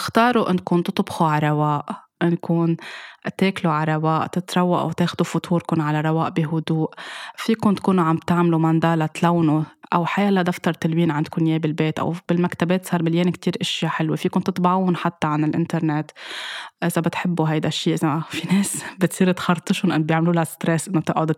اختاروا 0.00 0.50
أنكم 0.50 0.82
تطبخوا 0.82 1.26
على 1.26 1.48
رواق 1.48 2.04
أنكم 2.22 2.76
تاكلوا 3.30 3.72
على 3.72 3.94
رواق 3.94 4.26
تتروقوا 4.26 4.82
وتاخدوا 4.82 5.26
فطوركم 5.26 5.80
على 5.82 6.00
رواق 6.00 6.28
بهدوء. 6.28 6.90
فيكم 7.36 7.74
تكونوا 7.74 8.04
عم 8.04 8.16
تعملوا 8.16 8.58
مندالة 8.58 9.06
تلونوا 9.06 9.62
أو 9.94 10.06
حيلا 10.06 10.42
دفتر 10.42 10.72
تلوين 10.72 11.10
عندكم 11.10 11.46
إياه 11.46 11.58
بالبيت 11.58 11.98
أو 11.98 12.14
بالمكتبات 12.28 12.86
صار 12.86 13.02
مليان 13.02 13.30
كتير 13.30 13.56
إشياء 13.60 13.90
حلوة. 13.90 14.16
فيكم 14.16 14.40
تطبعوهم 14.40 14.96
حتى 14.96 15.26
عن 15.26 15.44
الإنترنت. 15.44 16.10
إذا 16.84 17.00
بتحبوا 17.02 17.48
هيدا 17.48 17.68
الشيء 17.68 17.94
إذا 17.94 18.22
في 18.30 18.54
ناس 18.54 18.84
بتصير 19.00 19.32
تخرطشهم 19.32 19.92
ان 19.92 20.02
بيعملوا 20.02 20.32
لها 20.32 20.44
stress 20.44 20.88
إنه 20.88 21.00
تقعد 21.00 21.34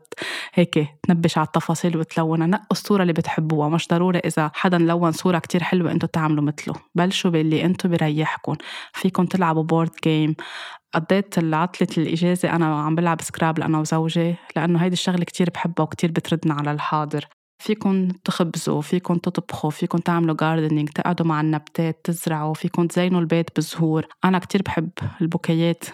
هيك 0.55 0.89
تنبش 1.03 1.39
على 1.39 1.47
التفاصيل 1.47 1.97
وتلونها. 1.97 2.47
نقوا 2.47 2.67
الصورة 2.71 3.03
اللي 3.03 3.13
بتحبوها. 3.13 3.69
مش 3.69 3.89
ضروري 3.89 4.19
إذا 4.19 4.51
حدا 4.55 4.79
لون 4.79 5.13
صورة 5.13 5.39
كتير 5.39 5.63
حلوة 5.63 5.93
أنتم 5.93 6.07
تعملوا 6.07 6.45
مثله. 6.45 6.75
بلشوا 6.95 7.31
باللي 7.31 7.65
أنتم 7.65 7.91
بريحكم 7.91 8.57
فيكم 8.93 9.27
تلعبوا 9.27 9.63
board 9.63 9.91
game 10.05 10.35
قضيت 10.97 11.55
عطلة 11.55 11.89
الإجازة 11.99 12.51
أنا 12.51 12.81
عم 12.81 12.95
بلعب 12.95 13.23
Scrabble 13.23 13.63
أنا 13.63 13.79
وزوجي 13.79 14.35
لأنه 14.57 14.79
هيدي 14.79 14.93
الشغلة 14.93 15.25
كتير 15.25 15.51
بحبها 15.51 15.85
وكتير 15.85 16.11
بتردنا 16.11 16.55
على 16.55 16.73
الحاضر. 16.73 17.29
فيكن 17.63 18.13
تخبزوا 18.25 18.81
فيكن 18.81 19.21
تطبخوا 19.21 19.71
فيكن 19.71 20.03
تعملوا 20.03 20.37
gardening 20.41 20.89
تقعدوا 20.89 21.27
مع 21.27 21.41
النباتات 21.41 22.01
تزرعوا 22.05 22.55
فيكن 22.55 22.89
تزينوا 22.89 23.21
البيت 23.21 23.57
بزهور. 23.57 24.07
أنا 24.25 24.39
كتير 24.39 24.63
بحب 24.63 24.91
البوكيات. 25.21 25.85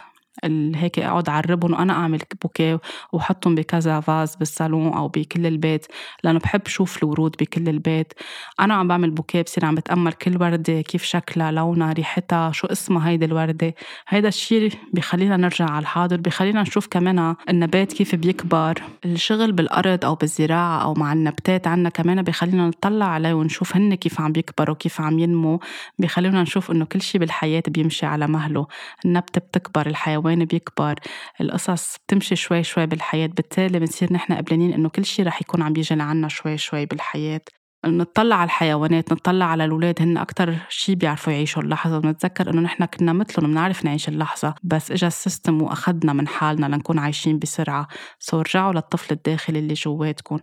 هيك 0.75 0.99
أقعد 0.99 1.29
عربهم 1.29 1.73
وأنا 1.73 1.93
أعمل 1.93 2.21
بوكيه 2.43 2.81
وحطهم 3.13 3.55
بكذا 3.55 4.01
فاز 4.01 4.37
بالصالون 4.37 4.93
أو 4.93 5.09
بكل 5.09 5.47
البيت 5.47 5.87
لأنه 6.25 6.39
بحب 6.39 6.67
شوف 6.67 7.03
الورود 7.03 7.37
بكل 7.41 7.69
البيت. 7.69 8.13
أنا 8.61 8.75
عم 8.75 8.89
بعمل 8.89 9.11
بوكيه 9.11 9.43
بصير 9.43 9.65
عم 9.65 9.75
بتأمل 9.75 10.13
كل 10.13 10.43
وردة 10.43 10.81
كيف 10.81 11.03
شكلها 11.03 11.53
لونها 11.53 11.93
ريحتها 11.93 12.53
شو 12.53 12.67
اسمها 12.67 13.09
هيدي 13.09 13.25
الوردة. 13.25 13.75
هيدا 14.09 14.29
الشيء 14.29 14.73
بخلينا 14.93 15.37
نرجع 15.37 15.71
على 15.71 15.83
الحاضر 15.83 16.17
بخلينا 16.17 16.63
نشوف 16.63 16.87
كمان 16.87 17.35
النبات 17.49 17.93
كيف 17.93 18.15
بيكبر. 18.15 18.83
الشغل 19.05 19.53
بالأرض 19.53 20.05
أو 20.05 20.15
بالزراعة 20.15 20.83
أو 20.83 20.95
مع 20.95 21.13
النباتات 21.13 21.67
عنا 21.67 21.89
كمان 21.89 22.23
بخلينا 22.23 22.67
نطلع 22.69 23.07
عليه 23.07 23.35
ونشوف 23.35 23.77
هن 23.77 23.95
كيف 23.95 24.21
عم 24.21 24.33
بيكبروا 24.33 24.77
كيف 24.77 25.01
عم 25.01 25.19
ينمو. 25.19 25.61
بخلينا 25.99 26.43
نشوف 26.43 26.71
إنه 26.71 26.85
كل 26.85 27.01
شيء 27.03 27.21
بالحياة 27.21 27.63
بيمشي 27.69 28.07
على 28.07 28.27
مهله. 28.27 28.67
النبتة 29.05 29.41
بتكبر 29.41 29.87
الحيوان 29.87 30.32
بيكبر 30.39 30.95
القصص 31.41 31.97
بتمشي 32.07 32.37
شوي 32.37 32.63
شوي 32.63 32.87
بالحياة 32.87 33.27
بالتالي 33.27 33.79
بنصير 33.79 34.13
نحن 34.13 34.33
قبلانين 34.35 34.73
إنه 34.73 34.89
كل 34.89 35.05
شيء 35.05 35.27
رح 35.27 35.41
يكون 35.41 35.63
عم 35.63 35.73
بيجي 35.73 35.95
لعنا 35.95 36.29
شوي 36.29 36.59
شوي 36.59 36.87
بالحياة. 36.87 37.41
نطلع 37.87 38.37
على 38.37 38.45
الحيوانات 38.45 39.13
نطلع 39.13 39.45
على 39.45 39.65
الأولاد 39.65 40.03
هن 40.03 40.17
أكتر 40.17 40.55
شي 40.69 40.95
بيعرفوا 40.95 41.33
يعيشوا 41.33 41.63
اللحظة. 41.63 41.97
ونتذكر 41.97 42.51
إنه 42.51 42.61
نحن 42.61 42.85
كنا 42.85 43.13
مثلهم 43.13 43.51
بنعرف 43.51 43.85
نعيش 43.85 44.09
اللحظة 44.09 44.55
بس 44.63 44.91
إجا 44.91 45.07
ال 45.07 45.15
system 45.15 45.63
وأخدنا 45.63 46.13
من 46.13 46.29
حالنا 46.29 46.67
لنكون 46.67 46.99
عايشين 46.99 47.39
بسرعة. 47.39 47.89
so 48.19 48.41
رجعوا 48.41 48.73
للطفل 48.73 49.15
الداخلي 49.15 49.59
اللي 49.59 49.75
جواتكم. 49.75 50.39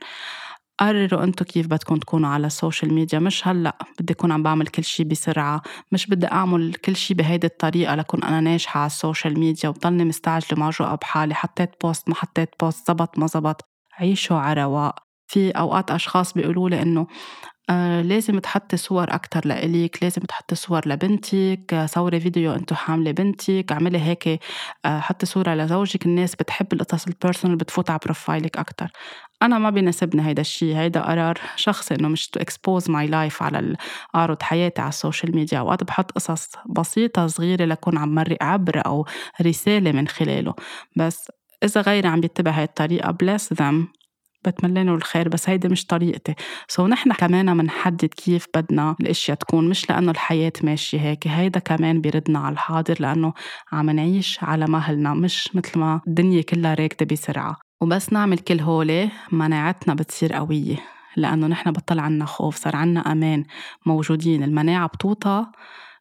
قرروا 0.79 1.23
أنتم 1.23 1.45
كيف 1.45 1.67
بدكم 1.67 1.95
تكونوا 1.97 2.29
على 2.29 2.47
ال 2.47 2.54
social 2.54 2.93
media 2.93 3.19
مش 3.19 3.47
هلأ 3.47 3.77
بدي 3.99 4.13
أكون 4.13 4.31
عم 4.31 4.43
بعمل 4.43 4.67
كل 4.67 4.83
شيء 4.83 5.05
بسرعة. 5.05 5.61
مش 5.91 6.07
بدي 6.07 6.27
أعمل 6.31 6.73
كل 6.73 6.95
شيء 6.95 7.17
بهيدي 7.17 7.47
الطريقة 7.47 7.95
لكون 7.95 8.23
أنا 8.23 8.41
ناجحة 8.41 8.79
على 8.79 8.87
ال 8.87 8.95
social 8.95 9.39
media 9.39 9.69
وبضلني 9.69 10.05
مستعجلة 10.05 10.59
معجوقه 10.59 10.95
بحالي 10.95 11.35
حطيت 11.35 11.69
post 11.83 12.09
ما 12.09 12.15
حطيت 12.15 12.49
post 12.61 12.87
زبط 12.87 13.17
ما 13.19 13.27
زبط. 13.27 13.69
عيشوا 13.99 14.37
على 14.37 14.63
رواق. 14.63 15.08
في 15.29 15.51
أوقات 15.51 15.91
أشخاص 15.91 16.33
بيقولوا 16.33 16.69
لي 16.69 16.81
إنه 16.81 17.07
آه 17.69 18.01
لازم 18.01 18.39
تحطي 18.39 18.77
صور 18.77 19.13
أكتر 19.15 19.47
لإلك 19.47 20.03
لازم 20.03 20.21
تحطي 20.21 20.55
صور 20.55 20.81
لبنتك 20.87 21.85
صوري 21.85 22.19
فيديو 22.19 22.53
أنت 22.55 22.75
وحاملة 22.75 23.11
بنتك 23.11 23.65
اعملي 23.71 23.99
هيك 23.99 24.39
آه 24.85 24.99
حطي 24.99 25.25
صورة 25.25 25.55
لزوجك 25.55 26.05
الناس 26.05 26.35
بتحب 26.35 26.73
القصص 26.73 27.07
ال 27.07 27.13
personal 27.13 27.57
بتفوت 27.57 27.89
على 27.89 27.99
profile 28.05 28.51
ك 28.51 28.57
أكتر. 28.57 28.91
أنا 29.41 29.59
ما 29.59 29.69
بيناسبني 29.69 30.27
هيدا 30.27 30.41
الشيء 30.41 30.75
هيدا 30.77 31.01
قرار 31.01 31.39
شخصي 31.55 31.95
إنه 31.95 32.07
مش 32.07 32.27
to 32.29 32.39
expose 32.39 32.89
my 32.89 33.07
life 33.07 33.43
على 33.43 33.75
أعرض 34.15 34.43
حياتي 34.43 34.81
على 34.81 34.89
ال 34.89 34.96
social 34.96 35.35
media 35.35 35.59
أوقات 35.59 35.83
بحط 35.83 36.11
قصص 36.11 36.49
بسيطة 36.69 37.27
صغيرة 37.27 37.65
لكون 37.65 37.97
عم 37.97 38.15
مرق 38.15 38.37
عبرة 38.43 38.79
أو 38.81 39.05
رسالة 39.41 39.91
من 39.91 40.07
خلاله. 40.07 40.53
بس 40.97 41.31
إذا 41.63 41.81
غيري 41.81 42.07
عم 42.07 42.21
بيتبع 42.21 42.51
هاي 42.51 42.63
الطريقة 42.63 43.17
bless 43.23 43.55
them. 43.57 43.98
بتمنى 44.47 44.81
الخير 44.81 45.29
بس 45.29 45.49
هيدي 45.49 45.67
مش 45.67 45.85
طريقتي. 45.85 46.35
so 46.67 46.87
نحن 46.87 47.11
كمان 47.13 47.57
منحدد 47.57 48.05
كيف 48.05 48.45
بدنا 48.55 48.95
الأشياء 49.01 49.37
تكون 49.37 49.69
مش 49.69 49.89
لأنه 49.89 50.11
الحياة 50.11 50.53
ماشية 50.63 50.99
هيك 50.99 51.27
هيدا 51.27 51.59
كمان 51.59 52.01
بيردنا 52.01 52.39
على 52.39 52.53
الحاضر 52.53 52.95
لأنه 52.99 53.33
عم 53.71 53.89
نعيش 53.89 54.43
على 54.43 54.65
مهلنا 54.65 55.13
مش 55.13 55.55
مثل 55.55 55.79
ما 55.79 56.01
الدنيا 56.07 56.41
كلها 56.41 56.73
راكدة 56.73 57.05
بسرعة. 57.15 57.57
وبس 57.81 58.13
نعمل 58.13 58.37
كل 58.39 58.59
هولي 58.59 59.09
مناعتنا 59.31 59.93
بتصير 59.93 60.33
قوية 60.33 60.75
لأنه 61.15 61.47
نحن 61.47 61.71
بطل 61.71 61.99
عنا 61.99 62.25
خوف 62.25 62.55
صار 62.55 62.75
عنا 62.75 63.11
أمان 63.11 63.43
موجودين. 63.85 64.43
المناعة 64.43 64.87
بتوطى 64.87 65.45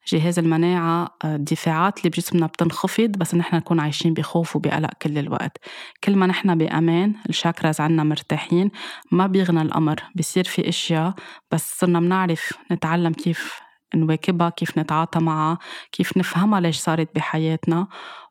جهاز 0.07 0.39
المناعة 0.39 1.17
آه، 1.25 1.37
الدفاعات 1.37 1.99
اللي 1.99 2.11
بجسمنا 2.11 2.47
بتنخفض 2.47 3.11
بس 3.11 3.35
نحن 3.35 3.57
نكون 3.57 3.81
عايشين 3.81 4.15
بخوف 4.15 4.57
وبقلق 4.57 4.91
كل 5.03 5.19
الوقت. 5.19 5.59
كل 6.05 6.17
ما 6.17 6.27
نحن 6.27 6.59
بأمان 6.59 7.15
الشاكراز 7.29 7.81
عنا 7.81 8.05
مرتاحين 8.05 8.71
ما 9.13 9.27
بيغنى 9.27 9.63
الأمر 9.63 10.03
بصير 10.15 10.45
في 10.45 10.69
أشياء 10.69 11.15
بس 11.51 11.79
صرنا 11.79 12.01
بنعرف 12.01 12.53
نتعلم 12.73 13.13
كيف 13.13 13.61
نواكبها 13.95 14.51
كيف 14.51 14.79
نتعاطى 14.79 15.21
معها 15.21 15.59
كيف 15.93 16.17
نفهمها 16.17 16.61
ليش 16.61 16.77
صارت 16.79 17.15
بحياتنا 17.15 17.87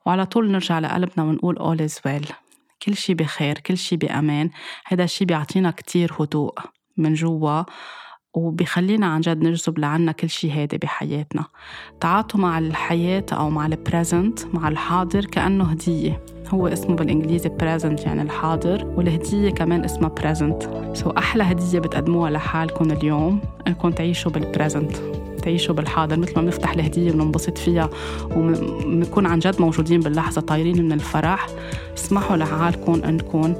وعلى 0.05 0.25
طول 0.25 0.51
نرجع 0.51 0.79
لقلبنا 0.79 1.23
ونقول 1.23 1.57
all 1.59 1.91
is 1.91 1.95
well. 1.95 2.33
كل 2.81 2.95
شي 2.95 3.13
بخير 3.13 3.59
كل 3.59 3.77
شي 3.77 3.95
بأمان. 3.95 4.49
هذا 4.85 5.03
الشي 5.03 5.25
بيعطينا 5.25 5.71
كتير 5.71 6.13
هدوء 6.19 6.53
من 6.97 7.13
جوا. 7.13 7.63
وبيخلينا 8.37 9.05
عن 9.05 9.21
جد 9.21 9.43
نجذب 9.43 9.79
لعنا 9.79 10.11
كل 10.11 10.29
شيء 10.29 10.51
هادي 10.51 10.77
بحياتنا. 10.77 11.45
تعاطوا 11.99 12.39
مع 12.39 12.59
الحياة 12.59 13.25
أو 13.31 13.49
مع 13.49 13.65
ال 13.65 13.74
present 13.74 14.39
مع 14.53 14.67
الحاضر 14.67 15.25
كأنه 15.25 15.63
هدية. 15.63 16.21
هو 16.49 16.67
اسمه 16.67 16.95
بالإنجليزي 16.95 17.49
present 17.49 18.05
يعني 18.05 18.21
الحاضر 18.21 18.85
والهدية 18.85 19.49
كمان 19.49 19.83
اسمها 19.83 20.15
present. 20.19 20.63
so 20.93 21.11
so 21.11 21.17
أحلى 21.17 21.43
هدية 21.43 21.79
بتقدموها 21.79 22.31
لحالكم 22.31 22.91
اليوم 22.91 23.39
إنكم 23.67 23.91
تعيشوا 23.91 24.31
بال 24.31 24.46
present 24.46 24.97
تعيشوا 25.43 25.75
بالحاضر 25.75 26.19
مثل 26.19 26.35
ما 26.35 26.41
بنفتح 26.41 26.71
الهدية 26.71 27.11
وننبسط 27.11 27.57
فيها 27.57 27.89
ونكون 28.35 29.25
عن 29.25 29.39
جد 29.39 29.61
موجودين 29.61 29.99
باللحظة 29.99 30.41
طايرين 30.41 30.83
من 30.83 30.91
الفرح. 30.91 31.47
اسمحوا 31.97 32.37
لحالكم 32.37 33.03
إنكم 33.03 33.55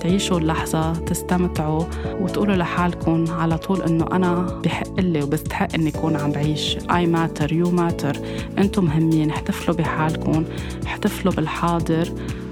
تعيشوا 0.00 0.38
اللحظة 0.38 0.92
تستمتعوا 0.92 1.84
وتقولوا 2.20 2.56
لحالكم 2.56 3.24
على 3.30 3.58
طول 3.58 3.82
إنه 3.82 4.06
أنا 4.12 4.60
بحق 4.64 5.00
لي 5.00 5.22
وبستحق 5.22 5.74
إني 5.74 5.88
أكون 5.88 6.16
عم 6.16 6.32
بعيش. 6.32 6.76
I 6.76 7.06
matter 7.06 7.48
you 7.48 7.68
matter. 7.68 8.18
أنتم 8.58 8.84
مهمين 8.84 9.30
احتفلوا 9.30 9.76
بحالكم 9.76 10.44
احتفلوا 10.86 11.32
بالحاضر. 11.34 12.08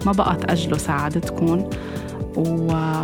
ما 0.07 0.13
بقى 0.13 0.37
تأجلوا 0.37 0.79
سعادتكم 0.79 1.71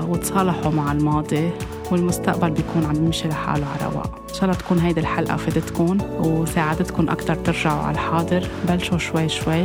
وتصالحوا 0.08 0.72
مع 0.72 0.92
الماضي. 0.92 1.50
والمستقبل 1.92 2.50
بيكون 2.50 2.84
عم 2.84 2.96
يمشي 2.96 3.28
لحاله 3.28 3.66
على 3.66 3.92
رواق. 3.92 4.10
إن 4.28 4.34
شاء 4.34 4.44
الله 4.44 4.54
تكون 4.54 4.78
هيدي 4.78 5.00
الحلقة 5.00 5.36
فادتكم 5.36 5.98
وساعدتكم 6.18 7.10
أكتر 7.10 7.34
ترجعوا 7.34 7.82
على 7.82 7.94
الحاضر. 7.94 8.48
بلشوا 8.68 8.98
شوي 8.98 9.28
شوي. 9.28 9.64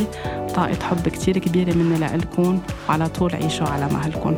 طاقة 0.55 0.77
حب 0.83 1.07
كتير 1.07 1.37
كبيرة 1.37 1.73
مني 1.73 1.97
لإلكم. 1.97 2.59
وعلى 2.89 3.09
طول 3.09 3.35
عيشوا 3.35 3.67
على 3.67 3.93
مهلكم. 3.93 4.37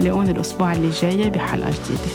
لاقوني 0.00 0.30
الأسبوع 0.30 0.72
اللي 0.72 0.90
جاي 0.90 1.30
بحلقة 1.30 1.70
جديدة. 1.70 2.12